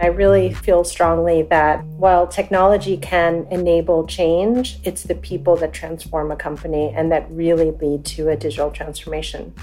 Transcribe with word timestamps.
I 0.00 0.06
really 0.06 0.52
feel 0.52 0.84
strongly 0.84 1.42
that 1.42 1.84
while 1.84 2.26
technology 2.26 2.96
can 2.96 3.46
enable 3.50 4.06
change, 4.06 4.78
it's 4.82 5.04
the 5.04 5.14
people 5.14 5.56
that 5.56 5.72
transform 5.72 6.30
a 6.30 6.36
company 6.36 6.92
and 6.96 7.12
that 7.12 7.30
really 7.30 7.70
lead 7.70 8.04
to 8.06 8.28
a 8.30 8.36
digital 8.36 8.70
transformation. 8.70 9.54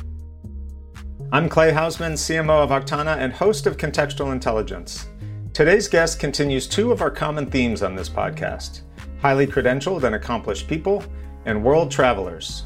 I'm 1.32 1.50
Clay 1.50 1.72
Hausman, 1.72 2.14
CMO 2.14 2.64
of 2.64 2.70
Aktana 2.70 3.18
and 3.18 3.34
host 3.34 3.68
of 3.68 3.78
Contextual 3.78 4.32
Intelligence. 4.32 5.08
Today's 5.54 5.88
guest 5.88 6.20
continues 6.20 6.68
two 6.68 6.92
of 6.92 7.02
our 7.02 7.12
common 7.12 7.46
themes 7.46 7.84
on 7.84 7.96
this 7.96 8.10
podcast 8.10 8.82
highly 9.22 9.46
credentialed 9.46 10.04
and 10.04 10.16
accomplished 10.16 10.68
people, 10.68 11.04
and 11.46 11.64
world 11.64 11.92
travelers. 11.92 12.64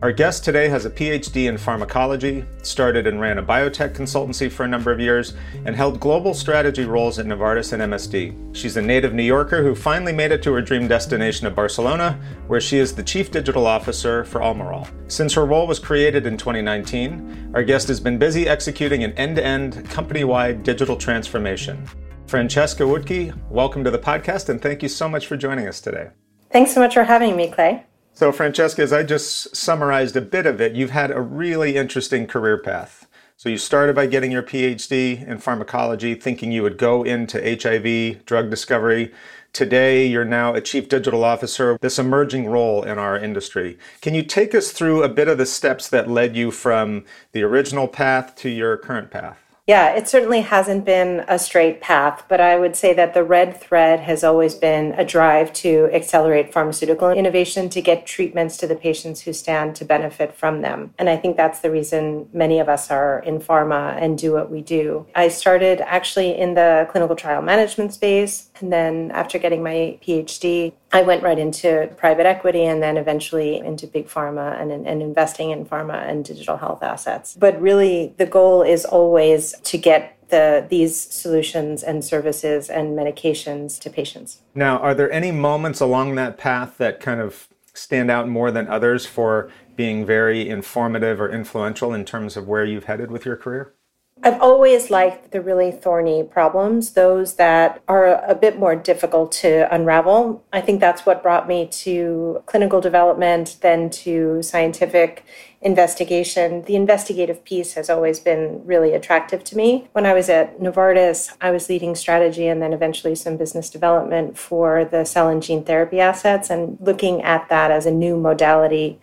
Our 0.00 0.12
guest 0.12 0.44
today 0.44 0.68
has 0.68 0.84
a 0.84 0.90
PhD 0.90 1.48
in 1.48 1.58
pharmacology, 1.58 2.44
started 2.62 3.08
and 3.08 3.20
ran 3.20 3.38
a 3.38 3.42
biotech 3.42 3.94
consultancy 3.94 4.48
for 4.48 4.62
a 4.62 4.68
number 4.68 4.92
of 4.92 5.00
years, 5.00 5.34
and 5.64 5.74
held 5.74 5.98
global 5.98 6.34
strategy 6.34 6.84
roles 6.84 7.18
at 7.18 7.26
Novartis 7.26 7.72
and 7.72 7.82
MSD. 7.82 8.54
She's 8.54 8.76
a 8.76 8.82
native 8.82 9.12
New 9.12 9.24
Yorker 9.24 9.60
who 9.60 9.74
finally 9.74 10.12
made 10.12 10.30
it 10.30 10.40
to 10.44 10.52
her 10.52 10.62
dream 10.62 10.86
destination 10.86 11.48
of 11.48 11.56
Barcelona, 11.56 12.16
where 12.46 12.60
she 12.60 12.78
is 12.78 12.94
the 12.94 13.02
Chief 13.02 13.32
Digital 13.32 13.66
Officer 13.66 14.24
for 14.24 14.40
Almirall. 14.40 14.88
Since 15.10 15.32
her 15.32 15.44
role 15.44 15.66
was 15.66 15.80
created 15.80 16.26
in 16.26 16.36
2019, 16.36 17.50
our 17.54 17.64
guest 17.64 17.88
has 17.88 17.98
been 17.98 18.18
busy 18.18 18.46
executing 18.46 19.02
an 19.02 19.14
end 19.14 19.34
to 19.34 19.44
end, 19.44 19.84
company 19.90 20.22
wide 20.22 20.62
digital 20.62 20.96
transformation. 20.96 21.84
Francesca 22.28 22.84
Wuttke, 22.84 23.36
welcome 23.50 23.82
to 23.82 23.90
the 23.90 23.98
podcast, 23.98 24.48
and 24.48 24.62
thank 24.62 24.80
you 24.80 24.88
so 24.88 25.08
much 25.08 25.26
for 25.26 25.36
joining 25.36 25.66
us 25.66 25.80
today. 25.80 26.10
Thanks 26.52 26.72
so 26.72 26.78
much 26.78 26.94
for 26.94 27.02
having 27.02 27.34
me, 27.34 27.50
Clay. 27.50 27.84
So, 28.18 28.32
Francesca, 28.32 28.82
as 28.82 28.92
I 28.92 29.04
just 29.04 29.54
summarized 29.54 30.16
a 30.16 30.20
bit 30.20 30.44
of 30.44 30.60
it, 30.60 30.72
you've 30.72 30.90
had 30.90 31.12
a 31.12 31.20
really 31.20 31.76
interesting 31.76 32.26
career 32.26 32.58
path. 32.58 33.06
So, 33.36 33.48
you 33.48 33.58
started 33.58 33.94
by 33.94 34.06
getting 34.06 34.32
your 34.32 34.42
PhD 34.42 35.24
in 35.24 35.38
pharmacology, 35.38 36.16
thinking 36.16 36.50
you 36.50 36.64
would 36.64 36.78
go 36.78 37.04
into 37.04 37.38
HIV 37.38 38.24
drug 38.24 38.50
discovery. 38.50 39.14
Today, 39.52 40.04
you're 40.04 40.24
now 40.24 40.52
a 40.52 40.60
chief 40.60 40.88
digital 40.88 41.22
officer, 41.22 41.78
this 41.80 41.96
emerging 41.96 42.48
role 42.48 42.82
in 42.82 42.98
our 42.98 43.16
industry. 43.16 43.78
Can 44.00 44.14
you 44.14 44.24
take 44.24 44.52
us 44.52 44.72
through 44.72 45.04
a 45.04 45.08
bit 45.08 45.28
of 45.28 45.38
the 45.38 45.46
steps 45.46 45.88
that 45.88 46.10
led 46.10 46.34
you 46.34 46.50
from 46.50 47.04
the 47.30 47.44
original 47.44 47.86
path 47.86 48.34
to 48.38 48.48
your 48.48 48.76
current 48.78 49.12
path? 49.12 49.47
Yeah, 49.68 49.90
it 49.90 50.08
certainly 50.08 50.40
hasn't 50.40 50.86
been 50.86 51.26
a 51.28 51.38
straight 51.38 51.82
path, 51.82 52.24
but 52.26 52.40
I 52.40 52.58
would 52.58 52.74
say 52.74 52.94
that 52.94 53.12
the 53.12 53.22
red 53.22 53.60
thread 53.60 54.00
has 54.00 54.24
always 54.24 54.54
been 54.54 54.92
a 54.92 55.04
drive 55.04 55.52
to 55.64 55.90
accelerate 55.92 56.54
pharmaceutical 56.54 57.10
innovation 57.10 57.68
to 57.68 57.82
get 57.82 58.06
treatments 58.06 58.56
to 58.56 58.66
the 58.66 58.74
patients 58.74 59.20
who 59.20 59.34
stand 59.34 59.76
to 59.76 59.84
benefit 59.84 60.34
from 60.34 60.62
them. 60.62 60.94
And 60.98 61.10
I 61.10 61.18
think 61.18 61.36
that's 61.36 61.60
the 61.60 61.70
reason 61.70 62.30
many 62.32 62.60
of 62.60 62.70
us 62.70 62.90
are 62.90 63.18
in 63.26 63.40
pharma 63.40 63.94
and 64.02 64.16
do 64.16 64.32
what 64.32 64.50
we 64.50 64.62
do. 64.62 65.06
I 65.14 65.28
started 65.28 65.82
actually 65.82 66.34
in 66.34 66.54
the 66.54 66.88
clinical 66.90 67.14
trial 67.14 67.42
management 67.42 67.92
space, 67.92 68.47
and 68.60 68.72
then 68.72 69.10
after 69.12 69.38
getting 69.38 69.62
my 69.62 69.98
PhD, 70.02 70.72
I 70.92 71.02
went 71.02 71.22
right 71.22 71.38
into 71.38 71.90
private 71.96 72.26
equity 72.26 72.64
and 72.64 72.82
then 72.82 72.96
eventually 72.96 73.56
into 73.58 73.86
big 73.86 74.08
pharma 74.08 74.60
and, 74.60 74.70
and 74.72 75.02
investing 75.02 75.50
in 75.50 75.64
pharma 75.64 76.08
and 76.08 76.24
digital 76.24 76.56
health 76.56 76.82
assets. 76.82 77.36
But 77.38 77.60
really, 77.60 78.14
the 78.16 78.26
goal 78.26 78.62
is 78.62 78.84
always 78.84 79.54
to 79.64 79.78
get 79.78 80.18
the 80.28 80.66
these 80.68 80.98
solutions 80.98 81.82
and 81.82 82.04
services 82.04 82.68
and 82.68 82.98
medications 82.98 83.80
to 83.80 83.90
patients. 83.90 84.42
Now, 84.54 84.78
are 84.78 84.94
there 84.94 85.10
any 85.10 85.32
moments 85.32 85.80
along 85.80 86.16
that 86.16 86.36
path 86.36 86.76
that 86.78 87.00
kind 87.00 87.20
of 87.20 87.48
stand 87.72 88.10
out 88.10 88.28
more 88.28 88.50
than 88.50 88.68
others 88.68 89.06
for 89.06 89.50
being 89.76 90.04
very 90.04 90.48
informative 90.48 91.20
or 91.20 91.30
influential 91.30 91.94
in 91.94 92.04
terms 92.04 92.36
of 92.36 92.48
where 92.48 92.64
you've 92.64 92.84
headed 92.84 93.10
with 93.10 93.24
your 93.24 93.36
career? 93.36 93.72
I've 94.22 94.40
always 94.40 94.90
liked 94.90 95.30
the 95.30 95.40
really 95.40 95.70
thorny 95.70 96.24
problems, 96.24 96.92
those 96.92 97.34
that 97.34 97.80
are 97.86 98.22
a 98.24 98.34
bit 98.34 98.58
more 98.58 98.74
difficult 98.74 99.30
to 99.32 99.72
unravel. 99.72 100.44
I 100.52 100.60
think 100.60 100.80
that's 100.80 101.06
what 101.06 101.22
brought 101.22 101.46
me 101.46 101.66
to 101.66 102.42
clinical 102.46 102.80
development, 102.80 103.58
then 103.60 103.90
to 103.90 104.42
scientific 104.42 105.24
investigation. 105.60 106.62
The 106.62 106.76
investigative 106.76 107.44
piece 107.44 107.74
has 107.74 107.88
always 107.88 108.20
been 108.20 108.62
really 108.64 108.92
attractive 108.92 109.44
to 109.44 109.56
me. 109.56 109.88
When 109.92 110.06
I 110.06 110.14
was 110.14 110.28
at 110.28 110.58
Novartis, 110.60 111.34
I 111.40 111.50
was 111.50 111.68
leading 111.68 111.94
strategy 111.94 112.46
and 112.48 112.60
then 112.60 112.72
eventually 112.72 113.14
some 113.14 113.36
business 113.36 113.70
development 113.70 114.36
for 114.38 114.84
the 114.84 115.04
cell 115.04 115.28
and 115.28 115.42
gene 115.42 115.64
therapy 115.64 116.00
assets 116.00 116.50
and 116.50 116.76
looking 116.80 117.22
at 117.22 117.48
that 117.48 117.70
as 117.70 117.86
a 117.86 117.90
new 117.90 118.16
modality 118.16 118.98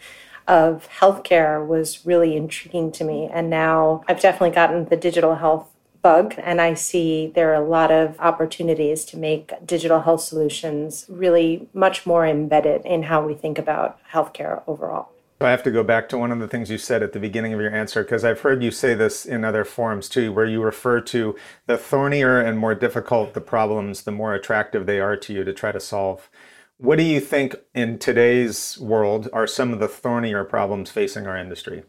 of 0.48 0.88
healthcare 1.00 1.66
was 1.66 2.06
really 2.06 2.36
intriguing 2.36 2.92
to 2.94 3.04
me. 3.04 3.30
And 3.32 3.50
now 3.50 4.04
I've 4.08 4.20
definitely 4.20 4.56
gotten 4.56 4.86
the 4.86 4.98
digital 4.98 5.36
health 5.36 5.68
bug, 6.02 6.36
and 6.38 6.62
I 6.62 6.76
see 6.76 7.32
there 7.34 7.50
are 7.52 7.64
a 7.64 7.68
lot 7.68 7.92
of 7.92 8.20
opportunities 8.20 9.06
to 9.06 9.18
make 9.18 9.54
digital 9.66 10.02
health 10.02 10.22
solutions 10.22 11.06
really 11.10 11.68
much 11.74 12.06
more 12.06 12.28
embedded 12.28 12.86
in 12.86 13.04
how 13.04 13.26
we 13.26 13.34
think 13.34 13.58
about 13.58 13.98
healthcare 14.12 14.62
overall. 14.68 15.10
I 15.42 15.50
have 15.50 15.64
to 15.64 15.72
go 15.72 15.84
back 15.84 16.08
to 16.10 16.18
one 16.18 16.32
of 16.32 16.40
the 16.40 16.48
things 16.48 16.70
you 16.70 16.78
said 16.78 17.04
at 17.04 17.12
the 17.12 17.20
beginning 17.20 17.54
of 17.54 17.60
your 17.60 17.74
answer, 17.74 18.04
because 18.04 18.24
I've 18.24 18.42
heard 18.42 18.64
you 18.64 18.72
say 18.72 18.94
this 18.94 19.26
in 19.26 19.44
other 19.44 19.66
forums 19.66 20.08
too, 20.08 20.32
where 20.32 20.46
you 20.46 20.62
refer 20.62 21.02
to 21.02 21.36
the 21.66 21.78
thornier 21.78 22.40
and 22.40 22.58
more 22.58 22.76
difficult 22.76 23.34
the 23.34 23.42
problems, 23.42 24.04
the 24.04 24.12
more 24.12 24.34
attractive 24.34 24.86
they 24.86 25.00
are 25.00 25.18
to 25.18 25.34
you 25.34 25.44
to 25.44 25.54
try 25.54 25.72
to 25.72 25.80
solve. 25.80 26.30
What 26.78 26.98
do 26.98 27.04
you 27.04 27.22
think 27.22 27.56
in 27.74 28.00
today's 28.00 28.78
world 28.80 29.30
are 29.32 29.48
some 29.48 29.72
of 29.72 29.80
the 29.80 29.88
thornier 29.88 30.44
problems 30.44 30.92
facing 30.92 31.26
our 31.26 31.38
industry? 31.38 31.84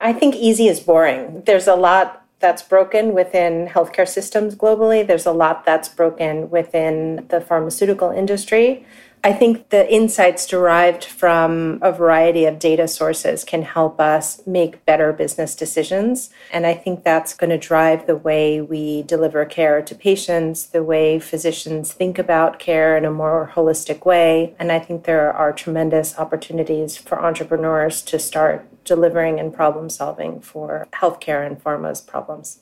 I 0.00 0.12
think 0.12 0.34
easy 0.34 0.66
is 0.66 0.80
boring. 0.80 1.42
There's 1.46 1.68
a 1.68 1.76
lot 1.76 2.26
that's 2.40 2.62
broken 2.62 3.14
within 3.14 3.68
healthcare 3.68 4.08
systems 4.08 4.56
globally, 4.56 5.06
there's 5.06 5.24
a 5.24 5.32
lot 5.32 5.64
that's 5.64 5.88
broken 5.88 6.50
within 6.50 7.26
the 7.28 7.40
pharmaceutical 7.40 8.10
industry. 8.10 8.84
I 9.26 9.32
think 9.32 9.70
the 9.70 9.90
insights 9.90 10.46
derived 10.46 11.02
from 11.02 11.78
a 11.80 11.90
variety 11.90 12.44
of 12.44 12.58
data 12.58 12.86
sources 12.86 13.42
can 13.42 13.62
help 13.62 13.98
us 13.98 14.46
make 14.46 14.84
better 14.84 15.14
business 15.14 15.54
decisions. 15.54 16.28
And 16.52 16.66
I 16.66 16.74
think 16.74 17.04
that's 17.04 17.32
going 17.32 17.48
to 17.48 17.56
drive 17.56 18.06
the 18.06 18.16
way 18.16 18.60
we 18.60 19.02
deliver 19.04 19.46
care 19.46 19.80
to 19.80 19.94
patients, 19.94 20.66
the 20.66 20.82
way 20.82 21.18
physicians 21.18 21.90
think 21.90 22.18
about 22.18 22.58
care 22.58 22.98
in 22.98 23.06
a 23.06 23.10
more 23.10 23.52
holistic 23.54 24.04
way. 24.04 24.54
And 24.58 24.70
I 24.70 24.78
think 24.78 25.04
there 25.04 25.32
are 25.32 25.54
tremendous 25.54 26.18
opportunities 26.18 26.98
for 26.98 27.18
entrepreneurs 27.24 28.02
to 28.02 28.18
start 28.18 28.66
delivering 28.84 29.40
and 29.40 29.54
problem 29.54 29.88
solving 29.88 30.42
for 30.42 30.86
healthcare 30.92 31.46
and 31.46 31.58
pharma's 31.64 32.02
problems. 32.02 32.58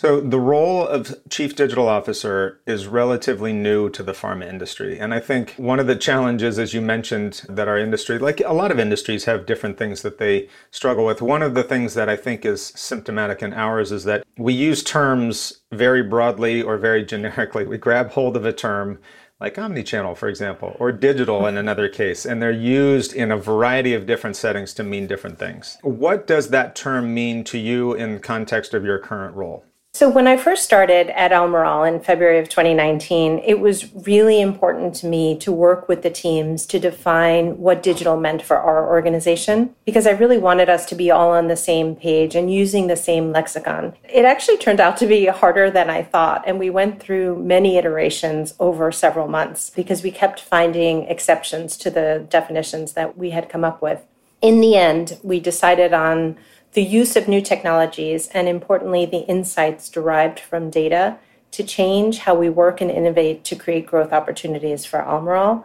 So, 0.00 0.20
the 0.20 0.38
role 0.38 0.86
of 0.86 1.12
chief 1.28 1.56
digital 1.56 1.88
officer 1.88 2.60
is 2.68 2.86
relatively 2.86 3.52
new 3.52 3.90
to 3.90 4.04
the 4.04 4.12
pharma 4.12 4.48
industry. 4.48 4.96
And 4.96 5.12
I 5.12 5.18
think 5.18 5.54
one 5.56 5.80
of 5.80 5.88
the 5.88 5.96
challenges, 5.96 6.56
as 6.56 6.72
you 6.72 6.80
mentioned, 6.80 7.42
that 7.48 7.66
our 7.66 7.76
industry, 7.76 8.16
like 8.20 8.40
a 8.46 8.52
lot 8.52 8.70
of 8.70 8.78
industries, 8.78 9.24
have 9.24 9.44
different 9.44 9.76
things 9.76 10.02
that 10.02 10.18
they 10.18 10.48
struggle 10.70 11.04
with. 11.04 11.20
One 11.20 11.42
of 11.42 11.54
the 11.54 11.64
things 11.64 11.94
that 11.94 12.08
I 12.08 12.14
think 12.14 12.44
is 12.44 12.64
symptomatic 12.76 13.42
in 13.42 13.52
ours 13.52 13.90
is 13.90 14.04
that 14.04 14.24
we 14.36 14.54
use 14.54 14.84
terms 14.84 15.62
very 15.72 16.04
broadly 16.04 16.62
or 16.62 16.78
very 16.78 17.04
generically. 17.04 17.66
We 17.66 17.76
grab 17.76 18.10
hold 18.12 18.36
of 18.36 18.46
a 18.46 18.52
term 18.52 19.00
like 19.40 19.56
omnichannel, 19.56 20.16
for 20.16 20.28
example, 20.28 20.76
or 20.78 20.92
digital 20.92 21.44
in 21.48 21.56
another 21.56 21.88
case, 21.88 22.24
and 22.24 22.40
they're 22.40 22.52
used 22.52 23.14
in 23.14 23.32
a 23.32 23.36
variety 23.36 23.94
of 23.94 24.06
different 24.06 24.36
settings 24.36 24.72
to 24.74 24.84
mean 24.84 25.08
different 25.08 25.40
things. 25.40 25.76
What 25.82 26.28
does 26.28 26.50
that 26.50 26.76
term 26.76 27.12
mean 27.12 27.42
to 27.44 27.58
you 27.58 27.94
in 27.94 28.20
context 28.20 28.74
of 28.74 28.84
your 28.84 29.00
current 29.00 29.34
role? 29.34 29.64
So, 29.98 30.08
when 30.08 30.28
I 30.28 30.36
first 30.36 30.62
started 30.62 31.10
at 31.10 31.32
Almirall 31.32 31.92
in 31.92 31.98
February 31.98 32.38
of 32.38 32.48
2019, 32.48 33.40
it 33.40 33.58
was 33.58 33.92
really 34.06 34.40
important 34.40 34.94
to 34.94 35.08
me 35.08 35.36
to 35.38 35.50
work 35.50 35.88
with 35.88 36.02
the 36.02 36.08
teams 36.08 36.66
to 36.66 36.78
define 36.78 37.58
what 37.58 37.82
digital 37.82 38.16
meant 38.16 38.40
for 38.40 38.58
our 38.58 38.88
organization 38.88 39.74
because 39.84 40.06
I 40.06 40.12
really 40.12 40.38
wanted 40.38 40.68
us 40.68 40.86
to 40.86 40.94
be 40.94 41.10
all 41.10 41.32
on 41.32 41.48
the 41.48 41.56
same 41.56 41.96
page 41.96 42.36
and 42.36 42.48
using 42.48 42.86
the 42.86 42.94
same 42.94 43.32
lexicon. 43.32 43.92
It 44.04 44.24
actually 44.24 44.58
turned 44.58 44.78
out 44.78 44.98
to 44.98 45.06
be 45.08 45.26
harder 45.26 45.68
than 45.68 45.90
I 45.90 46.04
thought, 46.04 46.44
and 46.46 46.60
we 46.60 46.70
went 46.70 47.00
through 47.02 47.42
many 47.42 47.76
iterations 47.76 48.54
over 48.60 48.92
several 48.92 49.26
months 49.26 49.68
because 49.68 50.04
we 50.04 50.12
kept 50.12 50.38
finding 50.38 51.08
exceptions 51.08 51.76
to 51.78 51.90
the 51.90 52.24
definitions 52.30 52.92
that 52.92 53.18
we 53.18 53.30
had 53.30 53.48
come 53.48 53.64
up 53.64 53.82
with. 53.82 54.06
In 54.40 54.60
the 54.60 54.76
end, 54.76 55.18
we 55.24 55.40
decided 55.40 55.92
on 55.92 56.36
the 56.72 56.82
use 56.82 57.16
of 57.16 57.28
new 57.28 57.40
technologies, 57.40 58.28
and 58.28 58.48
importantly, 58.48 59.06
the 59.06 59.26
insights 59.26 59.88
derived 59.88 60.38
from 60.38 60.70
data 60.70 61.18
to 61.50 61.64
change 61.64 62.18
how 62.18 62.34
we 62.34 62.48
work 62.48 62.80
and 62.80 62.90
innovate 62.90 63.44
to 63.44 63.56
create 63.56 63.86
growth 63.86 64.12
opportunities 64.12 64.84
for 64.84 65.00
Almirall. 65.00 65.64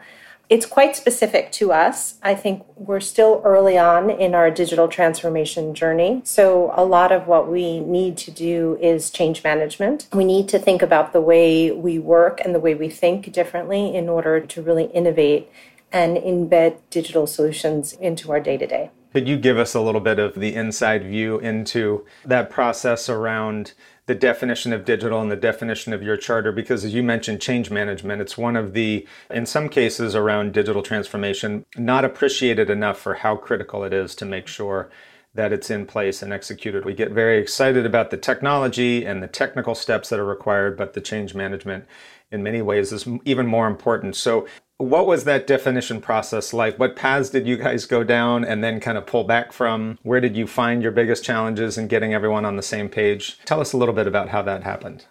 It's 0.50 0.66
quite 0.66 0.96
specific 0.96 1.52
to 1.54 1.72
us. 1.72 2.16
I 2.22 2.36
think 2.36 2.64
we're 2.76 3.00
still 3.00 3.42
early 3.44 3.78
on 3.78 4.10
in 4.10 4.36
our 4.36 4.52
digital 4.52 4.88
transformation 4.88 5.74
journey. 5.74 6.22
So, 6.26 6.74
a 6.76 6.84
lot 6.84 7.12
of 7.12 7.28
what 7.28 7.50
we 7.50 7.80
need 7.80 8.18
to 8.18 8.32
do 8.32 8.78
is 8.82 9.10
change 9.10 9.44
management. 9.44 10.08
We 10.14 10.26
need 10.26 10.50
to 10.50 10.60
think 10.60 10.82
about 10.82 11.12
the 11.12 11.22
way 11.22 11.72
we 11.72 11.98
work 11.98 12.42
and 12.44 12.54
the 12.54 12.60
way 12.60 12.76
we 12.76 12.90
think 12.90 13.32
differently 13.32 13.96
in 13.96 14.10
order 14.10 14.40
to 14.42 14.62
really 14.62 14.86
innovate 14.86 15.50
and 15.92 16.18
embed 16.18 16.78
digital 16.90 17.26
solutions 17.26 17.94
into 17.94 18.32
our 18.32 18.40
day 18.40 18.58
to 18.58 18.68
day. 18.68 18.90
Could 19.14 19.28
you 19.28 19.38
give 19.38 19.60
us 19.60 19.76
a 19.76 19.82
little 19.82 20.02
bit 20.02 20.18
of 20.18 20.34
the 20.34 20.56
inside 20.56 21.04
view 21.04 21.38
into 21.38 22.04
that 22.26 22.50
process 22.50 23.08
around 23.08 23.74
the 24.08 24.16
definition 24.16 24.74
of 24.74 24.86
digital 24.86 25.22
and 25.22 25.30
the 25.30 25.36
definition 25.36 25.94
of 25.94 26.02
your 26.02 26.18
charter 26.18 26.52
because 26.52 26.84
as 26.84 26.94
you 26.94 27.02
mentioned 27.04 27.40
change 27.40 27.72
management 27.72 28.22
it's 28.22 28.38
one 28.38 28.58
of 28.58 28.74
the 28.74 29.08
in 29.30 29.46
some 29.46 29.70
cases 29.70 30.14
around 30.14 30.52
digital 30.52 30.82
transformation 30.82 31.64
not 31.78 32.04
appreciated 32.04 32.70
enough 32.70 33.00
for 33.00 33.14
how 33.14 33.38
critical 33.38 33.86
it 33.86 33.94
is 33.94 34.14
to 34.14 34.26
make 34.26 34.46
sure 34.46 34.90
that 35.36 35.52
it's 35.52 35.72
in 35.72 35.86
place 35.86 36.22
and 36.22 36.32
executed. 36.32 36.86
We 36.86 36.94
get 36.94 37.12
very 37.12 37.40
excited 37.40 37.86
about 37.86 38.12
the 38.12 38.18
technology 38.18 39.06
and 39.06 39.22
the 39.22 39.28
technical 39.28 39.74
steps 39.74 40.10
that 40.10 40.20
are 40.20 40.26
required, 40.26 40.78
but 40.78 40.94
the 40.94 41.02
change 41.02 41.34
management 41.34 41.86
in 42.32 42.44
many 42.44 42.62
ways 42.62 42.92
is 42.92 43.08
even 43.26 43.48
more 43.48 43.68
important. 43.68 44.16
So, 44.16 44.48
what 44.78 45.08
was 45.08 45.24
that 45.24 45.48
definition 45.48 46.02
process 46.02 46.54
like? 46.54 46.78
What 46.78 46.96
paths 46.96 47.30
did 47.30 47.48
you 47.48 47.58
guys 47.58 47.86
go 47.86 48.04
down 48.04 48.44
and 48.44 48.64
then 48.64 48.80
kind 48.80 48.98
of 48.98 49.06
pull 49.06 49.24
back 49.24 49.54
from? 49.54 49.98
Where 50.04 50.20
did 50.20 50.36
you 50.36 50.48
find 50.48 50.82
your 50.82 50.92
biggest 50.92 51.24
challenges 51.24 51.78
in 51.78 51.88
getting 51.88 52.14
everyone 52.14 52.46
on 52.46 52.56
the 52.56 52.64
same 52.64 52.90
page? 52.90 53.40
Tell 53.46 53.62
us 53.62 53.74
a 53.74 53.78
little 53.78 53.94
bit 53.94 54.08
about 54.08 54.30
how 54.30 54.42
that 54.44 54.64
happened. 54.64 55.06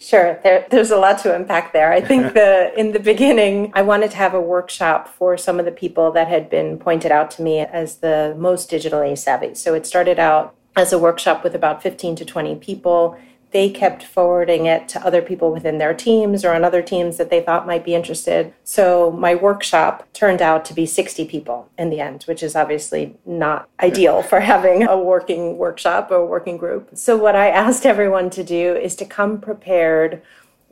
Sure, 0.00 0.38
there, 0.44 0.64
there's 0.70 0.92
a 0.92 0.96
lot 0.96 1.18
to 1.20 1.34
unpack 1.34 1.72
there. 1.72 1.92
I 1.92 2.00
think 2.00 2.32
the 2.34 2.72
in 2.78 2.92
the 2.92 3.00
beginning, 3.00 3.72
I 3.74 3.82
wanted 3.82 4.12
to 4.12 4.16
have 4.16 4.32
a 4.32 4.40
workshop 4.40 5.08
for 5.08 5.36
some 5.36 5.58
of 5.58 5.64
the 5.64 5.72
people 5.72 6.12
that 6.12 6.28
had 6.28 6.48
been 6.48 6.78
pointed 6.78 7.10
out 7.10 7.32
to 7.32 7.42
me 7.42 7.58
as 7.58 7.96
the 7.96 8.36
most 8.38 8.70
digitally 8.70 9.18
savvy. 9.18 9.56
So 9.56 9.74
it 9.74 9.86
started 9.86 10.20
out 10.20 10.54
as 10.76 10.92
a 10.92 10.98
workshop 10.98 11.42
with 11.42 11.56
about 11.56 11.82
15 11.82 12.14
to 12.14 12.24
20 12.24 12.54
people 12.56 13.18
they 13.50 13.70
kept 13.70 14.02
forwarding 14.02 14.66
it 14.66 14.88
to 14.88 15.04
other 15.04 15.22
people 15.22 15.50
within 15.50 15.78
their 15.78 15.94
teams 15.94 16.44
or 16.44 16.52
on 16.52 16.64
other 16.64 16.82
teams 16.82 17.16
that 17.16 17.30
they 17.30 17.40
thought 17.40 17.66
might 17.66 17.84
be 17.84 17.94
interested. 17.94 18.52
So 18.62 19.10
my 19.10 19.34
workshop 19.34 20.06
turned 20.12 20.42
out 20.42 20.64
to 20.66 20.74
be 20.74 20.84
60 20.84 21.24
people 21.26 21.70
in 21.78 21.88
the 21.88 22.00
end, 22.00 22.24
which 22.24 22.42
is 22.42 22.54
obviously 22.54 23.16
not 23.24 23.68
ideal 23.80 24.22
for 24.22 24.40
having 24.40 24.86
a 24.86 24.98
working 24.98 25.56
workshop 25.56 26.10
or 26.10 26.26
working 26.26 26.58
group. 26.58 26.90
So 26.94 27.16
what 27.16 27.36
I 27.36 27.48
asked 27.48 27.86
everyone 27.86 28.28
to 28.30 28.44
do 28.44 28.76
is 28.76 28.94
to 28.96 29.04
come 29.06 29.40
prepared 29.40 30.20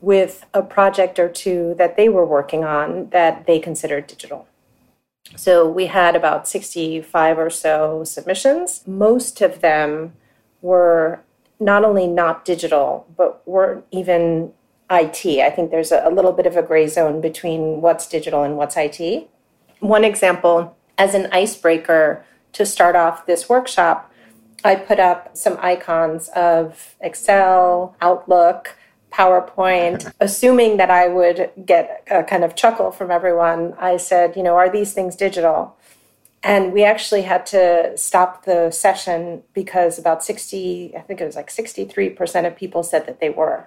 with 0.00 0.44
a 0.52 0.62
project 0.62 1.18
or 1.18 1.28
two 1.28 1.74
that 1.78 1.96
they 1.96 2.08
were 2.08 2.26
working 2.26 2.64
on 2.64 3.08
that 3.10 3.46
they 3.46 3.58
considered 3.58 4.06
digital. 4.06 4.46
So 5.34 5.68
we 5.68 5.86
had 5.86 6.14
about 6.14 6.46
65 6.46 7.38
or 7.38 7.50
so 7.50 8.04
submissions. 8.04 8.86
Most 8.86 9.40
of 9.40 9.60
them 9.60 10.12
were 10.60 11.20
not 11.58 11.84
only 11.84 12.06
not 12.06 12.44
digital, 12.44 13.06
but 13.16 13.46
weren't 13.46 13.84
even 13.90 14.52
IT. 14.90 15.26
I 15.40 15.50
think 15.50 15.70
there's 15.70 15.92
a, 15.92 16.02
a 16.04 16.10
little 16.10 16.32
bit 16.32 16.46
of 16.46 16.56
a 16.56 16.62
gray 16.62 16.86
zone 16.86 17.20
between 17.20 17.80
what's 17.80 18.06
digital 18.06 18.42
and 18.42 18.56
what's 18.56 18.76
IT. 18.76 19.28
One 19.80 20.04
example, 20.04 20.76
as 20.98 21.14
an 21.14 21.28
icebreaker 21.32 22.24
to 22.52 22.64
start 22.64 22.96
off 22.96 23.26
this 23.26 23.48
workshop, 23.48 24.12
I 24.64 24.76
put 24.76 24.98
up 24.98 25.36
some 25.36 25.58
icons 25.60 26.28
of 26.30 26.94
Excel, 27.00 27.94
Outlook, 28.00 28.76
PowerPoint, 29.12 30.12
assuming 30.20 30.76
that 30.76 30.90
I 30.90 31.08
would 31.08 31.50
get 31.64 32.02
a 32.10 32.22
kind 32.22 32.44
of 32.44 32.54
chuckle 32.54 32.90
from 32.90 33.10
everyone. 33.10 33.74
I 33.78 33.96
said, 33.96 34.36
you 34.36 34.42
know, 34.42 34.56
are 34.56 34.70
these 34.70 34.92
things 34.92 35.16
digital? 35.16 35.75
And 36.42 36.72
we 36.72 36.84
actually 36.84 37.22
had 37.22 37.44
to 37.46 37.92
stop 37.96 38.44
the 38.44 38.70
session 38.70 39.42
because 39.52 39.98
about 39.98 40.22
60, 40.22 40.94
I 40.96 41.00
think 41.00 41.20
it 41.20 41.24
was 41.24 41.36
like 41.36 41.48
63% 41.48 42.46
of 42.46 42.56
people 42.56 42.82
said 42.82 43.06
that 43.06 43.20
they 43.20 43.30
were. 43.30 43.66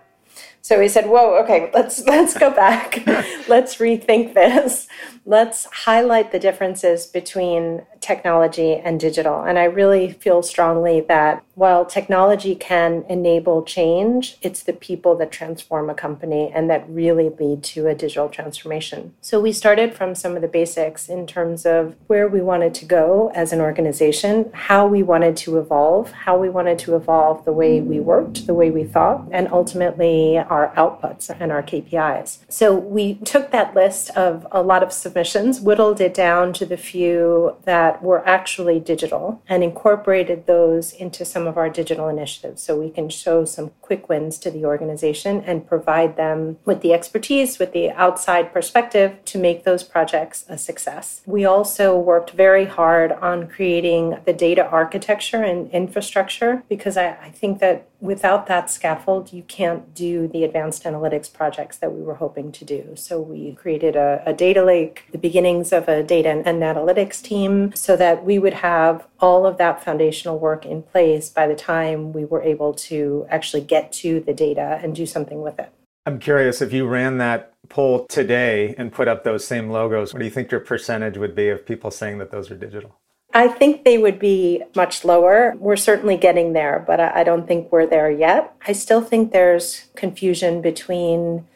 So 0.61 0.79
we 0.79 0.87
said, 0.87 1.07
"Whoa, 1.07 1.41
okay, 1.43 1.71
let's 1.73 2.03
let's 2.05 2.37
go 2.37 2.51
back. 2.51 3.03
let's 3.47 3.77
rethink 3.77 4.33
this. 4.33 4.87
Let's 5.25 5.65
highlight 5.65 6.31
the 6.31 6.39
differences 6.39 7.05
between 7.05 7.83
technology 8.01 8.73
and 8.73 8.99
digital." 8.99 9.43
And 9.43 9.57
I 9.57 9.65
really 9.65 10.11
feel 10.11 10.41
strongly 10.41 11.01
that 11.01 11.43
while 11.55 11.85
technology 11.85 12.55
can 12.55 13.03
enable 13.09 13.63
change, 13.63 14.37
it's 14.41 14.63
the 14.63 14.71
people 14.71 15.15
that 15.17 15.29
transform 15.29 15.89
a 15.89 15.93
company 15.93 16.49
and 16.53 16.69
that 16.69 16.89
really 16.89 17.29
lead 17.29 17.63
to 17.63 17.87
a 17.87 17.93
digital 17.93 18.29
transformation. 18.29 19.13
So 19.19 19.41
we 19.41 19.51
started 19.51 19.93
from 19.93 20.15
some 20.15 20.35
of 20.35 20.41
the 20.41 20.47
basics 20.47 21.09
in 21.09 21.27
terms 21.27 21.65
of 21.65 21.95
where 22.07 22.29
we 22.29 22.41
wanted 22.41 22.73
to 22.75 22.85
go 22.85 23.29
as 23.35 23.51
an 23.51 23.59
organization, 23.59 24.49
how 24.53 24.87
we 24.87 25.03
wanted 25.03 25.35
to 25.37 25.59
evolve, 25.59 26.11
how 26.11 26.37
we 26.37 26.49
wanted 26.49 26.79
to 26.79 26.95
evolve 26.95 27.43
the 27.43 27.51
way 27.51 27.81
we 27.81 27.99
worked, 27.99 28.47
the 28.47 28.53
way 28.53 28.71
we 28.71 28.85
thought, 28.85 29.27
and 29.31 29.49
ultimately 29.51 30.37
our 30.49 30.73
outputs 30.75 31.29
and 31.39 31.51
our 31.51 31.63
KPIs. 31.63 32.39
So 32.49 32.75
we 32.75 33.15
took 33.15 33.51
that 33.51 33.75
list 33.75 34.09
of 34.11 34.47
a 34.51 34.61
lot 34.61 34.83
of 34.83 34.91
submissions, 34.91 35.61
whittled 35.61 36.01
it 36.01 36.13
down 36.13 36.53
to 36.53 36.65
the 36.65 36.77
few 36.77 37.55
that 37.65 38.01
were 38.01 38.27
actually 38.27 38.79
digital, 38.79 39.41
and 39.47 39.63
incorporated 39.63 40.45
those 40.45 40.93
into 40.93 41.25
some 41.25 41.47
of 41.47 41.57
our 41.57 41.69
digital 41.69 42.07
initiatives 42.07 42.61
so 42.63 42.79
we 42.79 42.89
can 42.89 43.09
show 43.09 43.45
some 43.45 43.71
quick 43.81 44.09
wins 44.09 44.37
to 44.39 44.51
the 44.51 44.65
organization 44.65 45.43
and 45.45 45.67
provide 45.67 46.17
them 46.17 46.57
with 46.65 46.81
the 46.81 46.93
expertise, 46.93 47.59
with 47.59 47.73
the 47.73 47.91
outside 47.91 48.53
perspective 48.53 49.17
to 49.25 49.37
make 49.37 49.63
those 49.63 49.83
projects 49.83 50.45
a 50.49 50.57
success. 50.57 51.21
We 51.25 51.45
also 51.45 51.97
worked 51.97 52.31
very 52.31 52.65
hard 52.65 53.11
on 53.11 53.47
creating 53.47 54.17
the 54.25 54.33
data 54.33 54.65
architecture 54.65 55.43
and 55.43 55.69
infrastructure 55.71 56.63
because 56.69 56.97
I, 56.97 57.17
I 57.21 57.29
think 57.29 57.59
that 57.59 57.88
without 58.01 58.47
that 58.47 58.69
scaffold, 58.69 59.33
you 59.33 59.43
can't 59.43 59.93
do 59.93 60.27
the 60.27 60.43
advanced 60.43 60.83
analytics 60.83 61.31
projects 61.31 61.77
that 61.77 61.93
we 61.93 62.01
were 62.01 62.15
hoping 62.15 62.51
to 62.53 62.65
do. 62.65 62.93
So 62.95 63.19
we 63.19 63.53
created 63.53 63.95
a, 63.95 64.23
a, 64.25 64.33
data 64.33 64.63
lake, 64.63 65.05
the 65.11 65.17
beginnings 65.17 65.73
of 65.73 65.87
a 65.87 66.01
data 66.03 66.29
and 66.29 66.45
analytics 66.45 67.21
team, 67.21 67.73
so 67.75 67.95
that 67.97 68.23
we 68.23 68.39
would 68.39 68.55
have 68.55 69.07
all 69.19 69.45
of 69.45 69.57
that 69.57 69.83
foundational 69.83 70.39
work 70.39 70.65
in 70.65 70.81
place 70.81 71.29
by 71.29 71.47
the 71.47 71.55
time 71.55 72.13
we 72.13 72.25
were 72.25 72.41
able 72.41 72.73
to 72.73 73.25
actually 73.29 73.61
get 73.61 73.91
to 73.91 74.21
the 74.21 74.33
data 74.33 74.79
and 74.81 74.95
do 74.95 75.05
something 75.05 75.41
with 75.41 75.59
it. 75.59 75.71
I'm 76.05 76.19
curious 76.19 76.61
if 76.61 76.71
you 76.73 76.87
ran 76.87 77.17
that 77.17 77.53
poll 77.67 78.05
today 78.07 78.73
and 78.77 78.91
put 78.91 79.07
up 79.07 79.23
those 79.23 79.45
same 79.45 79.69
logos, 79.69 80.13
what 80.13 80.19
do 80.19 80.25
you 80.25 80.31
think 80.31 80.49
your 80.49 80.61
percentage 80.61 81.17
would 81.17 81.35
be 81.35 81.49
of 81.49 81.65
people 81.65 81.91
saying 81.91 82.17
that 82.19 82.31
those 82.31 82.49
are 82.49 82.55
digital? 82.55 82.97
I 83.33 83.47
think 83.47 83.83
they 83.83 83.99
would 83.99 84.17
be 84.17 84.63
much 84.75 85.05
lower. 85.05 85.55
We're 85.59 85.75
certainly 85.75 86.17
getting 86.17 86.53
there, 86.53 86.83
but 86.85 86.99
I 86.99 87.23
don't 87.23 87.47
think 87.47 87.71
we're 87.71 87.85
there 87.85 88.09
yet. 88.09 88.55
I 88.65 88.71
still 88.71 89.01
think 89.01 89.31
there's 89.31 89.85
confusion 89.95 90.61
between 90.61 91.47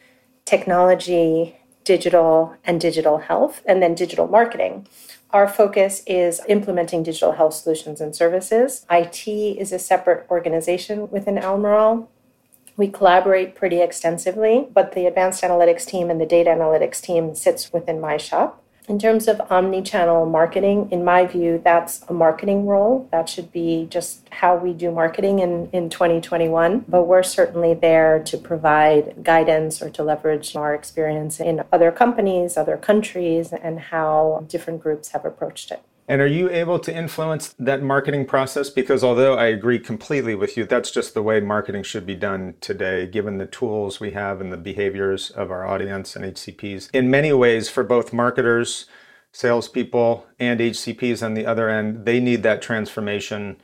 technology, 0.44 1.56
digital, 1.82 2.54
and 2.64 2.80
digital 2.80 3.18
health, 3.18 3.60
and 3.66 3.82
then 3.82 3.94
digital 3.94 4.28
marketing. 4.28 4.86
Our 5.30 5.48
focus 5.48 6.04
is 6.06 6.40
implementing 6.48 7.02
digital 7.02 7.32
health 7.32 7.54
solutions 7.54 8.00
and 8.00 8.14
services. 8.14 8.86
IT 8.88 9.26
is 9.26 9.72
a 9.72 9.80
separate 9.80 10.26
organization 10.30 11.10
within 11.10 11.34
Almirall. 11.36 12.06
We 12.76 12.88
collaborate 12.88 13.56
pretty 13.56 13.80
extensively, 13.80 14.68
but 14.72 14.92
the 14.92 15.06
advanced 15.06 15.42
analytics 15.42 15.84
team 15.86 16.08
and 16.08 16.20
the 16.20 16.26
data 16.26 16.50
analytics 16.50 17.00
team 17.00 17.34
sits 17.34 17.72
within 17.72 18.00
my 18.00 18.16
shop. 18.16 18.63
In 18.86 18.98
terms 18.98 19.28
of 19.28 19.40
omni 19.50 19.80
channel 19.80 20.26
marketing, 20.26 20.88
in 20.90 21.04
my 21.04 21.24
view, 21.24 21.58
that's 21.64 22.02
a 22.08 22.12
marketing 22.12 22.66
role. 22.66 23.08
That 23.12 23.30
should 23.30 23.50
be 23.50 23.86
just 23.88 24.28
how 24.30 24.56
we 24.56 24.74
do 24.74 24.90
marketing 24.90 25.38
in, 25.38 25.70
in 25.72 25.88
2021. 25.88 26.84
But 26.86 27.04
we're 27.04 27.22
certainly 27.22 27.72
there 27.72 28.22
to 28.24 28.36
provide 28.36 29.24
guidance 29.24 29.80
or 29.80 29.88
to 29.88 30.02
leverage 30.02 30.54
our 30.54 30.74
experience 30.74 31.40
in 31.40 31.64
other 31.72 31.90
companies, 31.90 32.58
other 32.58 32.76
countries, 32.76 33.54
and 33.54 33.80
how 33.80 34.44
different 34.48 34.82
groups 34.82 35.08
have 35.12 35.24
approached 35.24 35.70
it. 35.70 35.82
And 36.06 36.20
are 36.20 36.26
you 36.26 36.50
able 36.50 36.78
to 36.80 36.94
influence 36.94 37.54
that 37.58 37.82
marketing 37.82 38.26
process? 38.26 38.68
Because 38.68 39.02
although 39.02 39.34
I 39.34 39.46
agree 39.46 39.78
completely 39.78 40.34
with 40.34 40.56
you, 40.56 40.66
that's 40.66 40.90
just 40.90 41.14
the 41.14 41.22
way 41.22 41.40
marketing 41.40 41.82
should 41.82 42.04
be 42.04 42.14
done 42.14 42.54
today, 42.60 43.06
given 43.06 43.38
the 43.38 43.46
tools 43.46 44.00
we 44.00 44.10
have 44.10 44.40
and 44.40 44.52
the 44.52 44.58
behaviors 44.58 45.30
of 45.30 45.50
our 45.50 45.66
audience 45.66 46.14
and 46.14 46.24
HCPs. 46.24 46.90
In 46.92 47.10
many 47.10 47.32
ways, 47.32 47.70
for 47.70 47.82
both 47.82 48.12
marketers, 48.12 48.84
salespeople, 49.32 50.26
and 50.38 50.60
HCPs 50.60 51.24
on 51.24 51.32
the 51.32 51.46
other 51.46 51.70
end, 51.70 52.04
they 52.04 52.20
need 52.20 52.42
that 52.42 52.60
transformation 52.60 53.56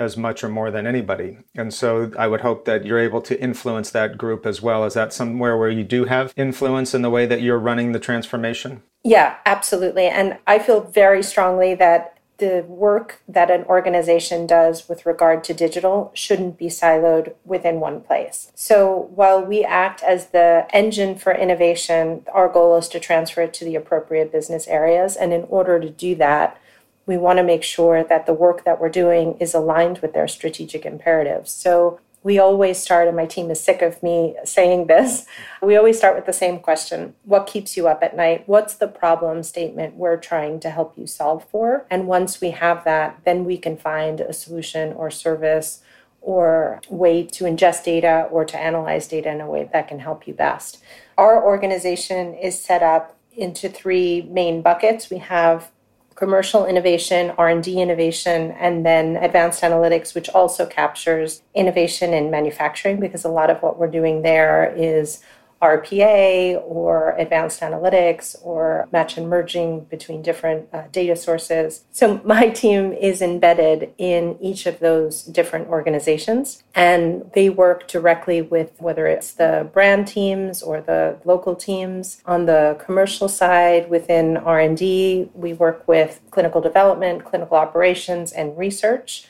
as 0.00 0.16
much 0.16 0.42
or 0.42 0.48
more 0.48 0.70
than 0.70 0.86
anybody. 0.86 1.38
And 1.54 1.72
so 1.72 2.10
I 2.18 2.26
would 2.26 2.40
hope 2.40 2.64
that 2.64 2.84
you're 2.84 2.98
able 2.98 3.20
to 3.22 3.40
influence 3.40 3.90
that 3.90 4.18
group 4.18 4.46
as 4.46 4.62
well. 4.62 4.84
Is 4.84 4.94
that 4.94 5.12
somewhere 5.12 5.56
where 5.56 5.70
you 5.70 5.84
do 5.84 6.06
have 6.06 6.32
influence 6.36 6.94
in 6.94 7.02
the 7.02 7.10
way 7.10 7.26
that 7.26 7.42
you're 7.42 7.58
running 7.58 7.92
the 7.92 8.00
transformation? 8.00 8.82
Yeah, 9.04 9.36
absolutely. 9.46 10.06
And 10.06 10.38
I 10.46 10.58
feel 10.58 10.80
very 10.80 11.22
strongly 11.22 11.74
that 11.74 12.16
the 12.38 12.64
work 12.66 13.22
that 13.28 13.50
an 13.50 13.64
organization 13.64 14.46
does 14.46 14.88
with 14.88 15.04
regard 15.04 15.44
to 15.44 15.54
digital 15.54 16.10
shouldn't 16.14 16.56
be 16.56 16.66
siloed 16.66 17.34
within 17.44 17.80
one 17.80 18.00
place. 18.00 18.50
So 18.54 19.10
while 19.14 19.44
we 19.44 19.62
act 19.62 20.02
as 20.02 20.28
the 20.28 20.66
engine 20.72 21.16
for 21.16 21.32
innovation, 21.32 22.24
our 22.32 22.48
goal 22.48 22.76
is 22.78 22.88
to 22.88 22.98
transfer 22.98 23.42
it 23.42 23.52
to 23.54 23.64
the 23.66 23.76
appropriate 23.76 24.32
business 24.32 24.66
areas. 24.66 25.16
And 25.16 25.34
in 25.34 25.44
order 25.44 25.78
to 25.78 25.90
do 25.90 26.14
that, 26.16 26.58
we 27.06 27.16
want 27.16 27.38
to 27.38 27.42
make 27.42 27.62
sure 27.62 28.04
that 28.04 28.26
the 28.26 28.34
work 28.34 28.64
that 28.64 28.80
we're 28.80 28.88
doing 28.88 29.36
is 29.40 29.54
aligned 29.54 29.98
with 29.98 30.12
their 30.12 30.28
strategic 30.28 30.84
imperatives. 30.84 31.50
So 31.50 32.00
we 32.22 32.38
always 32.38 32.78
start, 32.78 33.08
and 33.08 33.16
my 33.16 33.24
team 33.24 33.50
is 33.50 33.60
sick 33.60 33.80
of 33.80 34.02
me 34.02 34.36
saying 34.44 34.86
this, 34.86 35.26
we 35.62 35.76
always 35.76 35.96
start 35.96 36.14
with 36.14 36.26
the 36.26 36.32
same 36.32 36.58
question 36.58 37.14
What 37.24 37.46
keeps 37.46 37.76
you 37.76 37.88
up 37.88 38.02
at 38.02 38.16
night? 38.16 38.44
What's 38.46 38.74
the 38.74 38.88
problem 38.88 39.42
statement 39.42 39.96
we're 39.96 40.18
trying 40.18 40.60
to 40.60 40.70
help 40.70 40.98
you 40.98 41.06
solve 41.06 41.44
for? 41.50 41.86
And 41.90 42.06
once 42.06 42.40
we 42.40 42.50
have 42.50 42.84
that, 42.84 43.20
then 43.24 43.44
we 43.44 43.56
can 43.56 43.76
find 43.76 44.20
a 44.20 44.32
solution 44.32 44.92
or 44.92 45.10
service 45.10 45.82
or 46.20 46.80
way 46.90 47.24
to 47.24 47.44
ingest 47.44 47.84
data 47.84 48.28
or 48.30 48.44
to 48.44 48.58
analyze 48.58 49.08
data 49.08 49.30
in 49.30 49.40
a 49.40 49.48
way 49.48 49.68
that 49.72 49.88
can 49.88 50.00
help 50.00 50.26
you 50.26 50.34
best. 50.34 50.82
Our 51.16 51.42
organization 51.42 52.34
is 52.34 52.62
set 52.62 52.82
up 52.82 53.16
into 53.32 53.70
three 53.70 54.22
main 54.30 54.60
buckets. 54.60 55.08
We 55.08 55.18
have 55.18 55.70
commercial 56.20 56.66
innovation, 56.66 57.32
R&D 57.38 57.80
innovation, 57.80 58.50
and 58.52 58.84
then 58.84 59.16
advanced 59.16 59.62
analytics, 59.62 60.14
which 60.14 60.28
also 60.28 60.66
captures 60.66 61.40
innovation 61.54 62.12
in 62.12 62.30
manufacturing 62.30 63.00
because 63.00 63.24
a 63.24 63.28
lot 63.28 63.48
of 63.48 63.62
what 63.62 63.78
we're 63.78 63.90
doing 63.90 64.20
there 64.20 64.70
is 64.76 65.22
RPA 65.62 66.62
or 66.64 67.14
advanced 67.18 67.60
analytics 67.60 68.34
or 68.42 68.88
match 68.92 69.16
and 69.18 69.28
merging 69.28 69.80
between 69.84 70.22
different 70.22 70.68
uh, 70.72 70.84
data 70.90 71.14
sources. 71.14 71.84
So 71.92 72.20
my 72.24 72.48
team 72.62 72.92
is 72.92 73.20
embedded 73.20 73.92
in 73.98 74.38
each 74.40 74.66
of 74.66 74.78
those 74.80 75.22
different 75.22 75.68
organizations 75.68 76.62
and 76.74 77.30
they 77.34 77.50
work 77.50 77.88
directly 77.88 78.40
with 78.40 78.72
whether 78.78 79.06
it's 79.06 79.32
the 79.32 79.68
brand 79.72 80.08
teams 80.08 80.62
or 80.62 80.80
the 80.80 81.18
local 81.24 81.54
teams. 81.54 82.22
On 82.24 82.46
the 82.46 82.80
commercial 82.84 83.28
side 83.28 83.90
within 83.90 84.36
R&D, 84.38 85.30
we 85.34 85.52
work 85.52 85.86
with 85.86 86.20
clinical 86.30 86.60
development, 86.60 87.24
clinical 87.24 87.56
operations 87.56 88.32
and 88.32 88.56
research. 88.56 89.26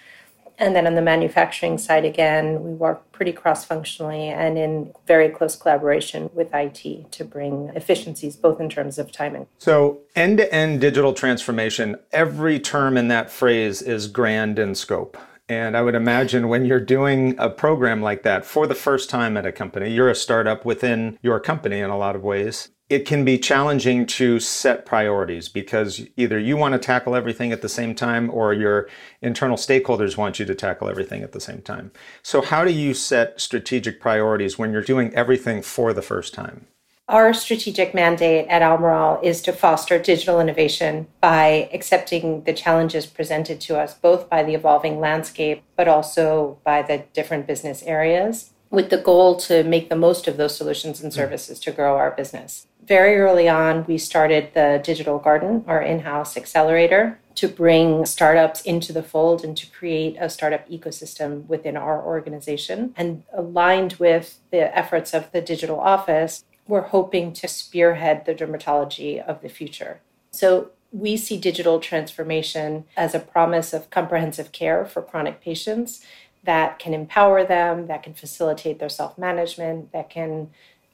And 0.61 0.76
then 0.76 0.87
on 0.87 0.95
the 0.95 1.02
manufacturing 1.02 1.79
side, 1.79 2.05
again, 2.05 2.62
we 2.62 2.73
work 2.73 3.11
pretty 3.12 3.33
cross 3.33 3.64
functionally 3.64 4.29
and 4.29 4.59
in 4.59 4.93
very 5.07 5.31
close 5.31 5.57
collaboration 5.57 6.29
with 6.35 6.50
IT 6.52 7.11
to 7.12 7.25
bring 7.25 7.73
efficiencies, 7.75 8.37
both 8.37 8.61
in 8.61 8.69
terms 8.69 8.99
of 8.99 9.11
timing. 9.11 9.47
So, 9.59 10.00
end 10.14 10.37
to 10.37 10.55
end 10.55 10.83
digital 10.83 11.14
transformation, 11.14 11.97
every 12.12 12.61
term 12.61 12.99
in 12.99 13.09
that 13.09 13.31
phrase 13.31 13.81
is 13.81 14.07
grand 14.07 14.59
in 14.59 14.75
scope. 14.75 15.17
And 15.49 15.76
I 15.76 15.83
would 15.83 15.95
imagine 15.95 16.49
when 16.49 16.67
you're 16.67 16.79
doing 16.79 17.35
a 17.38 17.49
program 17.49 18.02
like 18.02 18.23
that 18.23 18.45
for 18.45 18.67
the 18.67 18.75
first 18.75 19.09
time 19.09 19.38
at 19.38 19.47
a 19.47 19.52
company, 19.52 19.90
you're 19.90 20.11
a 20.11 20.14
startup 20.14 20.64
within 20.64 21.19
your 21.23 21.40
company 21.40 21.81
in 21.81 21.90
a 21.90 21.99
lot 21.99 22.14
of 22.14 22.23
ways 22.23 22.69
it 22.90 23.06
can 23.06 23.25
be 23.25 23.38
challenging 23.38 24.04
to 24.04 24.40
set 24.40 24.85
priorities 24.85 25.49
because 25.49 26.02
either 26.16 26.40
you 26.40 26.56
want 26.56 26.73
to 26.73 26.78
tackle 26.78 27.14
everything 27.14 27.52
at 27.52 27.62
the 27.62 27.68
same 27.68 27.94
time 27.94 28.28
or 28.30 28.52
your 28.52 28.88
internal 29.23 29.56
stakeholders 29.56 30.16
want 30.16 30.40
you 30.40 30.44
to 30.44 30.56
tackle 30.56 30.88
everything 30.88 31.23
at 31.23 31.30
the 31.30 31.40
same 31.40 31.62
time. 31.62 31.92
So, 32.25 32.42
how 32.42 32.64
do 32.64 32.73
you 32.73 32.92
set 32.92 33.40
strategic 33.40 34.00
priorities 34.00 34.59
when 34.59 34.73
you're 34.73 34.82
doing 34.82 35.14
everything 35.14 35.62
for 35.62 35.92
the 35.92 36.02
first 36.02 36.35
time? 36.35 36.66
Our 37.09 37.32
strategic 37.32 37.94
mandate 37.94 38.47
at 38.49 38.62
Almirall 38.62 39.23
is 39.23 39.40
to 39.42 39.52
foster 39.52 39.99
digital 39.99 40.40
innovation 40.40 41.06
by 41.20 41.68
accepting 41.73 42.42
the 42.44 42.52
challenges 42.52 43.06
presented 43.06 43.61
to 43.62 43.78
us, 43.78 43.94
both 43.94 44.28
by 44.28 44.42
the 44.42 44.54
evolving 44.54 45.00
landscape, 45.00 45.62
but 45.76 45.88
also 45.88 46.59
by 46.64 46.82
the 46.82 47.04
different 47.12 47.47
business 47.47 47.82
areas, 47.85 48.50
with 48.68 48.90
the 48.90 48.97
goal 48.99 49.37
to 49.37 49.64
make 49.64 49.88
the 49.88 49.97
most 49.97 50.28
of 50.28 50.37
those 50.37 50.56
solutions 50.56 51.00
and 51.02 51.12
mm. 51.12 51.16
services 51.16 51.59
to 51.61 51.73
grow 51.73 51.97
our 51.97 52.12
business 52.12 52.66
very 52.90 53.18
early 53.18 53.49
on, 53.49 53.87
we 53.87 53.97
started 53.97 54.52
the 54.52 54.80
Digital 54.82 55.20
Garden, 55.20 55.62
our 55.68 55.80
in 55.80 56.00
house 56.00 56.37
accelerator, 56.37 57.20
to 57.37 57.47
bring 57.47 58.04
startups 58.04 58.62
into 58.62 58.92
the 58.92 59.00
fold 59.00 59.44
and 59.44 59.56
to 59.56 59.70
create 59.70 60.16
a 60.18 60.28
startup 60.28 60.68
ecosystem 60.68 61.47
within 61.47 61.76
our 61.76 62.04
organization. 62.04 62.92
And 62.97 63.23
aligned 63.32 63.92
with 64.00 64.40
the 64.50 64.76
efforts 64.76 65.14
of 65.14 65.30
the 65.30 65.40
digital 65.40 65.78
office, 65.78 66.44
we're 66.66 66.80
hoping 66.80 67.32
to 67.35 67.47
spearhead 67.47 68.25
the 68.25 68.35
dermatology 68.35 69.25
of 69.25 69.40
the 69.40 69.49
future. 69.49 70.00
So 70.32 70.73
we 70.90 71.16
see 71.16 71.38
digital 71.38 71.78
transformation 71.78 72.87
as 72.97 73.14
a 73.14 73.20
promise 73.20 73.73
of 73.73 73.90
comprehensive 73.90 74.50
care 74.50 74.85
for 74.85 75.00
chronic 75.00 75.40
patients 75.40 76.04
that 76.42 76.80
can 76.80 76.92
empower 76.92 77.44
them, 77.44 77.87
that 77.87 78.02
can 78.02 78.14
facilitate 78.14 78.80
their 78.80 78.88
self 78.88 79.16
management, 79.16 79.92
that 79.92 80.11
can 80.11 80.50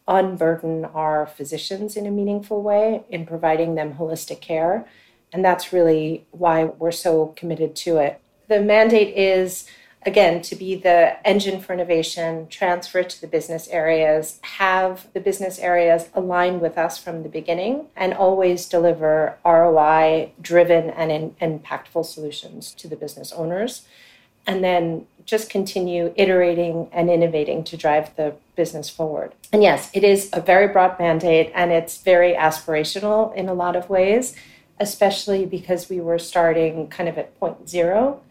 unburden 0.09 0.85
our 0.85 1.27
physicians 1.27 1.97
in 1.97 2.07
a 2.07 2.11
meaningful 2.11 2.63
way 2.63 3.03
in 3.11 3.27
providing 3.27 3.75
them 3.75 3.95
holistic 3.95 4.41
care. 4.41 4.87
And 5.33 5.45
that's 5.45 5.73
really 5.73 6.27
why 6.31 6.65
we're 6.65 6.93
so 6.93 7.29
committed 7.37 7.75
to 7.77 7.99
it. 7.99 8.21
The 8.49 8.61
mandate 8.61 9.17
is, 9.17 9.69
again, 10.05 10.41
to 10.43 10.55
be 10.55 10.77
the 10.77 11.17
engine 11.27 11.61
for 11.61 11.73
innovation, 11.73 12.47
transfer 12.49 13.03
to 13.03 13.21
the 13.21 13.27
business 13.27 13.67
areas, 13.69 14.39
have 14.43 15.09
the 15.13 15.21
business 15.21 15.59
areas 15.59 16.09
align 16.15 16.61
with 16.61 16.79
us 16.79 16.97
from 16.97 17.25
the 17.25 17.29
beginning, 17.29 17.87
and 17.97 18.15
always 18.15 18.69
deliver 18.69 19.37
ROI 19.45 20.33
driven 20.41 20.91
and 20.91 21.37
impactful 21.39 22.07
solutions 22.07 22.73
to 22.75 22.87
the 22.87 22.97
business 22.97 23.33
owners 23.33 23.87
and 24.47 24.63
then 24.63 25.07
just 25.25 25.51
continue 25.51 26.13
iterating 26.17 26.89
and 26.93 27.11
innovating 27.11 27.65
to 27.65 27.77
drive 27.77 28.15
the 28.17 28.35
business 28.55 28.89
forward. 28.89 29.35
And 29.53 29.63
yes, 29.63 29.91
it 29.93 30.05
is 30.05 30.31
a 30.33 30.41
very 30.41 30.69
broad 30.69 30.99
mandate 30.99 31.51
and 31.55 31.73
it's 31.73 32.01
very 32.01 32.35
aspirational 32.35 33.35
in 33.35 33.49
a 33.49 33.55
lot 33.55 33.75
of 33.75 33.91
ways, 33.91 34.37
especially 34.79 35.45
because 35.45 35.91
we 35.91 36.01
were 36.01 36.19
starting 36.19 36.89
kind 36.89 37.09
of 37.09 37.19
at 37.19 37.39
point 37.41 37.69
zero 37.69 38.23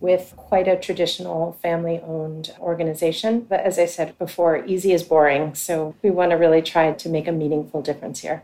with 0.00 0.34
quite 0.36 0.68
a 0.68 0.76
traditional 0.76 1.58
family 1.62 2.00
owned 2.04 2.54
organization. 2.60 3.40
But 3.40 3.60
as 3.60 3.78
I 3.78 3.86
said 3.86 4.16
before, 4.18 4.64
easy 4.66 4.92
is 4.92 5.02
boring. 5.02 5.54
So 5.54 5.94
we 6.02 6.10
want 6.10 6.30
to 6.30 6.36
really 6.36 6.62
try 6.62 6.92
to 6.92 7.08
make 7.08 7.26
a 7.26 7.32
meaningful 7.32 7.82
difference 7.82 8.20
here. 8.20 8.42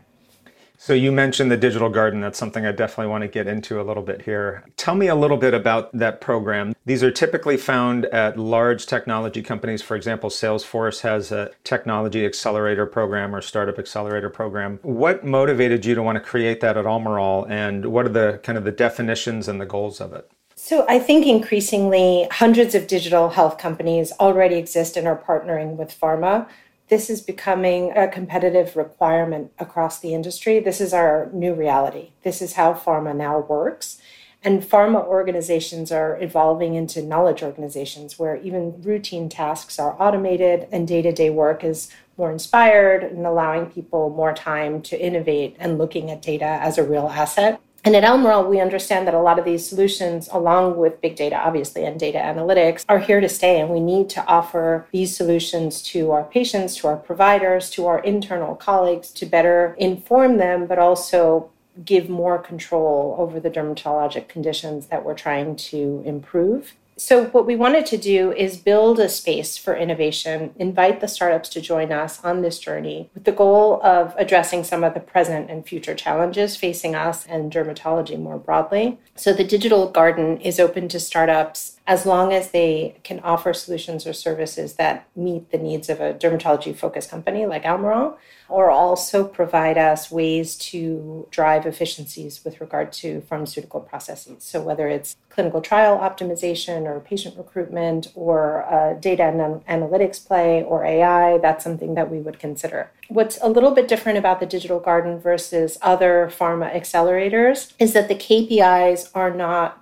So 0.83 0.93
you 0.93 1.11
mentioned 1.11 1.51
the 1.51 1.57
digital 1.57 1.89
garden. 1.89 2.21
That's 2.21 2.39
something 2.39 2.65
I 2.65 2.71
definitely 2.71 3.11
want 3.11 3.21
to 3.21 3.27
get 3.27 3.45
into 3.45 3.79
a 3.79 3.83
little 3.83 4.01
bit 4.01 4.23
here. 4.23 4.65
Tell 4.77 4.95
me 4.95 5.09
a 5.09 5.15
little 5.15 5.37
bit 5.37 5.53
about 5.53 5.91
that 5.95 6.21
program. 6.21 6.73
These 6.87 7.03
are 7.03 7.11
typically 7.11 7.55
found 7.55 8.05
at 8.05 8.39
large 8.39 8.87
technology 8.87 9.43
companies. 9.43 9.83
For 9.83 9.95
example, 9.95 10.31
Salesforce 10.31 11.01
has 11.01 11.31
a 11.31 11.51
technology 11.63 12.25
accelerator 12.25 12.87
program 12.87 13.35
or 13.35 13.43
startup 13.43 13.77
accelerator 13.77 14.31
program. 14.31 14.79
What 14.81 15.23
motivated 15.23 15.85
you 15.85 15.93
to 15.93 16.01
want 16.01 16.15
to 16.15 16.19
create 16.19 16.61
that 16.61 16.77
at 16.77 16.85
Almirall 16.85 17.47
and 17.47 17.85
what 17.85 18.07
are 18.07 18.09
the 18.09 18.39
kind 18.41 18.57
of 18.57 18.63
the 18.63 18.71
definitions 18.71 19.47
and 19.47 19.61
the 19.61 19.67
goals 19.67 20.01
of 20.01 20.13
it? 20.13 20.31
So, 20.55 20.83
I 20.89 20.97
think 20.97 21.27
increasingly 21.27 22.27
hundreds 22.31 22.73
of 22.73 22.87
digital 22.87 23.29
health 23.29 23.59
companies 23.59 24.11
already 24.19 24.55
exist 24.55 24.97
and 24.97 25.07
are 25.07 25.17
partnering 25.17 25.75
with 25.75 25.95
pharma 25.97 26.47
this 26.91 27.09
is 27.09 27.21
becoming 27.21 27.93
a 27.95 28.05
competitive 28.05 28.75
requirement 28.75 29.49
across 29.57 29.99
the 29.99 30.13
industry. 30.13 30.59
This 30.59 30.81
is 30.81 30.93
our 30.93 31.29
new 31.31 31.53
reality. 31.53 32.09
This 32.23 32.41
is 32.41 32.53
how 32.55 32.73
pharma 32.73 33.15
now 33.15 33.39
works. 33.39 33.97
And 34.43 34.61
pharma 34.61 35.05
organizations 35.05 35.89
are 35.89 36.21
evolving 36.21 36.75
into 36.75 37.01
knowledge 37.01 37.43
organizations 37.43 38.19
where 38.19 38.35
even 38.41 38.81
routine 38.81 39.29
tasks 39.29 39.79
are 39.79 39.95
automated 40.01 40.67
and 40.69 40.85
day 40.85 41.01
to 41.01 41.13
day 41.13 41.29
work 41.29 41.63
is 41.63 41.89
more 42.17 42.29
inspired 42.29 43.03
and 43.03 43.25
allowing 43.25 43.67
people 43.67 44.09
more 44.09 44.33
time 44.33 44.81
to 44.81 45.01
innovate 45.01 45.55
and 45.59 45.77
looking 45.77 46.11
at 46.11 46.21
data 46.21 46.59
as 46.61 46.77
a 46.77 46.83
real 46.83 47.07
asset. 47.07 47.61
And 47.83 47.95
at 47.95 48.03
Almirall, 48.03 48.47
we 48.47 48.59
understand 48.59 49.07
that 49.07 49.15
a 49.15 49.19
lot 49.19 49.39
of 49.39 49.45
these 49.45 49.67
solutions, 49.67 50.29
along 50.31 50.77
with 50.77 51.01
big 51.01 51.15
data, 51.15 51.35
obviously, 51.35 51.83
and 51.83 51.99
data 51.99 52.19
analytics, 52.19 52.85
are 52.87 52.99
here 52.99 53.19
to 53.19 53.27
stay. 53.27 53.59
And 53.59 53.69
we 53.69 53.79
need 53.79 54.07
to 54.11 54.25
offer 54.25 54.85
these 54.91 55.15
solutions 55.15 55.81
to 55.83 56.11
our 56.11 56.23
patients, 56.23 56.75
to 56.77 56.87
our 56.87 56.97
providers, 56.97 57.71
to 57.71 57.87
our 57.87 57.99
internal 57.99 58.55
colleagues 58.55 59.09
to 59.13 59.25
better 59.25 59.75
inform 59.79 60.37
them, 60.37 60.67
but 60.67 60.77
also 60.77 61.49
give 61.83 62.07
more 62.07 62.37
control 62.37 63.15
over 63.17 63.39
the 63.39 63.49
dermatologic 63.49 64.27
conditions 64.27 64.87
that 64.87 65.03
we're 65.03 65.15
trying 65.15 65.55
to 65.55 66.03
improve. 66.05 66.75
So, 67.03 67.25
what 67.25 67.47
we 67.47 67.55
wanted 67.55 67.87
to 67.87 67.97
do 67.97 68.31
is 68.31 68.57
build 68.57 68.99
a 68.99 69.09
space 69.09 69.57
for 69.57 69.75
innovation, 69.75 70.53
invite 70.59 71.01
the 71.01 71.07
startups 71.07 71.49
to 71.49 71.59
join 71.59 71.91
us 71.91 72.23
on 72.23 72.43
this 72.43 72.59
journey 72.59 73.09
with 73.15 73.23
the 73.23 73.31
goal 73.31 73.81
of 73.81 74.13
addressing 74.19 74.63
some 74.63 74.83
of 74.83 74.93
the 74.93 74.99
present 74.99 75.49
and 75.49 75.67
future 75.67 75.95
challenges 75.95 76.55
facing 76.55 76.93
us 76.93 77.25
and 77.25 77.51
dermatology 77.51 78.19
more 78.19 78.37
broadly. 78.37 78.99
So, 79.15 79.33
the 79.33 79.43
digital 79.43 79.89
garden 79.89 80.39
is 80.41 80.59
open 80.59 80.87
to 80.89 80.99
startups 80.99 81.70
as 81.87 82.05
long 82.05 82.31
as 82.31 82.51
they 82.51 82.95
can 83.03 83.19
offer 83.21 83.53
solutions 83.53 84.05
or 84.05 84.13
services 84.13 84.75
that 84.75 85.07
meet 85.15 85.51
the 85.51 85.57
needs 85.57 85.89
of 85.89 85.99
a 85.99 86.13
dermatology 86.13 86.75
focused 86.75 87.09
company 87.09 87.45
like 87.45 87.63
Almirall 87.63 88.17
or 88.47 88.69
also 88.69 89.23
provide 89.23 89.77
us 89.77 90.11
ways 90.11 90.57
to 90.57 91.25
drive 91.31 91.65
efficiencies 91.65 92.43
with 92.43 92.59
regard 92.59 92.91
to 92.91 93.21
pharmaceutical 93.21 93.79
processes. 93.79 94.43
So, 94.43 94.61
whether 94.61 94.89
it's 94.89 95.15
clinical 95.29 95.61
trial 95.61 95.97
optimization 95.97 96.83
or 96.83 96.99
patient 96.99 97.37
recruitment 97.37 98.11
or 98.13 98.97
data 98.99 99.23
and 99.23 99.65
analytics 99.65 100.25
play 100.25 100.63
or 100.63 100.83
AI, 100.83 101.37
that's 101.37 101.63
something 101.63 101.95
that 101.95 102.11
we 102.11 102.19
would 102.19 102.39
consider. 102.39 102.91
What's 103.07 103.39
a 103.41 103.49
little 103.49 103.71
bit 103.71 103.87
different 103.87 104.17
about 104.17 104.39
the 104.39 104.45
digital 104.45 104.79
garden 104.79 105.19
versus 105.19 105.77
other 105.81 106.31
pharma 106.31 106.73
accelerators 106.73 107.73
is 107.79 107.93
that 107.93 108.09
the 108.09 108.15
KPIs 108.15 109.09
are 109.15 109.31
not 109.31 109.80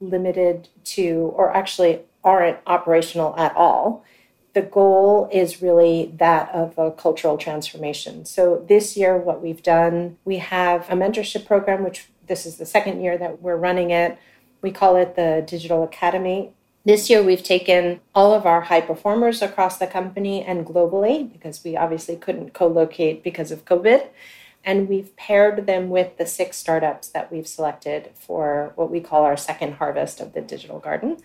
limited 0.00 0.68
to, 0.84 1.32
or 1.34 1.54
actually 1.54 2.00
aren't 2.24 2.58
operational 2.66 3.36
at 3.36 3.54
all 3.56 4.04
the 4.58 4.62
goal 4.62 5.28
is 5.32 5.62
really 5.62 6.12
that 6.16 6.50
of 6.52 6.76
a 6.78 6.90
cultural 6.90 7.38
transformation. 7.38 8.24
So 8.24 8.64
this 8.68 8.96
year, 8.96 9.16
what 9.16 9.40
we've 9.40 9.62
done, 9.62 10.16
we 10.24 10.38
have 10.38 10.90
a 10.90 10.94
mentorship 10.94 11.46
program, 11.46 11.84
which 11.84 12.08
this 12.26 12.44
is 12.44 12.56
the 12.56 12.66
second 12.66 13.00
year 13.00 13.16
that 13.18 13.40
we're 13.40 13.56
running 13.56 13.90
it. 13.90 14.18
We 14.60 14.72
call 14.72 14.96
it 14.96 15.14
the 15.14 15.44
Digital 15.46 15.84
Academy. 15.84 16.50
This 16.84 17.08
year, 17.08 17.22
we've 17.22 17.42
taken 17.42 18.00
all 18.16 18.34
of 18.34 18.46
our 18.46 18.62
high 18.62 18.80
performers 18.80 19.42
across 19.42 19.78
the 19.78 19.86
company 19.86 20.44
and 20.44 20.66
globally, 20.66 21.30
because 21.30 21.62
we 21.62 21.76
obviously 21.76 22.16
couldn't 22.16 22.52
co 22.52 22.66
locate 22.66 23.22
because 23.22 23.52
of 23.52 23.64
COVID. 23.64 24.08
And 24.68 24.86
we've 24.86 25.16
paired 25.16 25.66
them 25.66 25.88
with 25.88 26.18
the 26.18 26.26
six 26.26 26.58
startups 26.58 27.08
that 27.08 27.32
we've 27.32 27.48
selected 27.48 28.10
for 28.12 28.72
what 28.76 28.90
we 28.90 29.00
call 29.00 29.24
our 29.24 29.34
second 29.34 29.76
harvest 29.76 30.20
of 30.20 30.34
the 30.34 30.42
digital 30.42 30.78
garden, 30.78 31.16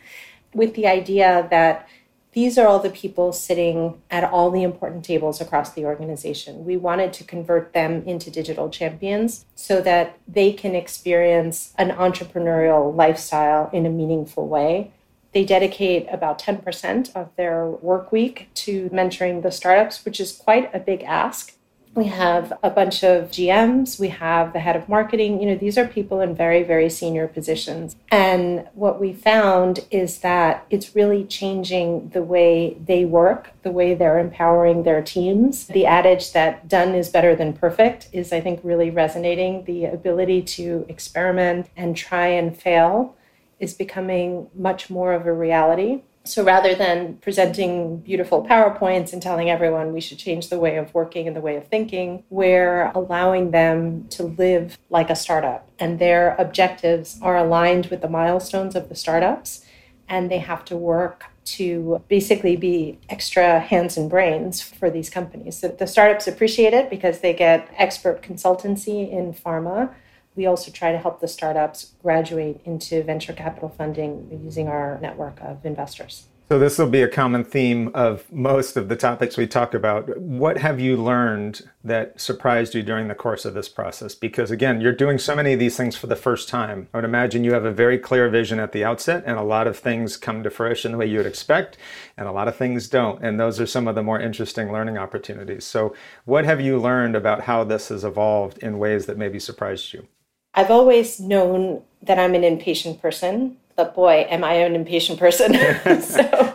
with 0.53 0.75
the 0.75 0.87
idea 0.87 1.45
that 1.49 1.85
these 2.31 2.57
are 2.57 2.65
all 2.65 2.79
the 2.79 2.89
people 2.89 3.33
sitting 3.33 4.01
at 4.09 4.23
all 4.23 4.49
the 4.49 4.63
important 4.63 5.03
tables 5.03 5.41
across 5.41 5.73
the 5.73 5.83
organization. 5.83 6.63
We 6.63 6.77
wanted 6.77 7.11
to 7.13 7.25
convert 7.25 7.73
them 7.73 8.03
into 8.05 8.31
digital 8.31 8.69
champions 8.69 9.45
so 9.55 9.81
that 9.81 10.17
they 10.25 10.53
can 10.53 10.73
experience 10.73 11.73
an 11.77 11.89
entrepreneurial 11.89 12.95
lifestyle 12.95 13.69
in 13.73 13.85
a 13.85 13.89
meaningful 13.89 14.47
way. 14.47 14.93
They 15.33 15.43
dedicate 15.43 16.07
about 16.09 16.39
10% 16.39 17.13
of 17.13 17.35
their 17.35 17.65
work 17.65 18.13
week 18.13 18.47
to 18.53 18.89
mentoring 18.91 19.43
the 19.43 19.51
startups, 19.51 20.05
which 20.05 20.21
is 20.21 20.31
quite 20.31 20.73
a 20.73 20.79
big 20.79 21.03
ask. 21.03 21.52
We 21.95 22.05
have 22.05 22.51
a 22.63 22.71
bunch 22.71 23.03
of 23.03 23.29
GMs, 23.29 23.99
we 23.99 24.09
have 24.09 24.51
the 24.51 24.59
head 24.59 24.75
of 24.75 24.89
marketing. 24.89 25.39
You 25.39 25.49
know, 25.49 25.55
these 25.55 25.77
are 25.77 25.87
people 25.87 26.21
in 26.21 26.35
very, 26.35 26.63
very 26.63 26.89
senior 26.89 27.27
positions. 27.27 27.95
And 28.09 28.67
what 28.73 28.99
we 28.99 29.13
found 29.13 29.85
is 29.91 30.19
that 30.19 30.65
it's 30.71 30.95
really 30.95 31.23
changing 31.23 32.09
the 32.09 32.23
way 32.23 32.77
they 32.83 33.05
work, 33.05 33.51
the 33.61 33.71
way 33.71 33.93
they're 33.93 34.17
empowering 34.17 34.83
their 34.83 35.03
teams. 35.03 35.67
The 35.67 35.85
adage 35.85 36.33
that 36.33 36.67
done 36.67 36.95
is 36.95 37.09
better 37.09 37.35
than 37.35 37.53
perfect 37.53 38.09
is, 38.11 38.33
I 38.33 38.41
think, 38.41 38.61
really 38.63 38.89
resonating. 38.89 39.65
The 39.65 39.85
ability 39.85 40.41
to 40.43 40.87
experiment 40.89 41.69
and 41.77 41.95
try 41.95 42.27
and 42.27 42.57
fail 42.57 43.15
is 43.59 43.75
becoming 43.75 44.49
much 44.55 44.89
more 44.89 45.13
of 45.13 45.27
a 45.27 45.33
reality. 45.33 46.01
So 46.25 46.43
rather 46.43 46.73
than 46.73 47.17
presenting 47.17 47.97
beautiful 47.97 48.45
PowerPoints 48.45 49.11
and 49.11 49.21
telling 49.21 49.49
everyone 49.49 49.91
we 49.91 49.99
should 49.99 50.17
change 50.17 50.47
the 50.47 50.57
way 50.57 50.77
of 50.77 50.93
working 50.93 51.27
and 51.27 51.35
the 51.35 51.41
way 51.41 51.57
of 51.57 51.67
thinking, 51.67 52.23
we're 52.29 52.91
allowing 52.95 53.51
them 53.51 54.07
to 54.09 54.23
live 54.23 54.77
like 54.89 55.09
a 55.09 55.15
startup. 55.15 55.67
And 55.79 55.99
their 55.99 56.35
objectives 56.35 57.19
are 57.21 57.35
aligned 57.35 57.87
with 57.87 58.01
the 58.01 58.07
milestones 58.07 58.73
of 58.73 58.87
the 58.87 58.95
startups. 58.95 59.65
And 60.07 60.31
they 60.31 60.39
have 60.39 60.63
to 60.65 60.77
work 60.77 61.25
to 61.45 62.01
basically 62.07 62.55
be 62.55 62.99
extra 63.09 63.59
hands 63.59 63.97
and 63.97 64.09
brains 64.09 64.61
for 64.61 64.89
these 64.89 65.09
companies. 65.09 65.57
So 65.57 65.67
the 65.67 65.87
startups 65.87 66.27
appreciate 66.27 66.73
it 66.73 66.89
because 66.89 67.19
they 67.19 67.33
get 67.33 67.69
expert 67.77 68.21
consultancy 68.21 69.11
in 69.11 69.33
pharma 69.33 69.93
we 70.35 70.45
also 70.45 70.71
try 70.71 70.91
to 70.91 70.97
help 70.97 71.19
the 71.19 71.27
startups 71.27 71.93
graduate 72.01 72.61
into 72.65 73.03
venture 73.03 73.33
capital 73.33 73.69
funding 73.69 74.41
using 74.43 74.67
our 74.67 74.99
network 75.01 75.39
of 75.41 75.65
investors. 75.65 76.27
So, 76.49 76.59
this 76.59 76.77
will 76.77 76.89
be 76.89 77.01
a 77.01 77.07
common 77.07 77.45
theme 77.45 77.89
of 77.93 78.31
most 78.31 78.75
of 78.75 78.89
the 78.89 78.97
topics 78.97 79.37
we 79.37 79.47
talk 79.47 79.73
about. 79.73 80.17
What 80.19 80.57
have 80.57 80.79
you 80.79 80.97
learned 80.97 81.67
that 81.85 82.19
surprised 82.19 82.75
you 82.75 82.83
during 82.83 83.07
the 83.07 83.15
course 83.15 83.45
of 83.45 83.53
this 83.53 83.69
process? 83.69 84.13
Because, 84.13 84.51
again, 84.51 84.81
you're 84.81 84.91
doing 84.91 85.17
so 85.17 85.35
many 85.35 85.53
of 85.53 85.59
these 85.59 85.77
things 85.77 85.95
for 85.95 86.07
the 86.07 86.17
first 86.17 86.49
time. 86.49 86.89
I 86.93 86.97
would 86.97 87.05
imagine 87.05 87.45
you 87.45 87.53
have 87.53 87.63
a 87.63 87.71
very 87.71 87.97
clear 87.97 88.29
vision 88.29 88.59
at 88.59 88.73
the 88.73 88.83
outset, 88.83 89.23
and 89.25 89.39
a 89.39 89.43
lot 89.43 89.67
of 89.67 89.79
things 89.79 90.17
come 90.17 90.43
to 90.43 90.49
fruition 90.49 90.91
the 90.91 90.97
way 90.97 91.07
you 91.07 91.17
would 91.17 91.25
expect, 91.25 91.77
and 92.17 92.27
a 92.27 92.31
lot 92.33 92.49
of 92.49 92.57
things 92.57 92.89
don't. 92.89 93.23
And 93.23 93.39
those 93.39 93.59
are 93.61 93.65
some 93.65 93.87
of 93.87 93.95
the 93.95 94.03
more 94.03 94.19
interesting 94.19 94.71
learning 94.71 94.97
opportunities. 94.97 95.63
So, 95.63 95.95
what 96.25 96.43
have 96.43 96.59
you 96.59 96.77
learned 96.77 97.15
about 97.15 97.41
how 97.41 97.63
this 97.63 97.87
has 97.87 98.03
evolved 98.03 98.57
in 98.57 98.77
ways 98.77 99.05
that 99.05 99.17
maybe 99.17 99.39
surprised 99.39 99.93
you? 99.93 100.07
I've 100.53 100.71
always 100.71 101.19
known 101.19 101.83
that 102.01 102.19
I'm 102.19 102.35
an 102.35 102.43
impatient 102.43 103.01
person, 103.01 103.57
but 103.75 103.95
boy, 103.95 104.27
am 104.29 104.43
I 104.43 104.53
an 104.53 104.75
impatient 104.75 105.19
person. 105.19 105.53
so 106.01 106.53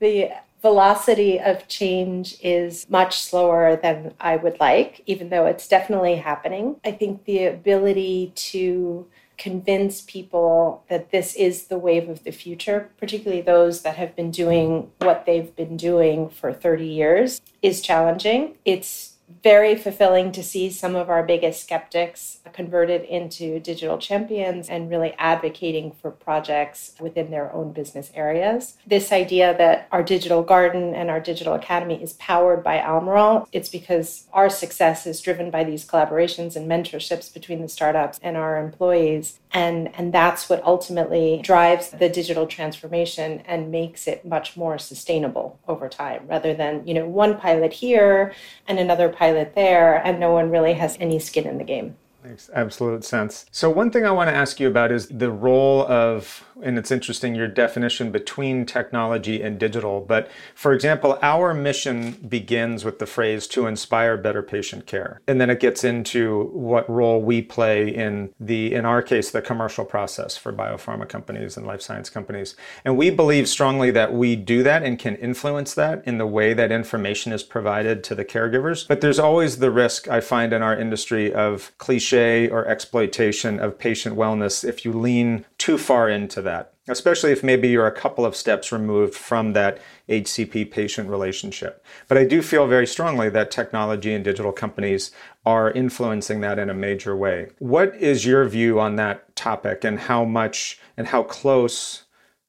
the 0.00 0.30
velocity 0.62 1.38
of 1.38 1.68
change 1.68 2.36
is 2.42 2.88
much 2.88 3.20
slower 3.20 3.76
than 3.76 4.14
I 4.20 4.36
would 4.36 4.58
like, 4.60 5.02
even 5.06 5.28
though 5.28 5.46
it's 5.46 5.68
definitely 5.68 6.16
happening. 6.16 6.76
I 6.84 6.92
think 6.92 7.24
the 7.24 7.46
ability 7.46 8.32
to 8.34 9.06
convince 9.38 10.00
people 10.00 10.82
that 10.88 11.10
this 11.10 11.34
is 11.34 11.64
the 11.64 11.78
wave 11.78 12.08
of 12.08 12.24
the 12.24 12.30
future, 12.30 12.90
particularly 12.98 13.42
those 13.42 13.82
that 13.82 13.96
have 13.96 14.16
been 14.16 14.30
doing 14.30 14.90
what 14.98 15.26
they've 15.26 15.54
been 15.54 15.76
doing 15.76 16.28
for 16.28 16.52
30 16.52 16.86
years, 16.86 17.40
is 17.62 17.80
challenging. 17.80 18.56
It's 18.64 19.15
very 19.42 19.74
fulfilling 19.74 20.30
to 20.32 20.42
see 20.42 20.70
some 20.70 20.94
of 20.94 21.10
our 21.10 21.22
biggest 21.22 21.62
skeptics 21.62 22.38
converted 22.52 23.02
into 23.04 23.58
digital 23.60 23.98
champions 23.98 24.68
and 24.68 24.88
really 24.88 25.14
advocating 25.18 25.92
for 26.00 26.10
projects 26.10 26.94
within 27.00 27.30
their 27.30 27.52
own 27.52 27.72
business 27.72 28.12
areas. 28.14 28.76
This 28.86 29.12
idea 29.12 29.56
that 29.58 29.88
our 29.90 30.02
digital 30.02 30.42
garden 30.42 30.94
and 30.94 31.10
our 31.10 31.20
digital 31.20 31.54
academy 31.54 32.00
is 32.02 32.12
powered 32.14 32.62
by 32.62 32.78
Almirall, 32.78 33.48
it's 33.52 33.68
because 33.68 34.26
our 34.32 34.48
success 34.48 35.06
is 35.06 35.20
driven 35.20 35.50
by 35.50 35.64
these 35.64 35.86
collaborations 35.86 36.54
and 36.54 36.70
mentorships 36.70 37.32
between 37.32 37.62
the 37.62 37.68
startups 37.68 38.20
and 38.22 38.36
our 38.36 38.58
employees. 38.58 39.40
And, 39.52 39.94
and 39.96 40.12
that's 40.12 40.48
what 40.48 40.62
ultimately 40.64 41.40
drives 41.42 41.90
the 41.90 42.08
digital 42.08 42.46
transformation 42.46 43.42
and 43.46 43.70
makes 43.72 44.06
it 44.06 44.24
much 44.24 44.56
more 44.56 44.78
sustainable 44.78 45.58
over 45.66 45.88
time 45.88 46.26
rather 46.26 46.54
than, 46.54 46.86
you 46.86 46.94
know, 46.94 47.08
one 47.08 47.38
pilot 47.38 47.72
here 47.72 48.34
and 48.68 48.78
another 48.78 49.08
pilot 49.16 49.54
there, 49.54 49.96
and 50.06 50.20
no 50.20 50.30
one 50.30 50.50
really 50.50 50.74
has 50.74 50.96
any 51.00 51.18
skin 51.18 51.46
in 51.46 51.58
the 51.58 51.64
game. 51.64 51.96
Makes 52.26 52.50
absolute 52.52 53.04
sense. 53.04 53.46
So, 53.52 53.70
one 53.70 53.92
thing 53.92 54.04
I 54.04 54.10
want 54.10 54.28
to 54.28 54.34
ask 54.34 54.58
you 54.58 54.66
about 54.66 54.90
is 54.90 55.06
the 55.06 55.30
role 55.30 55.86
of 55.86 56.44
and 56.62 56.78
it's 56.78 56.90
interesting 56.90 57.34
your 57.34 57.48
definition 57.48 58.10
between 58.10 58.64
technology 58.64 59.42
and 59.42 59.58
digital. 59.58 60.00
But 60.00 60.30
for 60.54 60.72
example, 60.72 61.18
our 61.22 61.52
mission 61.52 62.12
begins 62.12 62.84
with 62.84 62.98
the 62.98 63.06
phrase 63.06 63.46
to 63.48 63.66
inspire 63.66 64.16
better 64.16 64.42
patient 64.42 64.86
care. 64.86 65.20
And 65.26 65.40
then 65.40 65.50
it 65.50 65.60
gets 65.60 65.84
into 65.84 66.44
what 66.52 66.88
role 66.88 67.20
we 67.20 67.42
play 67.42 67.88
in 67.88 68.32
the, 68.40 68.72
in 68.72 68.84
our 68.84 69.02
case, 69.02 69.30
the 69.30 69.42
commercial 69.42 69.84
process 69.84 70.36
for 70.36 70.52
biopharma 70.52 71.08
companies 71.08 71.56
and 71.56 71.66
life 71.66 71.82
science 71.82 72.08
companies. 72.08 72.56
And 72.84 72.96
we 72.96 73.10
believe 73.10 73.48
strongly 73.48 73.90
that 73.90 74.12
we 74.12 74.36
do 74.36 74.62
that 74.62 74.82
and 74.82 74.98
can 74.98 75.16
influence 75.16 75.74
that 75.74 76.06
in 76.06 76.18
the 76.18 76.26
way 76.26 76.54
that 76.54 76.72
information 76.72 77.32
is 77.32 77.42
provided 77.42 78.02
to 78.04 78.14
the 78.14 78.24
caregivers. 78.24 78.88
But 78.88 79.00
there's 79.00 79.18
always 79.18 79.58
the 79.58 79.70
risk 79.70 80.08
I 80.08 80.20
find 80.20 80.52
in 80.52 80.62
our 80.62 80.78
industry 80.78 81.32
of 81.32 81.72
cliche 81.78 82.15
or 82.16 82.66
exploitation 82.66 83.60
of 83.60 83.78
patient 83.78 84.16
wellness 84.16 84.64
if 84.66 84.84
you 84.84 84.92
lean 84.92 85.44
too 85.58 85.76
far 85.76 86.08
into 86.08 86.40
that, 86.42 86.72
especially 86.88 87.32
if 87.32 87.42
maybe 87.42 87.68
you're 87.68 87.86
a 87.86 87.92
couple 87.92 88.24
of 88.24 88.34
steps 88.34 88.72
removed 88.72 89.14
from 89.14 89.52
that 89.52 89.78
HCP 90.08 90.70
patient 90.70 91.08
relationship. 91.08 91.84
But 92.08 92.18
I 92.18 92.24
do 92.24 92.42
feel 92.42 92.66
very 92.66 92.86
strongly 92.86 93.28
that 93.30 93.50
technology 93.50 94.14
and 94.14 94.24
digital 94.24 94.52
companies 94.52 95.10
are 95.44 95.70
influencing 95.70 96.40
that 96.40 96.58
in 96.58 96.70
a 96.70 96.74
major 96.74 97.16
way. 97.16 97.48
What 97.58 97.94
is 97.96 98.24
your 98.24 98.48
view 98.48 98.80
on 98.80 98.96
that 98.96 99.36
topic 99.36 99.84
and 99.84 99.98
how 100.00 100.24
much 100.24 100.78
and 100.96 101.08
how 101.08 101.22
close 101.22 102.04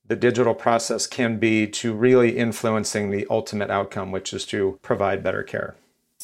the 0.07 0.15
digital 0.15 0.55
process 0.55 1.05
can 1.05 1.37
be 1.37 1.67
to 1.67 1.93
really 1.93 2.37
influencing 2.37 3.11
the 3.11 3.27
ultimate 3.29 3.69
outcome, 3.69 4.11
which 4.11 4.33
is 4.33 4.45
to 4.45 4.79
provide 4.81 5.21
better 5.21 5.43
care? 5.43 5.75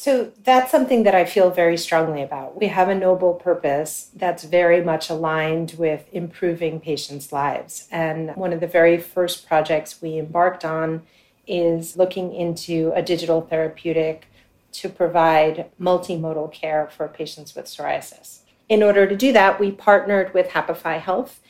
So 0.04 0.30
that's 0.42 0.70
something 0.70 1.04
that 1.04 1.14
I 1.14 1.24
feel 1.24 1.50
very 1.50 1.78
strongly 1.78 2.20
about. 2.20 2.60
We 2.60 2.66
have 2.66 2.90
a 2.90 2.94
noble 2.94 3.32
purpose 3.32 4.10
that's 4.14 4.44
very 4.44 4.84
much 4.84 5.08
aligned 5.08 5.76
with 5.78 6.04
improving 6.12 6.78
patients' 6.78 7.32
lives. 7.32 7.88
And 7.90 8.36
one 8.36 8.52
of 8.52 8.60
the 8.60 8.66
very 8.66 8.98
first 8.98 9.48
projects 9.48 10.02
we 10.02 10.18
embarked 10.18 10.62
on 10.62 11.04
is 11.46 11.96
looking 11.96 12.34
into 12.34 12.92
a 12.94 13.00
digital 13.00 13.40
therapeutic 13.40 14.26
to 14.72 14.90
provide 14.90 15.70
multimodal 15.80 16.52
care 16.52 16.86
for 16.86 17.08
patients 17.08 17.54
with 17.54 17.64
psoriasis. 17.64 18.40
In 18.68 18.82
order 18.82 19.06
to 19.06 19.16
do 19.16 19.32
that, 19.32 19.58
we 19.58 19.72
partnered 19.72 20.34
with 20.34 20.48
Happify 20.48 21.00
Health 21.00 21.40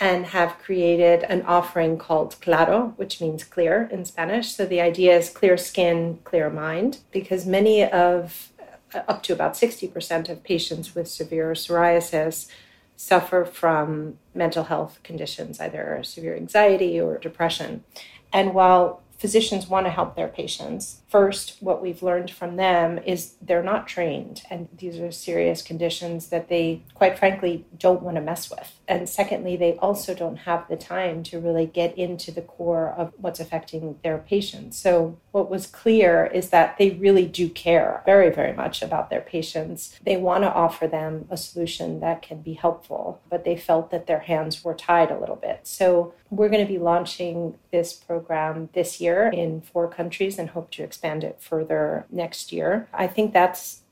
and 0.00 0.26
have 0.26 0.58
created 0.58 1.22
an 1.24 1.42
offering 1.42 1.96
called 1.96 2.36
Claro, 2.40 2.94
which 2.96 3.20
means 3.20 3.44
clear 3.44 3.88
in 3.92 4.04
Spanish. 4.04 4.52
So 4.52 4.66
the 4.66 4.80
idea 4.80 5.16
is 5.16 5.30
clear 5.30 5.56
skin, 5.56 6.18
clear 6.24 6.50
mind, 6.50 6.98
because 7.12 7.46
many 7.46 7.84
of, 7.84 8.52
uh, 8.92 9.02
up 9.06 9.22
to 9.24 9.32
about 9.32 9.54
60% 9.54 10.28
of 10.28 10.42
patients 10.42 10.94
with 10.94 11.06
severe 11.06 11.52
psoriasis 11.52 12.48
suffer 12.96 13.44
from 13.44 14.18
mental 14.34 14.64
health 14.64 14.98
conditions, 15.04 15.60
either 15.60 16.00
severe 16.02 16.34
anxiety 16.34 17.00
or 17.00 17.18
depression. 17.18 17.84
And 18.32 18.52
while 18.52 19.03
physicians 19.18 19.68
want 19.68 19.86
to 19.86 19.90
help 19.90 20.16
their 20.16 20.28
patients. 20.28 21.02
First, 21.08 21.56
what 21.60 21.80
we've 21.80 22.02
learned 22.02 22.30
from 22.30 22.56
them 22.56 22.98
is 22.98 23.34
they're 23.40 23.62
not 23.62 23.86
trained, 23.86 24.42
and 24.50 24.68
these 24.76 24.98
are 24.98 25.12
serious 25.12 25.62
conditions 25.62 26.28
that 26.28 26.48
they, 26.48 26.82
quite 26.94 27.18
frankly, 27.18 27.64
don't 27.78 28.02
want 28.02 28.16
to 28.16 28.20
mess 28.20 28.50
with. 28.50 28.72
And 28.88 29.08
secondly, 29.08 29.56
they 29.56 29.76
also 29.76 30.14
don't 30.14 30.38
have 30.38 30.68
the 30.68 30.76
time 30.76 31.22
to 31.24 31.38
really 31.38 31.66
get 31.66 31.96
into 31.96 32.30
the 32.30 32.42
core 32.42 32.94
of 32.96 33.12
what's 33.16 33.40
affecting 33.40 33.98
their 34.02 34.18
patients. 34.18 34.78
So, 34.78 35.18
what 35.30 35.50
was 35.50 35.66
clear 35.66 36.26
is 36.26 36.50
that 36.50 36.78
they 36.78 36.90
really 36.90 37.26
do 37.26 37.48
care 37.48 38.02
very, 38.06 38.30
very 38.30 38.52
much 38.52 38.82
about 38.82 39.10
their 39.10 39.20
patients. 39.20 39.98
They 40.04 40.16
want 40.16 40.44
to 40.44 40.52
offer 40.52 40.86
them 40.86 41.26
a 41.30 41.36
solution 41.36 42.00
that 42.00 42.22
can 42.22 42.40
be 42.40 42.54
helpful, 42.54 43.20
but 43.28 43.44
they 43.44 43.56
felt 43.56 43.90
that 43.90 44.06
their 44.06 44.20
hands 44.20 44.62
were 44.64 44.74
tied 44.74 45.10
a 45.10 45.18
little 45.18 45.36
bit. 45.36 45.60
So, 45.62 46.14
we're 46.30 46.48
going 46.48 46.66
to 46.66 46.72
be 46.72 46.78
launching 46.78 47.56
this 47.70 47.92
program 47.92 48.68
this 48.72 49.00
year 49.00 49.03
in 49.12 49.60
four 49.60 49.88
countries 49.88 50.38
and 50.38 50.50
hope 50.50 50.70
to 50.72 50.82
expand 50.82 51.24
it 51.24 51.40
further 51.40 52.06
next 52.10 52.52
year. 52.52 52.88
I 52.92 53.06
think 53.06 53.32
that's 53.32 53.82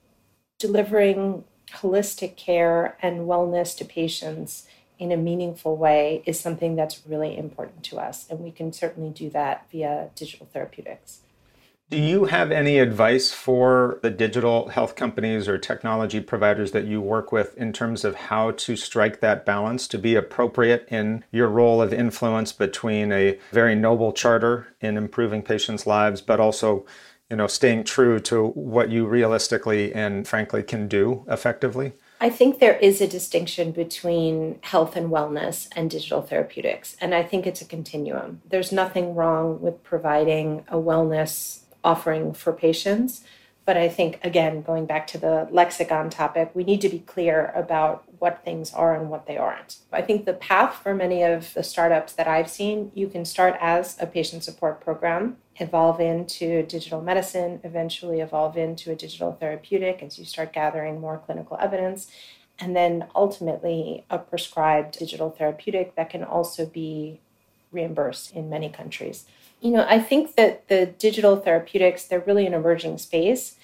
delivering 0.58 1.44
holistic 1.70 2.36
care 2.36 2.96
and 3.02 3.20
wellness 3.20 3.76
to 3.78 3.84
patients 3.84 4.66
in 4.98 5.10
a 5.10 5.16
meaningful 5.16 5.76
way 5.76 6.22
is 6.26 6.38
something 6.38 6.76
that's 6.76 7.06
really 7.06 7.36
important 7.36 7.82
to 7.82 7.98
us. 7.98 8.26
And 8.30 8.40
we 8.40 8.52
can 8.52 8.72
certainly 8.72 9.10
do 9.10 9.30
that 9.30 9.66
via 9.72 10.10
digital 10.14 10.46
therapeutics. 10.52 11.20
Do 11.92 12.00
you 12.00 12.24
have 12.24 12.50
any 12.50 12.78
advice 12.78 13.34
for 13.34 13.98
the 14.00 14.08
digital 14.08 14.68
health 14.68 14.96
companies 14.96 15.46
or 15.46 15.58
technology 15.58 16.20
providers 16.20 16.70
that 16.70 16.86
you 16.86 17.02
work 17.02 17.32
with 17.32 17.54
in 17.58 17.74
terms 17.74 18.02
of 18.02 18.14
how 18.14 18.52
to 18.52 18.76
strike 18.76 19.20
that 19.20 19.44
balance 19.44 19.86
to 19.88 19.98
be 19.98 20.14
appropriate 20.14 20.88
in 20.90 21.22
your 21.30 21.48
role 21.48 21.82
of 21.82 21.92
influence 21.92 22.50
between 22.50 23.12
a 23.12 23.38
very 23.50 23.74
noble 23.74 24.10
charter 24.10 24.68
in 24.80 24.96
improving 24.96 25.42
patients' 25.42 25.86
lives, 25.86 26.22
but 26.22 26.40
also 26.40 26.86
you 27.28 27.36
know, 27.36 27.46
staying 27.46 27.84
true 27.84 28.18
to 28.20 28.48
what 28.48 28.90
you 28.90 29.06
realistically 29.06 29.94
and 29.94 30.26
frankly 30.26 30.62
can 30.62 30.88
do 30.88 31.24
effectively? 31.28 31.92
I 32.20 32.30
think 32.30 32.58
there 32.58 32.76
is 32.76 33.00
a 33.00 33.08
distinction 33.08 33.72
between 33.72 34.60
health 34.62 34.96
and 34.96 35.10
wellness 35.10 35.68
and 35.74 35.90
digital 35.90 36.22
therapeutics. 36.22 36.96
And 37.00 37.14
I 37.14 37.22
think 37.22 37.46
it's 37.46 37.60
a 37.60 37.66
continuum. 37.66 38.42
There's 38.48 38.70
nothing 38.70 39.14
wrong 39.14 39.60
with 39.60 39.82
providing 39.82 40.64
a 40.68 40.76
wellness 40.76 41.61
offering 41.84 42.32
for 42.32 42.52
patients. 42.52 43.22
But 43.64 43.76
I 43.76 43.88
think, 43.88 44.18
again, 44.24 44.62
going 44.62 44.86
back 44.86 45.06
to 45.08 45.18
the 45.18 45.46
lexicon 45.52 46.10
topic, 46.10 46.50
we 46.52 46.64
need 46.64 46.80
to 46.80 46.88
be 46.88 46.98
clear 46.98 47.52
about 47.54 48.02
what 48.18 48.44
things 48.44 48.72
are 48.72 48.96
and 48.96 49.08
what 49.08 49.26
they 49.26 49.36
aren't. 49.36 49.76
I 49.92 50.02
think 50.02 50.24
the 50.24 50.32
path 50.32 50.76
for 50.82 50.94
many 50.94 51.22
of 51.22 51.54
the 51.54 51.62
startups 51.62 52.12
that 52.14 52.26
I've 52.26 52.50
seen, 52.50 52.90
you 52.94 53.06
can 53.06 53.24
start 53.24 53.56
as 53.60 53.96
a 54.00 54.06
patient 54.06 54.42
support 54.42 54.80
program, 54.80 55.36
evolve 55.56 56.00
into 56.00 56.64
digital 56.64 57.00
medicine, 57.00 57.60
eventually 57.62 58.20
evolve 58.20 58.56
into 58.56 58.90
a 58.90 58.96
digital 58.96 59.32
therapeutic 59.32 60.02
as 60.02 60.18
you 60.18 60.24
start 60.24 60.52
gathering 60.52 61.00
more 61.00 61.22
clinical 61.24 61.56
evidence, 61.60 62.10
and 62.58 62.74
then 62.74 63.06
ultimately 63.14 64.04
a 64.10 64.18
prescribed 64.18 64.98
digital 64.98 65.30
therapeutic 65.30 65.94
that 65.94 66.10
can 66.10 66.24
also 66.24 66.66
be 66.66 67.20
reimbursed 67.70 68.34
in 68.34 68.50
many 68.50 68.68
countries. 68.68 69.24
You 69.62 69.70
know, 69.70 69.86
I 69.88 70.00
think 70.00 70.34
that 70.34 70.66
the 70.66 70.86
digital 70.86 71.36
therapeutics, 71.36 72.04
they're 72.04 72.18
really 72.26 72.46
an 72.46 72.52
emerging 72.52 72.98
space. 72.98 73.56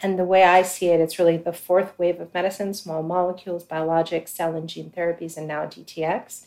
And 0.00 0.18
the 0.18 0.24
way 0.24 0.42
I 0.42 0.62
see 0.62 0.88
it, 0.88 0.98
it's 0.98 1.16
really 1.16 1.36
the 1.36 1.52
fourth 1.52 1.96
wave 1.96 2.20
of 2.20 2.34
medicine 2.34 2.74
small 2.74 3.04
molecules, 3.04 3.62
biologics, 3.64 4.30
cell 4.30 4.56
and 4.56 4.68
gene 4.68 4.90
therapies, 4.90 5.36
and 5.36 5.46
now 5.46 5.66
DTX. 5.66 6.44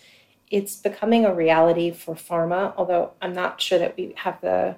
It's 0.51 0.75
becoming 0.75 1.23
a 1.23 1.33
reality 1.33 1.89
for 1.89 2.15
pharma, 2.15 2.73
although 2.75 3.11
I'm 3.21 3.31
not 3.31 3.61
sure 3.61 3.79
that 3.79 3.95
we 3.95 4.13
have 4.17 4.41
the, 4.41 4.75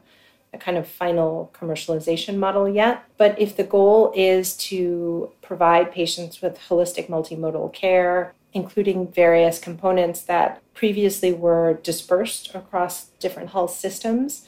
the 0.52 0.60
kind 0.60 0.78
of 0.78 0.88
final 0.88 1.52
commercialization 1.60 2.38
model 2.38 2.70
yet. 2.70 3.06
But 3.18 3.39
if 3.42 3.58
the 3.58 3.63
goal 3.63 4.13
is 4.15 4.56
to 4.58 5.32
provide 5.42 5.92
patients 5.92 6.39
with 6.39 6.60
holistic 6.70 7.10
multimodal 7.10 7.74
care, 7.74 8.36
including 8.54 9.12
various 9.12 9.60
components 9.60 10.22
that 10.22 10.62
previously 10.74 11.32
were 11.32 11.80
dispersed 11.84 12.54
across 12.56 13.06
different 13.20 13.50
health 13.50 13.74
systems. 13.74 14.46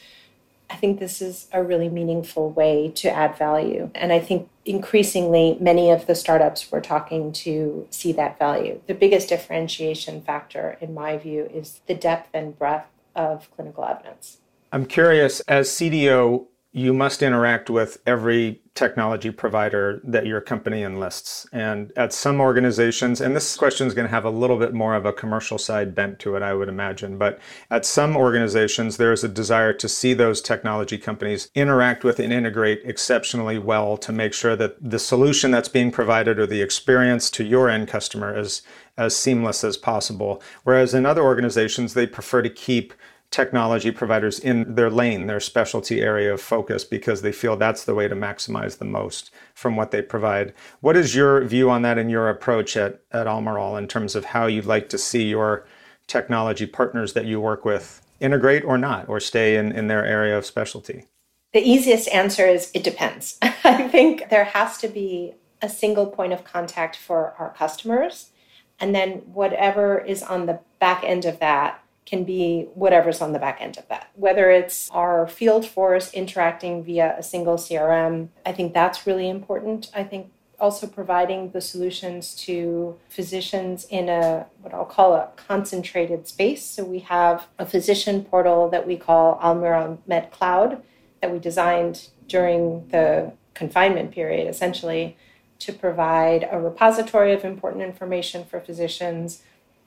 I 0.69 0.75
think 0.75 0.99
this 0.99 1.21
is 1.21 1.47
a 1.51 1.61
really 1.61 1.89
meaningful 1.89 2.49
way 2.49 2.91
to 2.95 3.11
add 3.11 3.37
value. 3.37 3.91
And 3.93 4.13
I 4.13 4.19
think 4.19 4.49
increasingly 4.63 5.57
many 5.59 5.91
of 5.91 6.07
the 6.07 6.15
startups 6.15 6.71
we're 6.71 6.79
talking 6.81 7.33
to 7.33 7.87
see 7.89 8.13
that 8.13 8.39
value. 8.39 8.79
The 8.87 8.93
biggest 8.93 9.27
differentiation 9.27 10.21
factor, 10.21 10.77
in 10.79 10.93
my 10.93 11.17
view, 11.17 11.49
is 11.53 11.81
the 11.87 11.93
depth 11.93 12.29
and 12.33 12.57
breadth 12.57 12.87
of 13.15 13.51
clinical 13.55 13.83
evidence. 13.83 14.37
I'm 14.71 14.85
curious, 14.85 15.41
as 15.41 15.67
CDO, 15.69 16.45
you 16.73 16.93
must 16.93 17.21
interact 17.21 17.69
with 17.69 17.97
every 18.05 18.61
technology 18.75 19.29
provider 19.29 19.99
that 20.05 20.25
your 20.25 20.39
company 20.39 20.83
enlists. 20.83 21.45
And 21.51 21.91
at 21.97 22.13
some 22.13 22.39
organizations, 22.39 23.19
and 23.19 23.35
this 23.35 23.57
question 23.57 23.87
is 23.87 23.93
going 23.93 24.07
to 24.07 24.11
have 24.11 24.23
a 24.23 24.29
little 24.29 24.57
bit 24.57 24.73
more 24.73 24.95
of 24.95 25.05
a 25.05 25.11
commercial 25.11 25.57
side 25.57 25.93
bent 25.93 26.19
to 26.19 26.37
it, 26.37 26.41
I 26.41 26.53
would 26.53 26.69
imagine, 26.69 27.17
but 27.17 27.39
at 27.69 27.85
some 27.85 28.15
organizations, 28.15 28.95
there's 28.95 29.25
a 29.25 29.27
desire 29.27 29.73
to 29.73 29.89
see 29.89 30.13
those 30.13 30.41
technology 30.41 30.97
companies 30.97 31.49
interact 31.53 32.05
with 32.05 32.19
and 32.19 32.31
integrate 32.31 32.81
exceptionally 32.85 33.59
well 33.59 33.97
to 33.97 34.13
make 34.13 34.33
sure 34.33 34.55
that 34.55 34.77
the 34.81 34.99
solution 34.99 35.51
that's 35.51 35.69
being 35.69 35.91
provided 35.91 36.39
or 36.39 36.47
the 36.47 36.61
experience 36.61 37.29
to 37.31 37.43
your 37.43 37.67
end 37.67 37.89
customer 37.89 38.37
is 38.37 38.61
as 38.97 39.15
seamless 39.15 39.65
as 39.65 39.75
possible. 39.75 40.41
Whereas 40.63 40.93
in 40.93 41.05
other 41.05 41.23
organizations, 41.23 41.93
they 41.93 42.07
prefer 42.07 42.41
to 42.41 42.49
keep 42.49 42.93
technology 43.31 43.91
providers 43.91 44.39
in 44.39 44.75
their 44.75 44.89
lane, 44.89 45.25
their 45.25 45.39
specialty 45.39 46.01
area 46.01 46.33
of 46.33 46.41
focus, 46.41 46.83
because 46.83 47.21
they 47.21 47.31
feel 47.31 47.55
that's 47.55 47.85
the 47.85 47.95
way 47.95 48.07
to 48.07 48.15
maximize 48.15 48.77
the 48.77 48.85
most 48.85 49.31
from 49.53 49.77
what 49.77 49.91
they 49.91 50.01
provide. 50.01 50.53
What 50.81 50.97
is 50.97 51.15
your 51.15 51.43
view 51.45 51.69
on 51.69 51.81
that 51.81 51.97
and 51.97 52.11
your 52.11 52.29
approach 52.29 52.75
at, 52.75 53.01
at 53.11 53.27
Almirall 53.27 53.77
in 53.77 53.87
terms 53.87 54.15
of 54.15 54.25
how 54.25 54.47
you'd 54.47 54.65
like 54.65 54.89
to 54.89 54.97
see 54.97 55.23
your 55.23 55.65
technology 56.07 56.65
partners 56.65 57.13
that 57.13 57.25
you 57.25 57.39
work 57.39 57.63
with 57.63 58.01
integrate 58.19 58.65
or 58.65 58.77
not, 58.77 59.07
or 59.09 59.19
stay 59.19 59.55
in, 59.55 59.71
in 59.71 59.87
their 59.87 60.05
area 60.05 60.37
of 60.37 60.45
specialty? 60.45 61.05
The 61.53 61.59
easiest 61.59 62.07
answer 62.09 62.45
is 62.45 62.69
it 62.73 62.83
depends. 62.83 63.37
I 63.41 63.87
think 63.87 64.29
there 64.29 64.45
has 64.45 64.77
to 64.79 64.87
be 64.87 65.33
a 65.61 65.69
single 65.69 66.07
point 66.07 66.33
of 66.33 66.43
contact 66.43 66.95
for 66.95 67.33
our 67.39 67.53
customers. 67.53 68.31
And 68.79 68.93
then 68.93 69.19
whatever 69.33 69.99
is 69.99 70.21
on 70.21 70.47
the 70.47 70.59
back 70.79 71.03
end 71.03 71.25
of 71.25 71.39
that 71.39 71.80
can 72.05 72.23
be 72.23 72.67
whatever's 72.73 73.21
on 73.21 73.31
the 73.31 73.39
back 73.39 73.59
end 73.61 73.77
of 73.77 73.87
that. 73.87 74.09
Whether 74.15 74.49
it's 74.49 74.89
our 74.91 75.27
field 75.27 75.65
force 75.65 76.11
interacting 76.13 76.83
via 76.83 77.15
a 77.17 77.23
single 77.23 77.55
CRM, 77.55 78.29
I 78.45 78.51
think 78.51 78.73
that's 78.73 79.05
really 79.05 79.29
important. 79.29 79.91
I 79.93 80.03
think 80.03 80.31
also 80.59 80.85
providing 80.85 81.51
the 81.51 81.59
solutions 81.59 82.35
to 82.35 82.97
physicians 83.09 83.85
in 83.85 84.07
a 84.09 84.45
what 84.61 84.73
I'll 84.73 84.85
call 84.85 85.15
a 85.15 85.29
concentrated 85.35 86.27
space. 86.27 86.63
So 86.63 86.85
we 86.85 86.99
have 86.99 87.47
a 87.57 87.65
physician 87.65 88.23
portal 88.23 88.69
that 88.69 88.85
we 88.85 88.95
call 88.95 89.39
Almirall 89.39 89.97
Med 90.05 90.31
Cloud 90.31 90.83
that 91.21 91.31
we 91.31 91.39
designed 91.39 92.09
during 92.27 92.87
the 92.89 93.33
confinement 93.53 94.11
period 94.11 94.47
essentially 94.47 95.17
to 95.59 95.73
provide 95.73 96.47
a 96.51 96.59
repository 96.59 97.33
of 97.33 97.43
important 97.43 97.83
information 97.83 98.45
for 98.45 98.59
physicians 98.59 99.43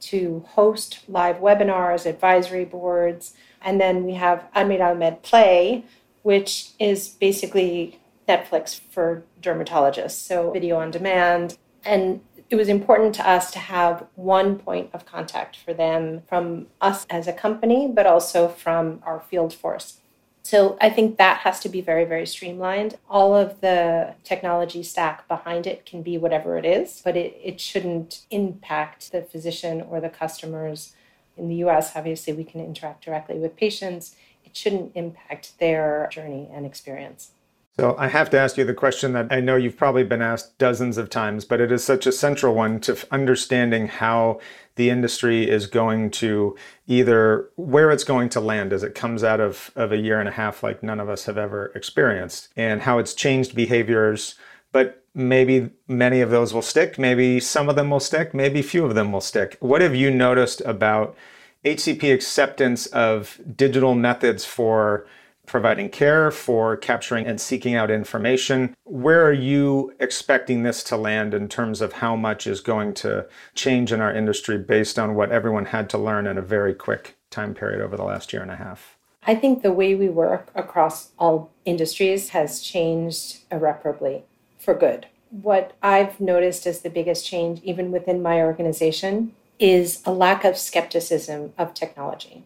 to 0.08 0.44
host 0.48 1.00
live 1.08 1.36
webinars, 1.36 2.06
advisory 2.06 2.64
boards, 2.64 3.34
and 3.62 3.80
then 3.80 4.04
we 4.04 4.14
have 4.14 4.46
Almirall 4.54 4.96
Med 4.96 5.22
Play, 5.22 5.84
which 6.22 6.70
is 6.78 7.08
basically 7.08 7.98
Netflix 8.28 8.80
for 8.90 9.24
dermatologists, 9.40 10.12
so 10.12 10.50
video 10.50 10.78
on 10.78 10.90
demand. 10.90 11.58
And 11.84 12.20
it 12.50 12.56
was 12.56 12.68
important 12.68 13.14
to 13.16 13.28
us 13.28 13.50
to 13.52 13.58
have 13.58 14.06
one 14.14 14.58
point 14.58 14.90
of 14.92 15.06
contact 15.06 15.56
for 15.56 15.74
them 15.74 16.22
from 16.28 16.68
us 16.80 17.06
as 17.10 17.26
a 17.26 17.32
company, 17.32 17.88
but 17.88 18.06
also 18.06 18.48
from 18.48 19.00
our 19.04 19.20
field 19.20 19.52
force. 19.52 20.00
So 20.44 20.76
I 20.78 20.90
think 20.90 21.16
that 21.16 21.38
has 21.38 21.58
to 21.60 21.70
be 21.70 21.80
very, 21.80 22.04
very 22.04 22.26
streamlined. 22.26 22.98
All 23.08 23.34
of 23.34 23.62
the 23.62 24.14
technology 24.24 24.82
stack 24.82 25.26
behind 25.26 25.66
it 25.66 25.86
can 25.86 26.02
be 26.02 26.18
whatever 26.18 26.58
it 26.58 26.66
is, 26.66 27.00
but 27.02 27.16
it, 27.16 27.40
it 27.42 27.60
shouldn't 27.62 28.26
impact 28.30 29.10
the 29.10 29.22
physician 29.22 29.80
or 29.80 30.02
the 30.02 30.10
customers. 30.10 30.92
In 31.38 31.48
the 31.48 31.56
US, 31.66 31.96
obviously, 31.96 32.34
we 32.34 32.44
can 32.44 32.60
interact 32.60 33.06
directly 33.06 33.38
with 33.38 33.56
patients. 33.56 34.16
It 34.44 34.54
shouldn't 34.54 34.92
impact 34.94 35.58
their 35.58 36.10
journey 36.12 36.50
and 36.52 36.66
experience. 36.66 37.30
So 37.76 37.96
I 37.98 38.06
have 38.06 38.30
to 38.30 38.38
ask 38.38 38.56
you 38.56 38.64
the 38.64 38.72
question 38.72 39.14
that 39.14 39.32
I 39.32 39.40
know 39.40 39.56
you've 39.56 39.76
probably 39.76 40.04
been 40.04 40.22
asked 40.22 40.58
dozens 40.58 40.96
of 40.96 41.10
times, 41.10 41.44
but 41.44 41.60
it 41.60 41.72
is 41.72 41.82
such 41.82 42.06
a 42.06 42.12
central 42.12 42.54
one 42.54 42.78
to 42.82 42.96
understanding 43.10 43.88
how 43.88 44.38
the 44.76 44.90
industry 44.90 45.48
is 45.48 45.66
going 45.66 46.10
to 46.10 46.56
either 46.86 47.50
where 47.56 47.90
it's 47.90 48.04
going 48.04 48.28
to 48.28 48.40
land 48.40 48.72
as 48.72 48.82
it 48.82 48.94
comes 48.94 49.24
out 49.24 49.40
of, 49.40 49.72
of 49.74 49.92
a 49.92 49.96
year 49.96 50.20
and 50.20 50.28
a 50.28 50.32
half 50.32 50.62
like 50.62 50.82
none 50.82 51.00
of 51.00 51.08
us 51.08 51.24
have 51.24 51.38
ever 51.38 51.66
experienced 51.74 52.48
and 52.56 52.82
how 52.82 52.98
it's 52.98 53.14
changed 53.14 53.54
behaviors 53.54 54.34
but 54.72 55.04
maybe 55.14 55.70
many 55.86 56.20
of 56.20 56.30
those 56.30 56.52
will 56.52 56.62
stick 56.62 56.98
maybe 56.98 57.38
some 57.38 57.68
of 57.68 57.76
them 57.76 57.90
will 57.90 58.00
stick 58.00 58.34
maybe 58.34 58.62
few 58.62 58.84
of 58.84 58.94
them 58.94 59.12
will 59.12 59.20
stick. 59.20 59.56
What 59.60 59.80
have 59.80 59.94
you 59.94 60.10
noticed 60.10 60.60
about 60.62 61.16
hcp 61.64 62.12
acceptance 62.12 62.86
of 62.86 63.40
digital 63.56 63.94
methods 63.94 64.44
for 64.44 65.06
providing 65.46 65.88
care, 65.88 66.30
for 66.30 66.76
capturing 66.76 67.26
and 67.26 67.40
seeking 67.40 67.74
out 67.74 67.90
information. 67.90 68.74
Where 68.84 69.24
are 69.26 69.32
you 69.32 69.94
expecting 70.00 70.62
this 70.62 70.82
to 70.84 70.96
land 70.96 71.34
in 71.34 71.48
terms 71.48 71.80
of 71.80 71.94
how 71.94 72.16
much 72.16 72.46
is 72.46 72.60
going 72.60 72.94
to 72.94 73.26
change 73.54 73.92
in 73.92 74.00
our 74.00 74.14
industry 74.14 74.58
based 74.58 74.98
on 74.98 75.14
what 75.14 75.32
everyone 75.32 75.66
had 75.66 75.90
to 75.90 75.98
learn 75.98 76.26
in 76.26 76.38
a 76.38 76.42
very 76.42 76.74
quick 76.74 77.16
time 77.30 77.54
period 77.54 77.80
over 77.80 77.96
the 77.96 78.04
last 78.04 78.32
year 78.32 78.42
and 78.42 78.50
a 78.50 78.56
half? 78.56 78.96
I 79.26 79.34
think 79.34 79.62
the 79.62 79.72
way 79.72 79.94
we 79.94 80.08
work 80.08 80.50
across 80.54 81.10
all 81.18 81.50
industries 81.64 82.30
has 82.30 82.60
changed 82.60 83.38
irreparably 83.50 84.24
for 84.58 84.74
good. 84.74 85.06
What 85.30 85.72
I've 85.82 86.20
noticed 86.20 86.66
as 86.66 86.80
the 86.80 86.90
biggest 86.90 87.26
change, 87.26 87.60
even 87.62 87.90
within 87.90 88.22
my 88.22 88.40
organization, 88.40 89.34
is 89.58 90.02
a 90.04 90.12
lack 90.12 90.44
of 90.44 90.58
skepticism 90.58 91.52
of 91.56 91.74
technology 91.74 92.44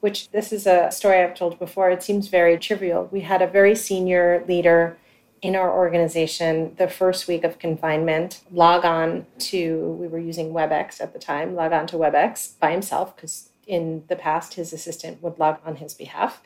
which 0.00 0.30
this 0.30 0.52
is 0.52 0.66
a 0.66 0.90
story 0.90 1.20
I've 1.20 1.34
told 1.34 1.58
before. 1.58 1.90
It 1.90 2.02
seems 2.02 2.28
very 2.28 2.58
trivial. 2.58 3.08
We 3.10 3.20
had 3.20 3.42
a 3.42 3.46
very 3.46 3.74
senior 3.74 4.44
leader 4.46 4.96
in 5.42 5.54
our 5.54 5.72
organization 5.72 6.74
the 6.78 6.88
first 6.88 7.28
week 7.28 7.44
of 7.44 7.58
confinement 7.58 8.42
log 8.50 8.84
on 8.84 9.26
to, 9.38 9.96
we 10.00 10.08
were 10.08 10.18
using 10.18 10.52
WebEx 10.52 11.00
at 11.00 11.12
the 11.12 11.18
time, 11.18 11.54
log 11.54 11.72
on 11.72 11.86
to 11.88 11.96
WebEx 11.96 12.58
by 12.58 12.72
himself 12.72 13.14
because 13.14 13.50
in 13.66 14.02
the 14.08 14.16
past 14.16 14.54
his 14.54 14.72
assistant 14.72 15.22
would 15.22 15.38
log 15.38 15.58
on 15.64 15.76
his 15.76 15.94
behalf. 15.94 16.42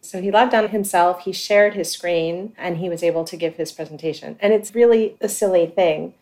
So 0.00 0.20
he 0.20 0.30
logged 0.30 0.52
on 0.52 0.68
himself, 0.68 1.20
he 1.20 1.32
shared 1.32 1.72
his 1.72 1.90
screen, 1.90 2.52
and 2.58 2.76
he 2.76 2.90
was 2.90 3.02
able 3.02 3.24
to 3.24 3.36
give 3.38 3.56
his 3.56 3.72
presentation. 3.72 4.36
And 4.40 4.52
it's 4.52 4.74
really 4.74 5.16
a 5.22 5.30
silly 5.30 5.66
thing 5.66 6.12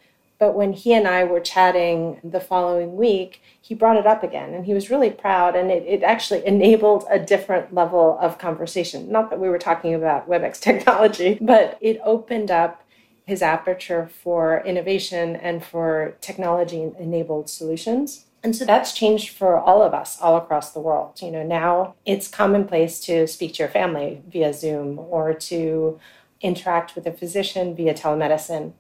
but 0.43 0.57
when 0.57 0.73
he 0.73 0.93
and 0.93 1.07
I 1.07 1.23
were 1.23 1.39
chatting 1.39 2.21
the 2.25 2.41
following 2.41 2.97
week, 2.97 3.41
he 3.61 3.77
brought 3.77 3.97
it 3.97 4.09
up 4.09 4.25
again 4.25 4.55
and 4.55 4.67
he 4.67 4.75
was 4.75 4.91
really 4.91 5.09
proud. 5.09 5.55
And 5.55 5.71
it, 5.71 5.85
it 5.87 6.03
actually 6.03 6.45
enabled 6.45 7.05
a 7.09 7.21
different 7.21 7.73
level 7.73 8.19
of 8.21 8.39
conversation. 8.39 9.09
Not 9.09 9.31
that 9.31 9.39
we 9.39 9.49
were 9.49 9.61
talking 9.61 9.95
about 9.95 10.29
WebEx 10.29 10.59
technology, 10.69 11.39
but 11.41 11.79
it 11.81 12.01
opened 12.03 12.51
up 12.51 12.83
his 13.25 13.41
aperture 13.41 14.11
for 14.21 14.65
innovation 14.67 15.37
and 15.37 15.63
for 15.63 16.17
technology 16.21 16.91
enabled 16.99 17.49
solutions. 17.49 18.25
And 18.43 18.57
so 18.57 18.65
that's 18.65 18.93
changed 18.93 19.29
for 19.37 19.57
all 19.57 19.81
of 19.81 19.95
us 19.95 20.21
all 20.21 20.37
across 20.37 20.73
the 20.73 20.81
world. 20.81 21.23
You 21.23 21.31
know, 21.31 21.45
now 21.45 21.95
it's 22.05 22.27
commonplace 22.27 22.99
to 23.03 23.29
speak 23.29 23.55
to 23.55 23.63
your 23.63 23.69
family 23.69 24.23
via 24.27 24.53
Zoom 24.53 24.99
or 24.99 25.35
to 25.35 26.01
interact 26.41 26.97
with 26.97 27.07
a 27.07 27.13
physician 27.13 27.77
via 27.77 27.95
telemedicine. 27.95 28.73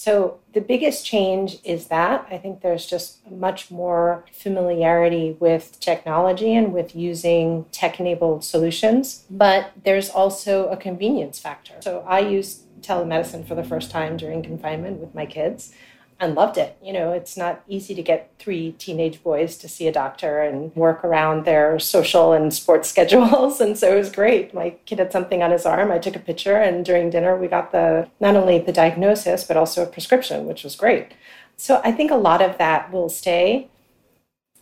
So 0.00 0.38
the 0.54 0.62
biggest 0.62 1.04
change 1.04 1.58
is 1.62 1.88
that 1.88 2.26
I 2.30 2.38
think 2.38 2.62
there's 2.62 2.86
just 2.86 3.30
much 3.30 3.70
more 3.70 4.24
familiarity 4.32 5.36
with 5.38 5.78
technology 5.78 6.54
and 6.54 6.72
with 6.72 6.96
using 6.96 7.66
tech 7.70 8.00
enabled 8.00 8.42
solutions, 8.42 9.26
but 9.28 9.72
there's 9.84 10.08
also 10.08 10.68
a 10.68 10.76
convenience 10.78 11.38
factor. 11.38 11.74
So 11.82 12.02
I 12.08 12.20
use 12.20 12.62
telemedicine 12.80 13.46
for 13.46 13.54
the 13.54 13.62
first 13.62 13.90
time 13.90 14.16
during 14.16 14.42
confinement 14.42 15.00
with 15.00 15.14
my 15.14 15.26
kids 15.26 15.74
and 16.20 16.34
loved 16.34 16.58
it. 16.58 16.76
You 16.82 16.92
know, 16.92 17.12
it's 17.12 17.36
not 17.36 17.62
easy 17.66 17.94
to 17.94 18.02
get 18.02 18.30
three 18.38 18.72
teenage 18.72 19.22
boys 19.22 19.56
to 19.56 19.68
see 19.68 19.88
a 19.88 19.92
doctor 19.92 20.42
and 20.42 20.74
work 20.76 21.02
around 21.02 21.44
their 21.44 21.78
social 21.78 22.32
and 22.32 22.52
sports 22.52 22.88
schedules. 22.94 23.60
And 23.60 23.76
so 23.76 23.92
it 23.92 23.98
was 23.98 24.12
great. 24.12 24.54
My 24.54 24.70
kid 24.86 24.98
had 24.98 25.12
something 25.12 25.42
on 25.42 25.50
his 25.50 25.66
arm. 25.66 25.90
I 25.90 25.98
took 25.98 26.16
a 26.16 26.20
picture, 26.20 26.56
and 26.56 26.84
during 26.84 27.10
dinner, 27.10 27.36
we 27.36 27.48
got 27.48 27.72
the 27.72 28.08
not 28.20 28.36
only 28.36 28.58
the 28.58 28.72
diagnosis, 28.72 29.44
but 29.44 29.56
also 29.56 29.82
a 29.82 29.86
prescription, 29.86 30.46
which 30.46 30.62
was 30.62 30.76
great. 30.76 31.12
So 31.56 31.80
I 31.82 31.92
think 31.92 32.10
a 32.10 32.16
lot 32.16 32.42
of 32.42 32.58
that 32.58 32.92
will 32.92 33.08
stay. 33.08 33.68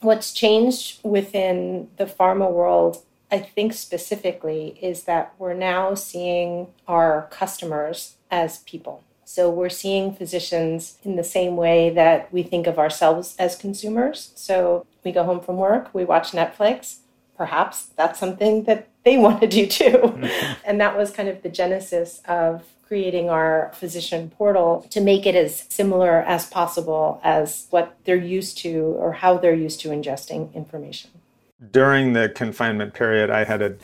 What's 0.01 0.33
changed 0.33 1.01
within 1.03 1.89
the 1.97 2.07
pharma 2.07 2.51
world 2.51 3.03
I 3.31 3.41
think 3.41 3.75
specifically 3.75 4.79
is 4.81 5.03
that 5.05 5.35
we're 5.39 5.55
now 5.55 5.95
seeing 5.95 6.69
our 6.87 7.29
customers 7.31 8.17
as 8.31 8.59
people. 8.61 9.05
So 9.29 9.51
we're 9.51 9.69
seeing 9.69 10.15
physicians 10.15 10.97
in 11.03 11.17
the 11.17 11.23
same 11.23 11.59
way 11.59 11.91
that 11.91 12.33
we 12.33 12.43
think 12.43 12.67
of 12.67 12.79
ourselves 12.79 13.37
as 13.39 13.57
consumers. 13.57 14.33
So 14.37 14.87
we 15.05 15.13
go 15.13 15.23
home 15.23 15.41
from 15.41 15.59
work, 15.59 15.91
we 15.93 16.07
watch 16.07 16.33
Netflix. 16.33 17.01
Perhaps 17.37 17.91
that's 17.95 18.19
something 18.19 18.65
that 18.65 18.89
they 19.05 19.19
want 19.25 19.43
to 19.43 19.47
do 19.47 19.67
too. 19.67 20.19
And 20.65 20.81
that 20.81 20.97
was 20.97 21.11
kind 21.11 21.29
of 21.29 21.43
the 21.43 21.51
genesis 21.51 22.23
of 22.25 22.65
creating 22.87 23.29
our 23.29 23.71
physician 23.75 24.31
portal 24.31 24.87
to 24.89 25.01
make 25.03 25.27
it 25.27 25.35
as 25.35 25.67
similar 25.69 26.23
as 26.23 26.47
possible 26.47 27.21
as 27.23 27.67
what 27.69 27.97
they're 28.05 28.17
used 28.17 28.57
to 28.59 28.97
or 28.99 29.13
how 29.13 29.37
they're 29.37 29.55
used 29.55 29.81
to 29.81 29.91
ingesting 29.91 30.55
information. 30.55 31.11
During 31.71 32.15
the 32.15 32.31
confinement 32.31 32.95
period, 32.95 33.29
I 33.29 33.45
had 33.45 33.61
a 33.61 33.77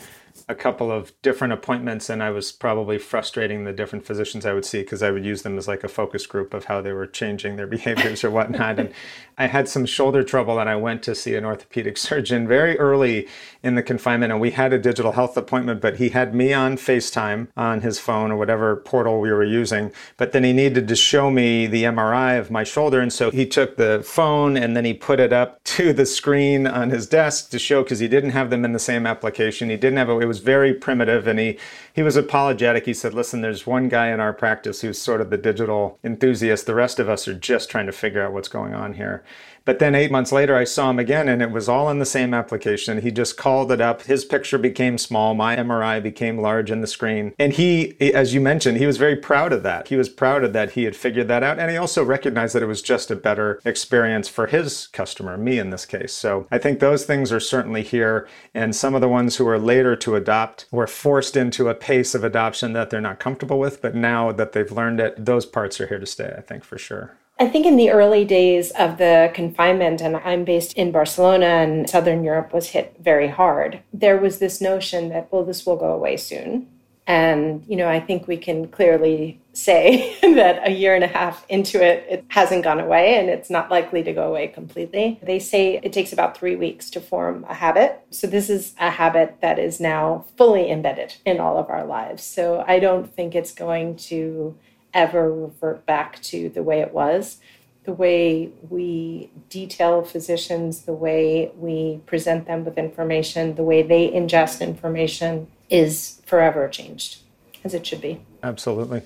a 0.49 0.55
couple 0.55 0.93
of 0.93 1.13
different 1.23 1.53
appointments 1.53 2.11
and 2.11 2.23
I 2.23 2.31
was 2.31 2.53
probably 2.53 2.99
frustrating 2.99 3.65
the 3.65 3.73
different 3.73 4.05
physicians 4.05 4.45
I 4.45 4.53
would 4.53 4.65
see 4.65 4.83
because 4.83 5.03
I 5.03 5.11
would 5.11 5.25
use 5.25 5.43
them 5.43 5.57
as 5.57 5.67
like 5.67 5.85
a 5.85 5.89
focus 5.89 6.27
group 6.27 6.53
of 6.53 6.67
how 6.67 6.83
they 6.83 6.93
were 6.93 7.07
changing 7.07 7.57
their 7.57 7.67
behaviors 7.77 8.25
or 8.25 8.31
whatnot. 8.31 8.79
and 8.79 8.93
I 9.39 9.47
had 9.47 9.69
some 9.69 9.87
shoulder 9.87 10.23
trouble 10.23 10.59
and 10.59 10.69
I 10.69 10.77
went 10.77 11.03
to 11.05 11.15
see 11.15 11.35
an 11.35 11.45
orthopedic 11.45 11.97
surgeon 11.99 12.47
very 12.47 12.79
early 12.79 13.27
in 13.63 13.75
the 13.75 13.83
confinement 13.83 14.33
and 14.33 14.41
we 14.41 14.51
had 14.51 14.73
a 14.73 14.79
digital 14.79 15.13
health 15.13 15.37
appointment, 15.37 15.81
but 15.81 15.97
he 15.97 16.11
had 16.11 16.35
me 16.35 16.53
on 16.53 16.77
FaceTime 16.77 17.49
on 17.57 17.81
his 17.81 17.99
phone 17.99 18.31
or 18.31 18.37
whatever 18.37 18.77
portal 18.77 19.21
we 19.21 19.33
were 19.33 19.45
using. 19.45 19.93
But 20.17 20.33
then 20.33 20.45
he 20.45 20.53
needed 20.53 20.89
to 20.89 20.97
show 20.97 21.31
me 21.31 21.67
the 21.67 21.85
MRI 21.85 22.39
of 22.39 22.51
my 22.51 22.65
shoulder. 22.65 23.01
And 23.01 23.13
so 23.13 23.31
he 23.31 23.47
took 23.47 23.77
the 23.77 24.03
phone 24.05 24.57
and 24.57 24.77
then 24.77 24.85
he 24.85 24.93
put 24.93 25.21
it 25.21 25.33
up 25.33 25.63
to 25.65 25.93
the 25.93 26.07
screen 26.07 26.67
on 26.67 26.91
his 26.91 27.07
desk 27.07 27.51
to 27.51 27.59
show 27.59 27.83
because 27.83 27.99
he 27.99 28.09
didn't 28.09 28.31
have 28.31 28.51
them 28.51 28.65
in 28.65 28.73
the 28.73 28.79
same 28.79 29.07
application. 29.07 29.71
He 29.71 29.77
didn't 29.77 29.97
have 29.97 30.11
it. 30.11 30.34
Was 30.35 30.41
very 30.41 30.75
primitive 30.75 31.29
and 31.29 31.39
he, 31.39 31.57
he 31.93 32.03
was 32.03 32.17
apologetic. 32.17 32.87
He 32.87 32.95
said, 32.95 33.15
listen, 33.15 33.41
there's 33.41 33.69
one 33.69 33.89
guy 33.89 34.09
in 34.09 34.19
our 34.19 34.33
practice 34.33 34.81
who's 34.81 35.01
sort 35.01 35.21
of 35.21 35.31
the 35.31 35.39
digital 35.39 36.01
enthusiast. 36.03 36.67
The 36.67 36.75
rest 36.75 36.99
of 36.99 37.09
us 37.09 37.29
are 37.29 37.35
just 37.35 37.71
trying 37.71 37.87
to 37.87 37.93
figure 37.93 38.21
out 38.21 38.33
what's 38.33 38.49
going 38.49 38.75
on 38.75 38.95
here. 38.95 39.23
But 39.65 39.79
then 39.79 39.95
eight 39.95 40.11
months 40.11 40.31
later, 40.31 40.55
I 40.55 40.65
saw 40.65 40.91
him 40.91 40.99
again 40.99 41.29
and 41.29 41.41
it 41.41 41.51
was 41.51 41.69
all 41.71 41.89
in 41.89 41.99
the 41.99 42.05
same 42.05 42.35
application. 42.35 43.01
He 43.01 43.11
just 43.11 43.39
called 43.39 43.73
it 43.73 43.81
up. 43.81 44.03
His 44.03 44.25
picture 44.25 44.59
became 44.59 44.99
small. 44.99 45.35
My 45.35 45.57
MRI 45.57 46.03
became 46.03 46.39
large 46.39 46.71
in 46.71 46.83
the 46.83 46.87
screen. 46.87 47.33
And 47.39 47.53
he, 47.55 47.99
as 48.13 48.35
you 48.35 48.43
mentioned, 48.43 48.77
he 48.77 48.87
was 48.87 48.99
very 48.99 49.17
proud 49.17 49.53
of 49.55 49.63
that. 49.63 49.89
He 49.89 49.97
was 49.97 50.11
proud 50.11 50.45
of 50.45 50.53
that 50.53 50.73
he 50.73 50.85
had 50.85 50.95
figured 50.95 51.29
that 51.29 51.43
out. 51.43 51.59
And 51.59 51.71
he 51.71 51.79
also 51.79 52.05
recognized 52.05 52.55
that 52.55 52.63
it 52.63 52.67
was 52.67 52.83
just 52.83 53.11
a 53.11 53.17
better 53.17 53.59
experience 53.65 54.29
for 54.29 54.49
his 54.49 54.89
customer, 54.89 55.39
me 55.39 55.59
in 55.59 55.71
this 55.71 55.87
case. 55.87 56.13
So 56.13 56.47
I 56.51 56.59
think 56.59 56.81
those 56.81 57.07
things 57.07 57.33
are 57.33 57.41
certainly 57.41 57.83
here. 57.83 58.29
And 58.53 58.77
some 58.77 58.95
of 58.95 59.01
the 59.01 59.09
ones 59.09 59.37
who 59.37 59.49
are 59.49 59.59
later 59.59 59.97
to 59.97 60.17
adopt 60.25 60.67
were 60.71 60.87
forced 60.87 61.37
into 61.37 61.69
a 61.69 61.75
pace 61.75 62.15
of 62.15 62.25
adoption 62.25 62.73
that 62.73 62.89
they're 62.89 63.01
not 63.11 63.21
comfortable 63.21 63.59
with. 63.59 63.83
But 63.83 63.95
now 63.95 64.33
that 64.33 64.53
they've 64.53 64.73
learned 64.73 65.01
it, 65.01 65.25
those 65.25 65.45
parts 65.45 65.81
are 65.81 65.87
here 65.87 65.99
to 65.99 66.07
stay, 66.07 66.35
I 66.37 66.41
think, 66.41 66.65
for 66.65 66.79
sure. 66.79 67.17
I 67.39 67.49
think 67.49 67.67
in 67.67 67.77
the 67.77 67.91
early 67.91 68.25
days 68.25 68.71
of 68.73 68.97
the 68.99 69.31
confinement, 69.35 70.01
and 70.01 70.17
I'm 70.17 70.45
based 70.45 70.73
in 70.75 70.93
Barcelona 70.93 71.47
and 71.47 71.91
Southern 71.91 72.23
Europe 72.23 72.55
was 72.55 72.69
hit 72.69 72.97
very 73.01 73.29
hard, 73.29 73.81
there 73.93 74.19
was 74.19 74.39
this 74.39 74.61
notion 74.61 75.09
that, 75.09 75.33
well, 75.33 75.45
this 75.45 75.67
will 75.67 75.77
go 75.77 75.93
away 75.93 76.17
soon. 76.17 76.69
And, 77.07 77.65
you 77.67 77.77
know, 77.77 77.89
I 77.89 78.01
think 78.01 78.27
we 78.27 78.37
can 78.37 78.69
clearly 78.69 79.41
say 79.53 80.17
that 80.23 80.67
a 80.67 80.73
year 80.73 80.95
and 80.95 81.05
a 81.05 81.09
half 81.09 81.45
into 81.49 81.83
it, 81.85 82.07
it 82.09 82.25
hasn't 82.29 82.65
gone 82.65 82.81
away 82.81 83.17
and 83.17 83.29
it's 83.29 83.51
not 83.51 83.71
likely 83.71 84.03
to 84.03 84.13
go 84.13 84.29
away 84.29 84.49
completely. 84.49 85.19
They 85.23 85.39
say 85.39 85.81
it 85.83 85.93
takes 85.93 86.13
about 86.13 86.37
three 86.37 86.57
weeks 86.57 86.91
to 86.91 87.01
form 87.01 87.45
a 87.49 87.55
habit. 87.55 88.01
So 88.11 88.27
this 88.27 88.49
is 88.49 88.75
a 88.79 88.91
habit 88.91 89.37
that 89.43 89.59
is 89.59 89.81
now 89.81 90.25
fully 90.37 90.71
embedded 90.71 91.15
in 91.25 91.41
all 91.41 91.59
of 91.59 91.69
our 91.69 91.85
lives. 91.85 92.23
So 92.23 92.65
I 92.67 92.79
don't 92.79 93.13
think 93.13 93.35
it's 93.35 93.53
going 93.53 93.97
to 93.97 94.57
ever 94.95 95.33
revert 95.33 95.85
back 95.85 96.23
to 96.23 96.49
the 96.49 96.63
way 96.63 96.81
it 96.81 96.95
was. 96.95 97.39
The 97.85 97.93
way 97.93 98.51
we 98.69 99.31
detail 99.49 100.03
physicians, 100.03 100.83
the 100.83 100.93
way 100.93 101.53
we 101.57 102.01
present 102.07 102.47
them 102.47 102.65
with 102.65 102.79
information, 102.79 103.55
the 103.55 103.63
way 103.63 103.83
they 103.83 104.11
ingest 104.11 104.61
information 104.61 105.49
is 105.69 106.23
forever 106.27 106.69
changed, 106.69 107.19
as 107.63 107.75
it 107.75 107.87
should 107.87 108.01
be. 108.01 108.21
Absolutely. 108.43 109.03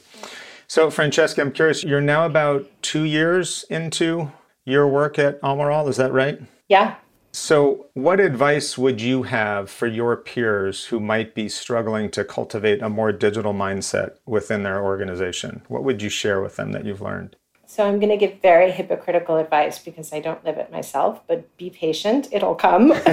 So, 0.66 0.90
Francesca, 0.90 1.40
I'm 1.40 1.52
curious, 1.52 1.82
you're 1.82 2.00
now 2.00 2.26
about 2.26 2.68
two 2.82 3.04
years 3.04 3.64
into 3.70 4.30
your 4.64 4.86
work 4.86 5.18
at 5.18 5.40
Almirall, 5.40 5.88
is 5.88 5.96
that 5.96 6.12
right? 6.12 6.40
Yeah, 6.68 6.96
so, 7.32 7.86
what 7.92 8.20
advice 8.20 8.78
would 8.78 9.00
you 9.02 9.22
have 9.24 9.70
for 9.70 9.86
your 9.86 10.16
peers 10.16 10.86
who 10.86 10.98
might 10.98 11.34
be 11.34 11.48
struggling 11.48 12.10
to 12.10 12.24
cultivate 12.24 12.82
a 12.82 12.88
more 12.88 13.12
digital 13.12 13.52
mindset 13.52 14.16
within 14.26 14.62
their 14.62 14.82
organization? 14.82 15.62
What 15.68 15.84
would 15.84 16.00
you 16.00 16.08
share 16.08 16.40
with 16.40 16.56
them 16.56 16.72
that 16.72 16.86
you've 16.86 17.02
learned? 17.02 17.36
So, 17.70 17.87
I'm 17.87 17.98
going 17.98 18.09
to 18.09 18.16
give 18.16 18.40
very 18.40 18.70
hypocritical 18.70 19.37
advice 19.37 19.78
because 19.78 20.11
I 20.11 20.20
don't 20.20 20.42
live 20.42 20.57
it 20.57 20.72
myself, 20.72 21.20
but 21.26 21.54
be 21.59 21.68
patient, 21.68 22.26
it'll 22.33 22.54
come. 22.54 22.88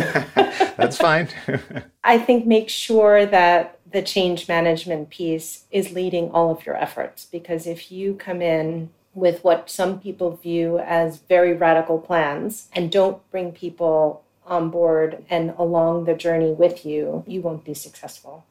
That's 0.78 0.98
fine. 0.98 1.28
I 2.06 2.18
think 2.18 2.48
make 2.48 2.70
sure 2.70 3.26
that 3.26 3.78
the 3.92 4.02
change 4.02 4.48
management 4.48 5.10
piece 5.10 5.66
is 5.72 5.92
leading 5.92 6.32
all 6.32 6.52
of 6.52 6.66
your 6.66 6.78
efforts 6.78 7.26
because 7.26 7.68
if 7.68 7.92
you 7.92 8.14
come 8.14 8.42
in 8.42 8.92
with 9.14 9.44
what 9.44 9.70
some 9.70 10.00
people 10.00 10.38
view 10.38 10.80
as 10.80 11.18
very 11.18 11.52
radical 11.54 12.00
plans 12.00 12.70
and 12.72 12.90
don't 12.90 13.30
bring 13.32 13.52
people 13.52 14.24
on 14.46 14.70
board 14.70 15.26
and 15.30 15.54
along 15.58 16.06
the 16.06 16.14
journey 16.14 16.52
with 16.52 16.86
you, 16.86 17.26
you 17.28 17.42
won't 17.42 17.66
be 17.66 17.74
successful. 17.74 18.46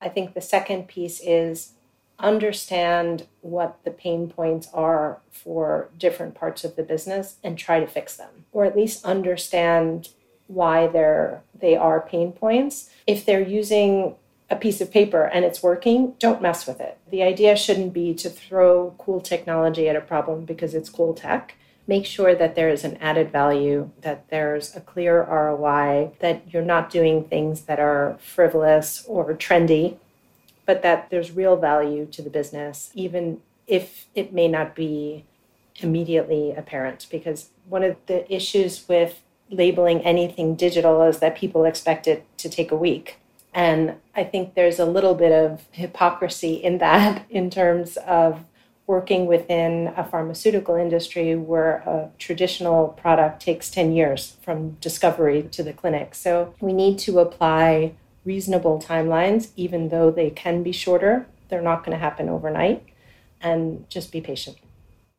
I 0.00 0.08
think 0.08 0.34
the 0.34 0.40
second 0.40 0.88
piece 0.88 1.20
is 1.20 1.72
understand 2.22 3.26
what 3.40 3.78
the 3.84 3.90
pain 3.90 4.28
points 4.28 4.68
are 4.72 5.20
for 5.30 5.90
different 5.98 6.34
parts 6.34 6.64
of 6.64 6.76
the 6.76 6.82
business 6.82 7.36
and 7.42 7.58
try 7.58 7.80
to 7.80 7.86
fix 7.86 8.16
them 8.16 8.44
or 8.52 8.64
at 8.64 8.76
least 8.76 9.04
understand 9.04 10.10
why 10.46 10.86
they're 10.86 11.42
they 11.58 11.76
are 11.76 12.00
pain 12.00 12.32
points. 12.32 12.90
If 13.06 13.24
they're 13.24 13.40
using 13.40 14.16
a 14.50 14.56
piece 14.56 14.80
of 14.82 14.90
paper 14.90 15.24
and 15.24 15.44
it's 15.44 15.62
working 15.62 16.14
don't 16.18 16.42
mess 16.42 16.66
with 16.66 16.80
it. 16.80 16.98
The 17.10 17.22
idea 17.22 17.56
shouldn't 17.56 17.94
be 17.94 18.12
to 18.14 18.28
throw 18.28 18.94
cool 18.98 19.20
technology 19.20 19.88
at 19.88 19.96
a 19.96 20.00
problem 20.00 20.44
because 20.44 20.74
it's 20.74 20.90
cool 20.90 21.14
tech. 21.14 21.54
Make 21.86 22.06
sure 22.06 22.34
that 22.34 22.54
there 22.54 22.68
is 22.68 22.84
an 22.84 22.96
added 22.98 23.32
value, 23.32 23.90
that 24.02 24.28
there's 24.28 24.76
a 24.76 24.80
clear 24.80 25.24
ROI, 25.24 26.12
that 26.20 26.52
you're 26.52 26.62
not 26.62 26.90
doing 26.90 27.24
things 27.24 27.62
that 27.62 27.80
are 27.80 28.18
frivolous 28.20 29.04
or 29.08 29.34
trendy, 29.34 29.96
but 30.66 30.82
that 30.82 31.10
there's 31.10 31.32
real 31.32 31.56
value 31.56 32.06
to 32.06 32.22
the 32.22 32.30
business, 32.30 32.90
even 32.94 33.40
if 33.66 34.06
it 34.14 34.32
may 34.32 34.48
not 34.48 34.74
be 34.74 35.24
immediately 35.76 36.52
apparent. 36.52 37.06
Because 37.10 37.50
one 37.68 37.82
of 37.82 37.96
the 38.06 38.32
issues 38.32 38.86
with 38.88 39.22
labeling 39.50 40.00
anything 40.00 40.54
digital 40.54 41.02
is 41.02 41.18
that 41.18 41.36
people 41.36 41.64
expect 41.64 42.06
it 42.06 42.26
to 42.38 42.48
take 42.48 42.70
a 42.70 42.76
week. 42.76 43.18
And 43.54 43.96
I 44.14 44.24
think 44.24 44.54
there's 44.54 44.78
a 44.78 44.86
little 44.86 45.14
bit 45.14 45.32
of 45.32 45.66
hypocrisy 45.72 46.54
in 46.54 46.78
that 46.78 47.26
in 47.30 47.50
terms 47.50 47.96
of 47.98 48.44
working 48.86 49.26
within 49.26 49.92
a 49.96 50.04
pharmaceutical 50.04 50.74
industry 50.74 51.36
where 51.36 51.76
a 51.86 52.10
traditional 52.18 52.88
product 52.88 53.40
takes 53.40 53.70
10 53.70 53.92
years 53.92 54.36
from 54.42 54.70
discovery 54.80 55.42
to 55.52 55.62
the 55.62 55.72
clinic. 55.72 56.14
So 56.14 56.54
we 56.60 56.72
need 56.72 56.98
to 57.00 57.20
apply 57.20 57.94
reasonable 58.24 58.80
timelines, 58.80 59.50
even 59.56 59.88
though 59.88 60.10
they 60.10 60.30
can 60.30 60.62
be 60.62 60.72
shorter. 60.72 61.26
They're 61.48 61.62
not 61.62 61.84
going 61.84 61.96
to 61.96 62.02
happen 62.02 62.28
overnight, 62.28 62.84
and 63.40 63.88
just 63.90 64.12
be 64.12 64.20
patient. 64.20 64.56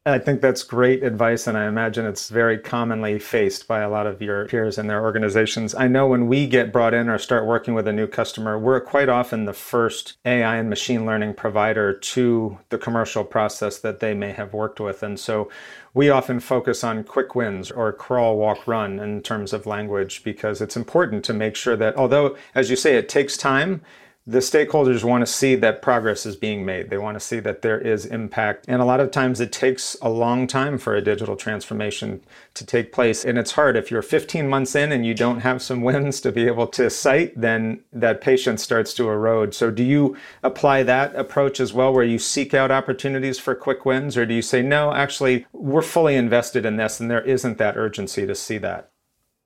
I 0.05 0.19
think 0.19 0.41
that's 0.41 0.63
great 0.63 1.01
advice, 1.01 1.47
and 1.47 1.57
I 1.57 1.65
imagine 1.65 2.05
it's 2.05 2.27
very 2.27 2.57
commonly 2.57 3.19
faced 3.19 3.69
by 3.69 3.79
a 3.79 3.89
lot 3.89 4.05
of 4.05 4.21
your 4.21 4.47
peers 4.49 4.77
and 4.77 4.89
their 4.89 5.01
organizations. 5.01 5.73
I 5.73 5.87
know 5.87 6.07
when 6.07 6.27
we 6.27 6.45
get 6.45 6.73
brought 6.73 6.93
in 6.93 7.07
or 7.07 7.17
start 7.17 7.45
working 7.45 7.73
with 7.73 7.87
a 7.87 7.93
new 7.93 8.07
customer, 8.07 8.59
we're 8.59 8.81
quite 8.81 9.07
often 9.07 9.45
the 9.45 9.53
first 9.53 10.17
AI 10.25 10.57
and 10.57 10.69
machine 10.69 11.05
learning 11.05 11.35
provider 11.35 11.93
to 11.93 12.57
the 12.67 12.77
commercial 12.77 13.23
process 13.23 13.79
that 13.79 14.01
they 14.01 14.13
may 14.13 14.33
have 14.33 14.53
worked 14.53 14.81
with. 14.81 15.03
And 15.03 15.17
so 15.17 15.49
we 15.93 16.09
often 16.09 16.41
focus 16.41 16.83
on 16.83 17.05
quick 17.05 17.33
wins 17.33 17.71
or 17.71 17.93
crawl, 17.93 18.35
walk, 18.35 18.67
run 18.67 18.99
in 18.99 19.21
terms 19.21 19.53
of 19.53 19.65
language 19.65 20.21
because 20.25 20.59
it's 20.59 20.75
important 20.75 21.23
to 21.23 21.33
make 21.33 21.55
sure 21.55 21.77
that, 21.77 21.95
although, 21.95 22.35
as 22.53 22.69
you 22.69 22.75
say, 22.75 22.97
it 22.97 23.07
takes 23.07 23.37
time, 23.37 23.79
the 24.25 24.39
stakeholders 24.39 25.03
want 25.03 25.21
to 25.21 25.31
see 25.31 25.53
that 25.55 25.81
progress 25.81 26.25
is 26.25 26.37
being 26.37 26.63
made. 26.63 26.89
They 26.89 26.97
want 26.97 27.15
to 27.15 27.25
see 27.25 27.41
that 27.41 27.61
there 27.61 27.77
is 27.77 28.05
impact. 28.05 28.63
And 28.69 28.81
a 28.81 28.85
lot 28.85 29.01
of 29.01 29.11
times 29.11 29.41
it 29.41 29.51
takes 29.51 29.97
a 30.01 30.09
long 30.09 30.47
time 30.47 30.77
for 30.77 30.95
a 30.95 31.01
digital 31.01 31.35
transformation 31.35 32.21
to 32.53 32.65
take 32.65 32.93
place. 32.93 33.25
And 33.25 33.37
it's 33.37 33.51
hard. 33.51 33.75
If 33.75 33.91
you're 33.91 34.01
15 34.01 34.47
months 34.47 34.75
in 34.75 34.93
and 34.93 35.05
you 35.05 35.13
don't 35.13 35.41
have 35.41 35.61
some 35.61 35.81
wins 35.83 36.21
to 36.21 36.31
be 36.31 36.47
able 36.47 36.67
to 36.67 36.89
cite, 36.89 37.33
then 37.39 37.81
that 37.91 38.21
patience 38.21 38.63
starts 38.63 38.93
to 38.93 39.09
erode. 39.09 39.53
So, 39.53 39.69
do 39.69 39.83
you 39.83 40.15
apply 40.41 40.83
that 40.83 41.13
approach 41.17 41.59
as 41.59 41.73
well, 41.73 41.91
where 41.91 42.05
you 42.05 42.17
seek 42.17 42.53
out 42.53 42.71
opportunities 42.71 43.39
for 43.39 43.55
quick 43.55 43.85
wins? 43.85 44.15
Or 44.15 44.25
do 44.25 44.33
you 44.33 44.41
say, 44.41 44.61
no, 44.61 44.93
actually, 44.93 45.45
we're 45.51 45.81
fully 45.81 46.15
invested 46.15 46.65
in 46.65 46.77
this 46.77 47.01
and 47.01 47.11
there 47.11 47.21
isn't 47.21 47.57
that 47.57 47.75
urgency 47.75 48.25
to 48.25 48.35
see 48.35 48.57
that? 48.59 48.92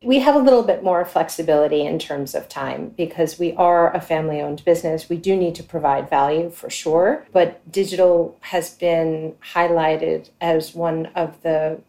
We 0.03 0.19
have 0.19 0.35
a 0.35 0.39
little 0.39 0.61
bit 0.61 0.83
more 0.83 1.03
flexibility 1.05 1.81
in 1.81 1.97
terms 1.97 2.35
of 2.35 2.47
time 2.47 2.89
because 2.95 3.39
we 3.39 3.53
are 3.53 3.91
a 3.95 3.99
family 3.99 4.39
owned 4.39 4.63
business. 4.63 5.09
We 5.09 5.17
do 5.17 5.35
need 5.35 5.55
to 5.55 5.63
provide 5.63 6.07
value 6.07 6.51
for 6.51 6.69
sure, 6.69 7.25
but 7.33 7.71
digital 7.71 8.37
has 8.41 8.75
been 8.75 9.33
highlighted 9.53 10.29
as 10.39 10.75
one 10.75 11.07
of 11.07 11.41
the 11.41 11.81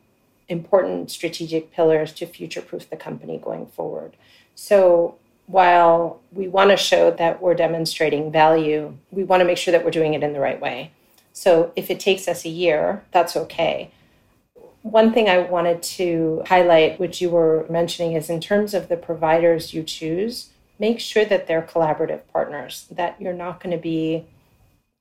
important 0.48 1.10
strategic 1.10 1.70
pillars 1.70 2.14
to 2.14 2.24
future 2.24 2.62
proof 2.62 2.88
the 2.88 2.96
company 2.96 3.36
going 3.36 3.66
forward. 3.66 4.16
So 4.54 5.18
while 5.46 6.20
we 6.32 6.48
want 6.48 6.70
to 6.70 6.78
show 6.78 7.10
that 7.10 7.42
we're 7.42 7.54
demonstrating 7.54 8.32
value, 8.32 8.96
we 9.10 9.22
want 9.22 9.42
to 9.42 9.46
make 9.46 9.58
sure 9.58 9.72
that 9.72 9.84
we're 9.84 9.90
doing 9.90 10.14
it 10.14 10.22
in 10.22 10.32
the 10.32 10.40
right 10.40 10.58
way. 10.60 10.92
So 11.34 11.72
if 11.76 11.90
it 11.90 12.00
takes 12.00 12.26
us 12.26 12.46
a 12.46 12.48
year, 12.48 13.04
that's 13.12 13.36
okay. 13.36 13.90
One 14.88 15.12
thing 15.12 15.28
I 15.28 15.40
wanted 15.40 15.82
to 15.82 16.42
highlight, 16.46 16.98
which 16.98 17.20
you 17.20 17.28
were 17.28 17.66
mentioning, 17.68 18.14
is 18.14 18.30
in 18.30 18.40
terms 18.40 18.72
of 18.72 18.88
the 18.88 18.96
providers 18.96 19.74
you 19.74 19.82
choose, 19.82 20.48
make 20.78 20.98
sure 20.98 21.26
that 21.26 21.46
they're 21.46 21.60
collaborative 21.60 22.22
partners, 22.32 22.86
that 22.90 23.20
you're 23.20 23.34
not 23.34 23.62
going 23.62 23.76
to 23.76 23.82
be 23.82 24.24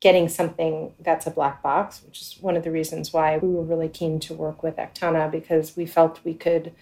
getting 0.01 0.27
something 0.27 0.91
that's 0.99 1.25
a 1.25 1.31
black 1.31 1.63
box, 1.63 2.01
which 2.05 2.21
is 2.21 2.35
one 2.41 2.57
of 2.57 2.65
the 2.65 2.71
reasons 2.71 3.13
why 3.13 3.37
we 3.37 3.47
were 3.47 3.63
really 3.63 3.87
keen 3.87 4.19
to 4.19 4.33
work 4.33 4.61
with 4.61 4.75
Aktana 4.75 5.31
because 5.31 5.77
we 5.77 5.85
felt 5.85 6.19
we 6.25 6.33
could 6.33 6.73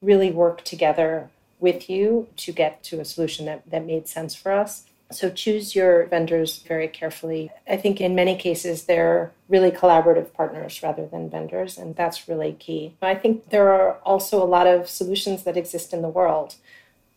really 0.00 0.30
work 0.30 0.62
together 0.62 1.30
with 1.58 1.90
you 1.90 2.28
to 2.36 2.52
get 2.52 2.84
to 2.84 3.00
a 3.00 3.04
solution 3.04 3.46
that, 3.46 3.68
that 3.68 3.84
made 3.84 4.06
sense 4.06 4.32
for 4.36 4.52
us. 4.52 4.84
So 5.14 5.30
choose 5.30 5.74
your 5.74 6.06
vendors 6.06 6.58
very 6.58 6.88
carefully. 6.88 7.50
I 7.68 7.76
think 7.76 8.00
in 8.00 8.14
many 8.14 8.36
cases 8.36 8.84
they're 8.84 9.32
really 9.48 9.70
collaborative 9.70 10.32
partners 10.32 10.82
rather 10.82 11.06
than 11.06 11.30
vendors, 11.30 11.78
and 11.78 11.94
that's 11.94 12.28
really 12.28 12.52
key. 12.52 12.94
I 13.00 13.14
think 13.14 13.50
there 13.50 13.70
are 13.70 13.94
also 13.98 14.42
a 14.42 14.46
lot 14.46 14.66
of 14.66 14.88
solutions 14.88 15.44
that 15.44 15.56
exist 15.56 15.92
in 15.92 16.02
the 16.02 16.08
world. 16.08 16.56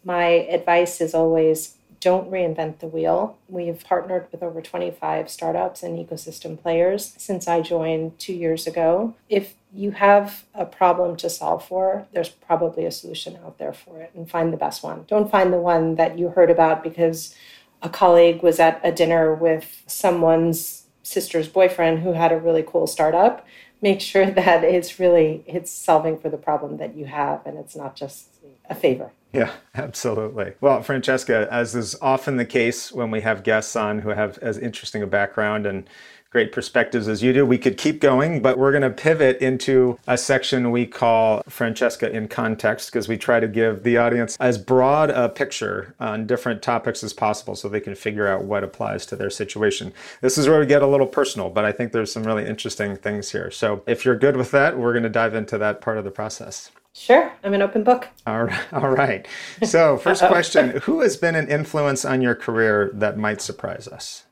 My 0.04 0.26
advice 0.26 1.02
is 1.02 1.14
always 1.14 1.78
don't 2.00 2.30
reinvent 2.30 2.80
the 2.80 2.88
wheel. 2.88 3.38
We've 3.50 3.84
partnered 3.84 4.28
with 4.32 4.44
over 4.44 4.62
25 4.62 5.30
startups 5.30 5.82
and 5.84 5.98
ecosystem 5.98 6.62
players 6.62 7.14
since 7.18 7.48
I 7.48 7.62
joined 7.62 8.20
two 8.20 8.34
years 8.34 8.68
ago. 8.68 9.16
If 9.30 9.56
you 9.74 9.92
have 9.92 10.46
a 10.54 10.66
problem 10.66 11.18
to 11.18 11.30
solve 11.30 11.66
for, 11.66 12.08
there's 12.14 12.30
probably 12.30 12.86
a 12.86 12.92
solution 12.92 13.38
out 13.44 13.58
there 13.58 13.74
for 13.74 14.00
it 14.02 14.12
and 14.16 14.30
find 14.30 14.54
the 14.54 14.58
best 14.58 14.84
one. 14.84 15.06
Don't 15.08 15.32
find 15.32 15.52
the 15.52 15.60
one 15.60 15.96
that 15.96 16.18
you 16.20 16.30
heard 16.30 16.52
about 16.52 16.84
because 16.84 17.36
a 17.82 17.90
colleague 17.90 18.42
was 18.42 18.60
at 18.60 18.80
a 18.84 18.92
dinner 18.92 19.34
with 19.34 19.84
someone's 19.88 20.84
sister's 21.04 21.48
boyfriend 21.48 22.00
who 22.00 22.14
had 22.14 22.32
a 22.32 22.38
really 22.38 22.64
cool 22.64 22.88
startup 22.88 23.46
make 23.82 24.02
sure 24.02 24.26
that 24.32 24.64
it's 24.64 25.00
really 25.00 25.44
it's 25.46 25.72
solving 25.72 26.18
for 26.18 26.30
the 26.30 26.38
problem 26.38 26.78
that 26.78 26.96
you 26.96 27.06
have 27.06 27.46
and 27.46 27.58
it's 27.58 27.76
not 27.76 27.96
just 27.96 28.28
a 28.70 28.76
favor. 28.76 29.12
Yeah 29.34 29.52
absolutely. 29.76 30.54
Well 30.62 30.82
francesca 30.82 31.48
as 31.52 31.76
is 31.76 31.96
often 32.02 32.38
the 32.38 32.46
case 32.46 32.92
when 32.92 33.12
we 33.12 33.22
have 33.22 33.44
guests 33.44 33.76
on 33.76 34.00
who 34.00 34.10
have 34.10 34.38
as 34.40 34.58
interesting 34.58 35.02
a 35.04 35.08
background 35.08 35.66
and 35.66 35.90
great 36.30 36.52
perspectives 36.52 37.08
as 37.08 37.24
you 37.24 37.34
do. 37.34 37.46
We 37.46 37.58
could 37.58 37.78
keep 37.78 38.02
going, 38.02 38.42
but 38.42 38.58
we're 38.58 38.72
going 38.72 38.84
to 38.84 38.90
pivot 38.90 39.38
into 39.38 39.98
a 40.08 40.18
section 40.18 40.72
we 40.72 40.86
call 40.86 41.42
Francesca 41.48 42.12
in 42.12 42.28
Context 42.28 42.92
because 42.92 43.08
we 43.08 43.18
try 43.18 43.40
to 43.40 43.48
give 43.48 43.84
the 43.84 43.98
audience 43.98 44.38
as 44.40 44.58
broad 44.58 45.10
a 45.10 45.30
picture 45.30 45.96
on 46.00 46.28
different 46.28 46.62
topics 46.62 47.04
as 47.04 47.14
possible 47.14 47.56
so 47.56 47.70
they 47.70 47.80
can 47.80 47.96
figure 47.96 48.28
out 48.28 48.44
what 48.44 48.64
applies 48.64 49.06
to 49.08 49.16
their 49.16 49.30
situation. 49.30 49.94
This 50.22 50.38
is 50.38 50.48
where 50.48 50.60
we 50.60 50.66
get 50.66 50.82
a 50.82 50.88
little 50.88 51.08
personal, 51.08 51.50
but 51.50 51.66
I 51.66 51.72
think 51.72 51.92
there's 51.92 52.12
some 52.12 52.24
really 52.24 52.46
interesting 52.46 52.96
things 52.96 53.32
here. 53.32 53.52
So 53.52 53.84
if 53.88 54.06
you're 54.06 54.18
good 54.18 54.38
with 54.38 54.52
that, 54.52 54.78
we're 54.78 54.94
going 54.94 55.04
to 55.04 55.10
dive 55.10 55.34
into 55.34 55.58
that 55.58 55.82
part 55.82 55.98
of 55.98 56.04
the 56.04 56.12
process. 56.12 56.72
Sure, 56.94 57.32
I'm 57.44 57.54
an 57.54 57.62
open 57.62 57.84
book. 57.84 58.08
All 58.26 58.46
right. 58.46 58.74
All 58.74 58.90
right. 58.90 59.28
So, 59.64 59.98
first 59.98 60.24
question 60.26 60.70
Who 60.84 61.02
has 61.02 61.16
been 61.16 61.36
an 61.36 61.48
influence 61.48 62.04
on 62.04 62.24
your 62.24 62.34
career 62.34 62.90
that 62.96 63.20
might 63.20 63.40
surprise 63.40 63.88
us? 63.88 64.24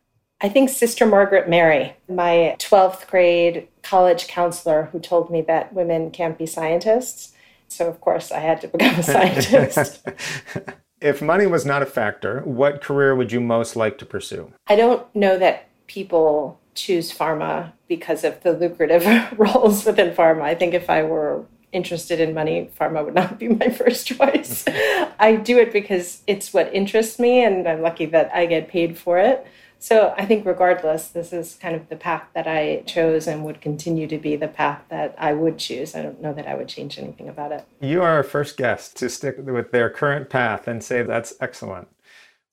I 0.46 0.50
think 0.50 0.70
Sister 0.70 1.08
Margaret 1.08 1.50
Mary, 1.50 1.96
my 2.08 2.56
12th 2.60 3.08
grade 3.08 3.68
college 3.82 4.28
counselor, 4.28 4.90
who 4.92 5.00
told 5.00 5.32
me 5.32 5.42
that 5.42 5.74
women 5.74 6.12
can't 6.12 6.38
be 6.38 6.46
scientists. 6.46 7.34
So, 7.68 7.90
of 7.90 8.00
course, 8.00 8.32
I 8.32 8.42
had 8.42 8.62
to 8.62 8.68
become 8.68 9.00
a 9.00 9.02
scientist. 9.16 10.08
if 11.02 11.20
money 11.20 11.48
was 11.48 11.66
not 11.66 11.82
a 11.82 11.88
factor, 11.88 12.42
what 12.42 12.80
career 12.80 13.16
would 13.16 13.32
you 13.32 13.42
most 13.42 13.76
like 13.76 13.98
to 13.98 14.06
pursue? 14.06 14.54
I 14.68 14.76
don't 14.76 15.04
know 15.16 15.40
that 15.40 15.68
people 15.88 16.60
choose 16.76 17.12
pharma 17.12 17.72
because 17.88 18.24
of 18.24 18.44
the 18.44 18.54
lucrative 18.54 19.04
roles 19.40 19.84
within 19.84 20.14
pharma. 20.14 20.44
I 20.44 20.54
think 20.54 20.76
if 20.76 20.92
I 20.92 21.02
were 21.02 21.44
interested 21.72 22.20
in 22.20 22.36
money, 22.36 22.70
pharma 22.80 23.04
would 23.04 23.16
not 23.16 23.40
be 23.40 23.48
my 23.48 23.70
first 23.82 24.06
choice. 24.06 24.64
I 25.20 25.38
do 25.44 25.58
it 25.58 25.74
because 25.74 26.22
it's 26.28 26.54
what 26.54 26.72
interests 26.72 27.18
me, 27.18 27.44
and 27.44 27.68
I'm 27.68 27.82
lucky 27.82 28.06
that 28.06 28.30
I 28.32 28.46
get 28.46 28.68
paid 28.68 28.96
for 28.96 29.18
it. 29.18 29.48
So 29.86 30.16
I 30.18 30.26
think, 30.26 30.48
regardless, 30.48 31.10
this 31.10 31.32
is 31.32 31.60
kind 31.62 31.76
of 31.76 31.90
the 31.90 31.96
path 31.96 32.24
that 32.34 32.48
I 32.48 32.82
chose 32.88 33.28
and 33.28 33.46
would 33.46 33.62
continue 33.62 34.08
to 34.08 34.18
be 34.18 34.36
the 34.36 34.48
path 34.48 34.82
that 34.90 35.14
I 35.16 35.34
would 35.34 35.60
choose. 35.60 35.94
I 35.94 36.02
don't 36.02 36.20
know 36.20 36.34
that 36.34 36.48
I 36.48 36.56
would 36.56 36.68
change 36.68 36.98
anything 36.98 37.30
about 37.30 37.52
it. 37.52 37.68
You 37.82 38.02
are 38.02 38.14
our 38.14 38.24
first 38.24 38.58
guest 38.58 38.98
to 38.98 39.12
stick 39.12 39.36
with 39.38 39.70
their 39.70 39.92
current 39.92 40.28
path 40.28 40.68
and 40.68 40.84
say 40.84 41.04
that's 41.04 41.36
excellent. 41.40 41.88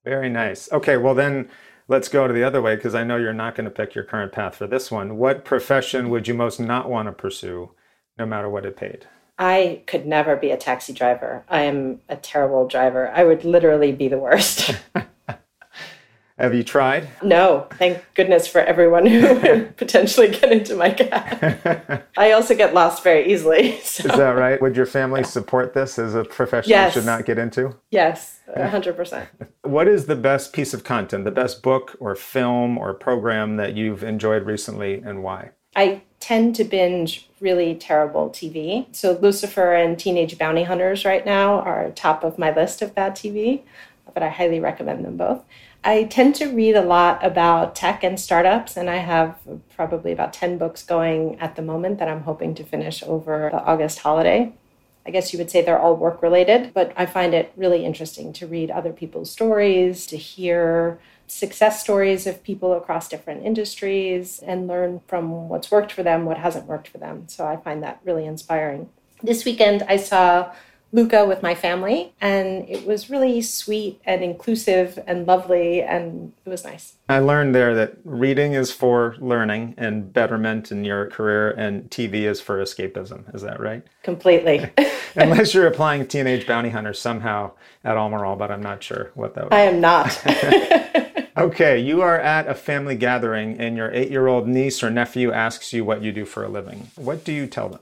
Very 0.05 0.29
nice. 0.29 0.71
Okay, 0.73 0.99
well, 0.99 1.15
then 1.15 1.49
let's 1.89 2.11
go 2.11 2.29
to 2.29 2.35
the 2.35 2.45
other 2.45 2.61
way 2.61 2.77
because 2.77 2.95
I 2.95 3.03
know 3.03 3.17
you're 3.17 3.33
not 3.33 3.55
going 3.55 3.65
to 3.65 3.71
pick 3.71 3.95
your 3.95 4.05
current 4.05 4.33
path 4.33 4.57
for 4.57 4.67
this 4.67 4.91
one. 4.91 5.17
What 5.17 5.47
profession 5.47 6.11
would 6.11 6.29
you 6.29 6.35
most 6.35 6.61
not 6.61 6.91
want 6.91 7.09
to 7.09 7.13
pursue, 7.13 7.71
no 8.19 8.27
matter 8.27 8.51
what 8.51 8.67
it 8.67 8.77
paid? 8.77 9.07
I 9.39 9.81
could 9.87 10.05
never 10.05 10.37
be 10.37 10.51
a 10.51 10.59
taxi 10.59 10.93
driver. 10.93 11.45
I 11.49 11.63
am 11.63 12.03
a 12.11 12.17
terrible 12.17 12.69
driver. 12.69 13.09
I 13.09 13.25
would 13.25 13.43
literally 13.43 13.91
be 13.91 14.09
the 14.09 14.19
worst. 14.19 14.77
Have 16.43 16.55
you 16.55 16.65
tried? 16.65 17.09
No, 17.23 17.69
thank 17.79 18.05
goodness 18.15 18.49
for 18.49 18.59
everyone 18.61 19.07
who 19.07 19.21
would 19.43 19.77
potentially 19.77 20.29
get 20.29 20.51
into 20.51 20.75
my 20.75 20.91
cat. 20.91 22.09
I 22.17 22.33
also 22.33 22.57
get 22.57 22.75
lost 22.75 23.05
very 23.05 23.33
easily. 23.33 23.79
So. 23.93 24.09
Is 24.09 24.17
that 24.17 24.31
right? 24.31 24.61
Would 24.61 24.75
your 24.75 24.87
family 24.87 25.23
support 25.23 25.75
this 25.75 25.99
as 25.99 26.15
a 26.15 26.25
profession 26.25 26.71
Yes. 26.71 26.95
you 26.95 27.01
should 27.01 27.07
not 27.07 27.27
get 27.27 27.39
into? 27.39 27.77
Yes, 27.91 28.41
100%. 28.57 29.27
What 29.63 29.87
is 29.87 30.07
the 30.07 30.17
best 30.17 30.53
piece 30.55 30.73
of 30.73 30.83
content, 30.83 31.25
the 31.25 31.31
best 31.31 31.63
book 31.63 31.95
or 32.01 32.17
film 32.17 32.79
or 32.79 32.95
program 32.95 33.57
that 33.59 33.77
you've 33.77 34.03
enjoyed 34.03 34.45
recently 34.47 34.95
and 34.95 35.23
why? 35.23 35.51
I 35.77 36.03
tend 36.21 36.57
to 36.57 36.65
binge 36.65 37.29
really 37.41 37.75
terrible 37.75 38.31
TV. 38.31 38.87
So 38.97 39.13
Lucifer 39.21 39.75
and 39.75 39.99
Teenage 39.99 40.39
Bounty 40.39 40.63
Hunters 40.65 41.05
right 41.05 41.25
now 41.27 41.61
are 41.61 41.91
top 41.91 42.25
of 42.25 42.39
my 42.39 42.53
list 42.55 42.81
of 42.83 42.95
bad 42.95 43.15
TV, 43.15 43.61
but 44.15 44.23
I 44.23 44.31
highly 44.31 44.59
recommend 44.59 45.05
them 45.05 45.17
both. 45.19 45.45
I 45.85 46.05
tend 46.05 46.37
to 46.37 46.47
read 46.47 46.77
a 46.77 46.83
lot 46.83 47.25
about 47.25 47.75
tech 47.75 48.05
and 48.05 48.19
startups, 48.19 48.77
and 48.77 48.89
I 48.89 48.99
have 48.99 49.37
probably 49.75 50.13
about 50.13 50.33
10 50.33 50.57
books 50.57 50.85
going 50.85 51.41
at 51.41 51.57
the 51.57 51.63
moment 51.63 51.99
that 51.99 52.09
I'm 52.09 52.23
hoping 52.23 52.55
to 52.55 52.65
finish 52.65 53.03
over 53.03 53.49
the 53.51 53.63
August 53.65 53.99
holiday. 53.99 54.53
I 55.05 55.11
guess 55.11 55.33
you 55.33 55.41
would 55.41 55.51
say 55.51 55.61
they're 55.63 55.81
all 55.81 55.97
work 55.97 56.23
related, 56.23 56.73
but 56.73 56.93
I 56.97 57.07
find 57.07 57.35
it 57.35 57.53
really 57.57 57.85
interesting 57.85 58.33
to 58.35 58.47
read 58.47 58.71
other 58.71 58.93
people's 58.93 59.33
stories, 59.33 60.07
to 60.07 60.17
hear 60.17 61.01
success 61.27 61.81
stories 61.81 62.29
of 62.29 62.45
people 62.45 62.75
across 62.75 63.09
different 63.09 63.45
industries, 63.45 64.39
and 64.39 64.69
learn 64.69 65.01
from 65.09 65.49
what's 65.49 65.73
worked 65.73 65.91
for 65.91 66.05
them, 66.05 66.25
what 66.27 66.39
hasn't 66.39 66.67
worked 66.67 66.87
for 66.87 66.99
them. 66.99 67.25
So 67.27 67.45
I 67.45 67.57
find 67.57 67.83
that 67.83 67.99
really 68.05 68.25
inspiring. 68.25 68.89
This 69.21 69.45
weekend, 69.45 69.83
I 69.89 69.97
saw 69.97 70.53
Luca 70.93 71.25
with 71.25 71.43
my 71.43 71.55
family, 71.55 72.13
and 72.21 72.69
it 72.69 72.87
was 72.87 73.09
really 73.09 73.41
sweet 73.41 74.01
and 74.05 74.23
inclusive 74.23 74.99
and 75.07 75.27
lovely, 75.27 75.81
and 75.81 76.33
it 76.45 76.51
was 76.51 76.65
nice. 76.65 76.95
I 77.09 77.19
learned 77.19 77.55
there 77.55 77.75
that 77.75 77.97
reading 78.05 78.53
is 78.53 78.71
for 78.71 79.17
learning 79.19 79.75
and 79.79 80.13
betterment 80.13 80.71
in 80.71 80.85
your 80.85 81.07
career, 81.07 81.51
and 81.51 81.89
TV 81.91 82.25
is 82.25 82.41
for 82.43 82.63
escapism. 82.63 83.35
Is 83.35 83.41
that 83.43 83.59
right? 83.59 83.83
Completely. 84.03 84.71
Unless 85.17 85.55
you're 85.55 85.67
applying 85.67 86.07
Teenage 86.07 86.47
Bounty 86.47 86.71
Hunter 86.71 86.93
somehow 86.93 87.53
at 87.85 87.97
Almirall, 87.97 88.37
but 88.37 88.51
I'm 88.51 88.63
not 88.63 88.83
sure 88.83 89.11
what 89.15 89.35
that 89.35 89.45
would 89.45 89.53
I 89.55 89.61
am 89.61 89.81
not. 89.81 90.23
Okay, 91.35 91.79
you 91.79 92.03
are 92.03 92.21
at 92.21 92.47
a 92.47 92.55
family 92.55 92.95
gathering 92.95 93.59
and 93.59 93.75
your 93.75 93.91
eight 93.93 94.11
year 94.11 94.27
old 94.27 94.47
niece 94.47 94.83
or 94.83 94.91
nephew 94.91 95.33
asks 95.33 95.73
you 95.73 95.83
what 95.83 96.03
you 96.03 96.13
do 96.13 96.27
for 96.27 96.45
a 96.45 96.49
living. 96.49 96.91
What 96.95 97.25
do 97.25 97.33
you 97.33 97.47
tell 97.47 97.71
them? 97.71 97.81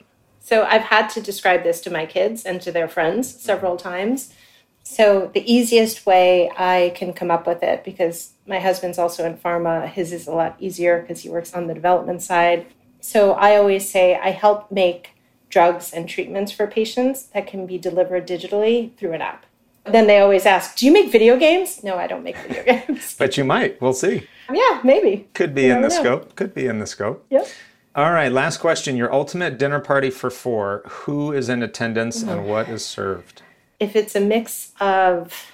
So 0.51 0.65
I've 0.65 0.83
had 0.83 1.07
to 1.11 1.21
describe 1.21 1.63
this 1.63 1.81
to 1.83 1.93
my 1.93 2.07
kids 2.07 2.45
and 2.45 2.61
to 2.63 2.73
their 2.73 2.89
friends 2.89 3.29
mm-hmm. 3.29 3.39
several 3.39 3.77
times. 3.77 4.35
So 4.83 5.31
the 5.33 5.49
easiest 5.49 6.07
way 6.07 6.51
I 6.59 6.93
can 6.97 7.13
come 7.13 7.31
up 7.31 7.47
with 7.47 7.63
it, 7.63 7.85
because 7.85 8.33
my 8.49 8.59
husband's 8.59 8.99
also 8.99 9.25
in 9.25 9.37
pharma, 9.37 9.89
his 9.89 10.13
is 10.13 10.27
a 10.27 10.33
lot 10.33 10.57
easier 10.59 11.03
because 11.03 11.21
he 11.21 11.29
works 11.31 11.55
on 11.55 11.69
the 11.69 11.75
development 11.75 12.21
side. 12.21 12.67
So 12.99 13.35
I 13.35 13.55
always 13.55 13.89
say 13.89 14.17
I 14.17 14.31
help 14.31 14.73
make 14.73 15.11
drugs 15.51 15.93
and 15.93 16.09
treatments 16.09 16.51
for 16.51 16.67
patients 16.67 17.27
that 17.27 17.47
can 17.47 17.65
be 17.65 17.79
delivered 17.79 18.27
digitally 18.27 18.93
through 18.97 19.13
an 19.13 19.23
app. 19.23 19.47
Then 19.85 20.09
they 20.09 20.19
always 20.19 20.47
ask, 20.47 20.77
Do 20.77 20.85
you 20.85 20.93
make 20.93 21.13
video 21.13 21.37
games? 21.37 21.85
No, 21.85 21.97
I 21.97 22.09
don't 22.09 22.25
make 22.25 22.37
video 22.39 22.65
games. 22.73 23.15
But 23.17 23.37
you 23.37 23.45
might. 23.45 23.81
We'll 23.81 23.93
see. 23.93 24.27
yeah, 24.53 24.81
maybe. 24.83 25.29
Could 25.33 25.55
be 25.55 25.67
in 25.67 25.81
the 25.81 25.89
know. 25.89 26.01
scope. 26.01 26.35
Could 26.35 26.55
be 26.55 26.67
in 26.67 26.81
the 26.81 26.87
scope. 26.87 27.25
Yep. 27.31 27.47
All 27.95 28.13
right, 28.13 28.31
last 28.31 28.59
question. 28.59 28.97
Your 28.97 29.13
ultimate 29.13 29.59
dinner 29.59 29.81
party 29.81 30.11
for 30.11 30.31
four. 30.31 30.83
Who 30.87 31.33
is 31.33 31.49
in 31.49 31.63
attendance 31.63 32.23
and 32.23 32.47
what 32.47 32.69
is 32.69 32.85
served? 32.85 33.43
if 33.81 33.97
it's 33.97 34.15
a 34.15 34.21
mix 34.21 34.73
of 34.79 35.53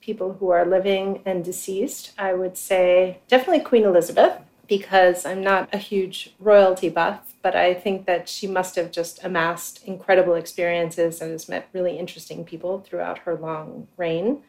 people 0.00 0.32
who 0.40 0.48
are 0.48 0.64
living 0.64 1.20
and 1.26 1.44
deceased, 1.44 2.12
I 2.18 2.32
would 2.32 2.56
say 2.56 3.18
definitely 3.28 3.62
Queen 3.62 3.84
Elizabeth, 3.84 4.40
because 4.66 5.26
I'm 5.26 5.42
not 5.42 5.68
a 5.72 5.78
huge 5.78 6.34
royalty 6.40 6.88
buff, 6.88 7.34
but 7.42 7.54
I 7.54 7.74
think 7.74 8.06
that 8.06 8.28
she 8.28 8.46
must 8.46 8.76
have 8.76 8.90
just 8.90 9.22
amassed 9.22 9.84
incredible 9.84 10.34
experiences 10.34 11.20
and 11.20 11.30
has 11.32 11.48
met 11.48 11.68
really 11.72 11.98
interesting 11.98 12.44
people 12.44 12.80
throughout 12.80 13.18
her 13.18 13.34
long 13.34 13.88
reign. 13.96 14.42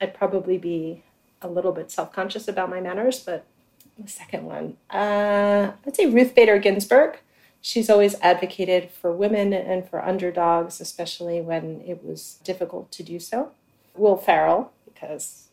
I'd 0.00 0.14
probably 0.14 0.56
be 0.56 1.04
a 1.42 1.48
little 1.48 1.72
bit 1.72 1.90
self 1.90 2.12
conscious 2.12 2.48
about 2.48 2.70
my 2.70 2.80
manners, 2.80 3.20
but 3.20 3.44
the 3.98 4.08
second 4.10 4.44
one, 4.46 4.76
uh, 4.90 5.72
I'd 5.86 5.96
say 5.96 6.06
Ruth 6.06 6.34
Bader 6.34 6.58
Ginsburg. 6.58 7.18
She's 7.60 7.88
always 7.88 8.16
advocated 8.20 8.90
for 8.90 9.12
women 9.12 9.52
and 9.52 9.88
for 9.88 10.04
underdogs, 10.04 10.80
especially 10.80 11.40
when 11.40 11.80
it 11.86 12.02
was 12.04 12.38
difficult 12.42 12.90
to 12.92 13.02
do 13.04 13.20
so. 13.20 13.52
Will 13.94 14.16
Ferrell, 14.16 14.72
because 14.86 15.46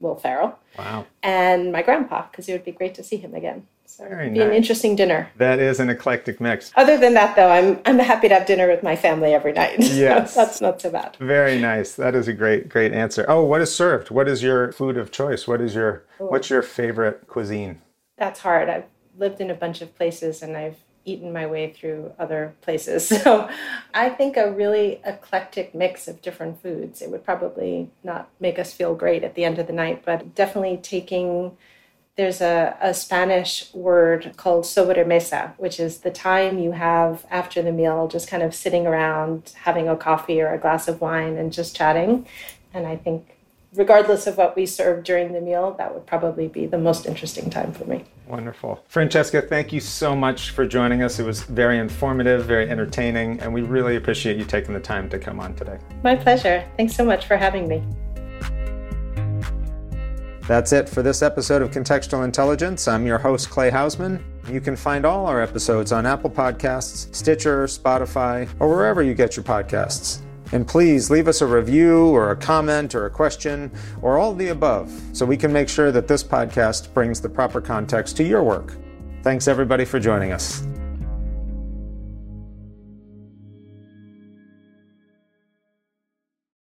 Will 0.00 0.16
Ferrell, 0.16 0.58
Wow. 0.76 1.06
and 1.22 1.70
my 1.70 1.82
grandpa, 1.82 2.26
because 2.30 2.48
it 2.48 2.52
would 2.52 2.64
be 2.64 2.72
great 2.72 2.94
to 2.96 3.02
see 3.04 3.16
him 3.16 3.34
again. 3.34 3.66
So 3.86 4.08
Very 4.08 4.22
it'd 4.22 4.34
be 4.34 4.40
an 4.40 4.52
interesting 4.54 4.96
dinner. 4.96 5.28
That 5.36 5.58
is 5.58 5.78
an 5.78 5.90
eclectic 5.90 6.40
mix. 6.40 6.72
Other 6.76 6.96
than 6.96 7.12
that, 7.12 7.36
though, 7.36 7.50
I'm 7.50 7.78
I'm 7.84 7.98
happy 7.98 8.26
to 8.28 8.34
have 8.34 8.46
dinner 8.46 8.66
with 8.66 8.82
my 8.82 8.96
family 8.96 9.34
every 9.34 9.52
night. 9.52 9.78
Yes. 9.80 10.34
that's 10.34 10.62
not 10.62 10.80
so 10.80 10.90
bad. 10.90 11.14
Very 11.20 11.60
nice. 11.60 11.94
That 11.94 12.14
is 12.14 12.26
a 12.26 12.32
great, 12.32 12.70
great 12.70 12.92
answer. 12.92 13.26
Oh, 13.28 13.44
what 13.44 13.60
is 13.60 13.72
served? 13.72 14.10
What 14.10 14.28
is 14.28 14.42
your 14.42 14.72
food 14.72 14.96
of 14.96 15.10
choice? 15.12 15.46
What 15.46 15.60
is 15.60 15.74
your 15.74 16.04
what's 16.16 16.48
your 16.48 16.62
favorite 16.62 17.26
cuisine? 17.28 17.81
That's 18.22 18.38
hard. 18.38 18.68
I've 18.68 18.84
lived 19.18 19.40
in 19.40 19.50
a 19.50 19.54
bunch 19.54 19.82
of 19.82 19.96
places 19.96 20.42
and 20.42 20.56
I've 20.56 20.76
eaten 21.04 21.32
my 21.32 21.44
way 21.44 21.72
through 21.72 22.12
other 22.20 22.54
places. 22.60 23.08
So 23.24 23.50
I 23.92 24.10
think 24.10 24.36
a 24.36 24.52
really 24.52 25.00
eclectic 25.04 25.74
mix 25.74 26.06
of 26.06 26.22
different 26.22 26.62
foods. 26.62 27.02
It 27.02 27.10
would 27.10 27.24
probably 27.24 27.90
not 28.04 28.28
make 28.38 28.60
us 28.60 28.72
feel 28.72 28.94
great 28.94 29.24
at 29.24 29.34
the 29.34 29.44
end 29.44 29.58
of 29.58 29.66
the 29.66 29.72
night, 29.72 30.04
but 30.06 30.36
definitely 30.36 30.76
taking 30.76 31.56
there's 32.14 32.40
a, 32.40 32.76
a 32.80 32.94
Spanish 32.94 33.74
word 33.74 34.34
called 34.36 34.66
sobremesa, 34.66 35.54
which 35.58 35.80
is 35.80 35.98
the 35.98 36.12
time 36.12 36.60
you 36.60 36.70
have 36.70 37.26
after 37.28 37.60
the 37.60 37.72
meal, 37.72 38.06
just 38.06 38.28
kind 38.28 38.44
of 38.44 38.54
sitting 38.54 38.86
around 38.86 39.52
having 39.62 39.88
a 39.88 39.96
coffee 39.96 40.40
or 40.40 40.52
a 40.52 40.58
glass 40.58 40.86
of 40.86 41.00
wine 41.00 41.36
and 41.36 41.52
just 41.52 41.74
chatting. 41.74 42.24
And 42.72 42.86
I 42.86 42.94
think, 42.94 43.41
regardless 43.74 44.26
of 44.26 44.36
what 44.36 44.54
we 44.54 44.66
serve 44.66 45.04
during 45.04 45.32
the 45.32 45.40
meal, 45.40 45.74
that 45.78 45.92
would 45.94 46.06
probably 46.06 46.48
be 46.48 46.66
the 46.66 46.78
most 46.78 47.06
interesting 47.06 47.48
time 47.50 47.72
for 47.72 47.84
me. 47.84 48.04
Wonderful. 48.26 48.82
Francesca, 48.88 49.42
thank 49.42 49.72
you 49.72 49.80
so 49.80 50.14
much 50.14 50.50
for 50.50 50.66
joining 50.66 51.02
us. 51.02 51.18
It 51.18 51.24
was 51.24 51.42
very 51.42 51.78
informative, 51.78 52.44
very 52.44 52.68
entertaining, 52.68 53.40
and 53.40 53.52
we 53.52 53.62
really 53.62 53.96
appreciate 53.96 54.36
you 54.36 54.44
taking 54.44 54.74
the 54.74 54.80
time 54.80 55.08
to 55.10 55.18
come 55.18 55.40
on 55.40 55.54
today. 55.54 55.78
My 56.02 56.16
pleasure. 56.16 56.66
Thanks 56.76 56.94
so 56.94 57.04
much 57.04 57.26
for 57.26 57.36
having 57.36 57.68
me. 57.68 57.82
That's 60.48 60.72
it 60.72 60.88
for 60.88 61.02
this 61.02 61.22
episode 61.22 61.62
of 61.62 61.70
Contextual 61.70 62.24
Intelligence. 62.24 62.88
I'm 62.88 63.06
your 63.06 63.18
host, 63.18 63.48
Clay 63.48 63.70
Hausmann. 63.70 64.22
You 64.50 64.60
can 64.60 64.74
find 64.74 65.06
all 65.06 65.26
our 65.26 65.40
episodes 65.40 65.92
on 65.92 66.04
Apple 66.04 66.30
Podcasts, 66.30 67.14
Stitcher, 67.14 67.64
Spotify, 67.66 68.48
or 68.58 68.68
wherever 68.68 69.02
you 69.04 69.14
get 69.14 69.36
your 69.36 69.44
podcasts. 69.44 70.20
And 70.52 70.68
please 70.68 71.10
leave 71.10 71.28
us 71.28 71.40
a 71.40 71.46
review 71.46 72.06
or 72.08 72.30
a 72.30 72.36
comment 72.36 72.94
or 72.94 73.06
a 73.06 73.10
question 73.10 73.70
or 74.02 74.18
all 74.18 74.34
the 74.34 74.48
above 74.48 74.92
so 75.12 75.24
we 75.24 75.36
can 75.36 75.52
make 75.52 75.68
sure 75.68 75.90
that 75.90 76.06
this 76.06 76.22
podcast 76.22 76.92
brings 76.92 77.20
the 77.20 77.28
proper 77.28 77.60
context 77.60 78.16
to 78.18 78.24
your 78.24 78.42
work. 78.42 78.76
Thanks, 79.22 79.48
everybody, 79.48 79.84
for 79.84 79.98
joining 79.98 80.32
us. 80.32 80.62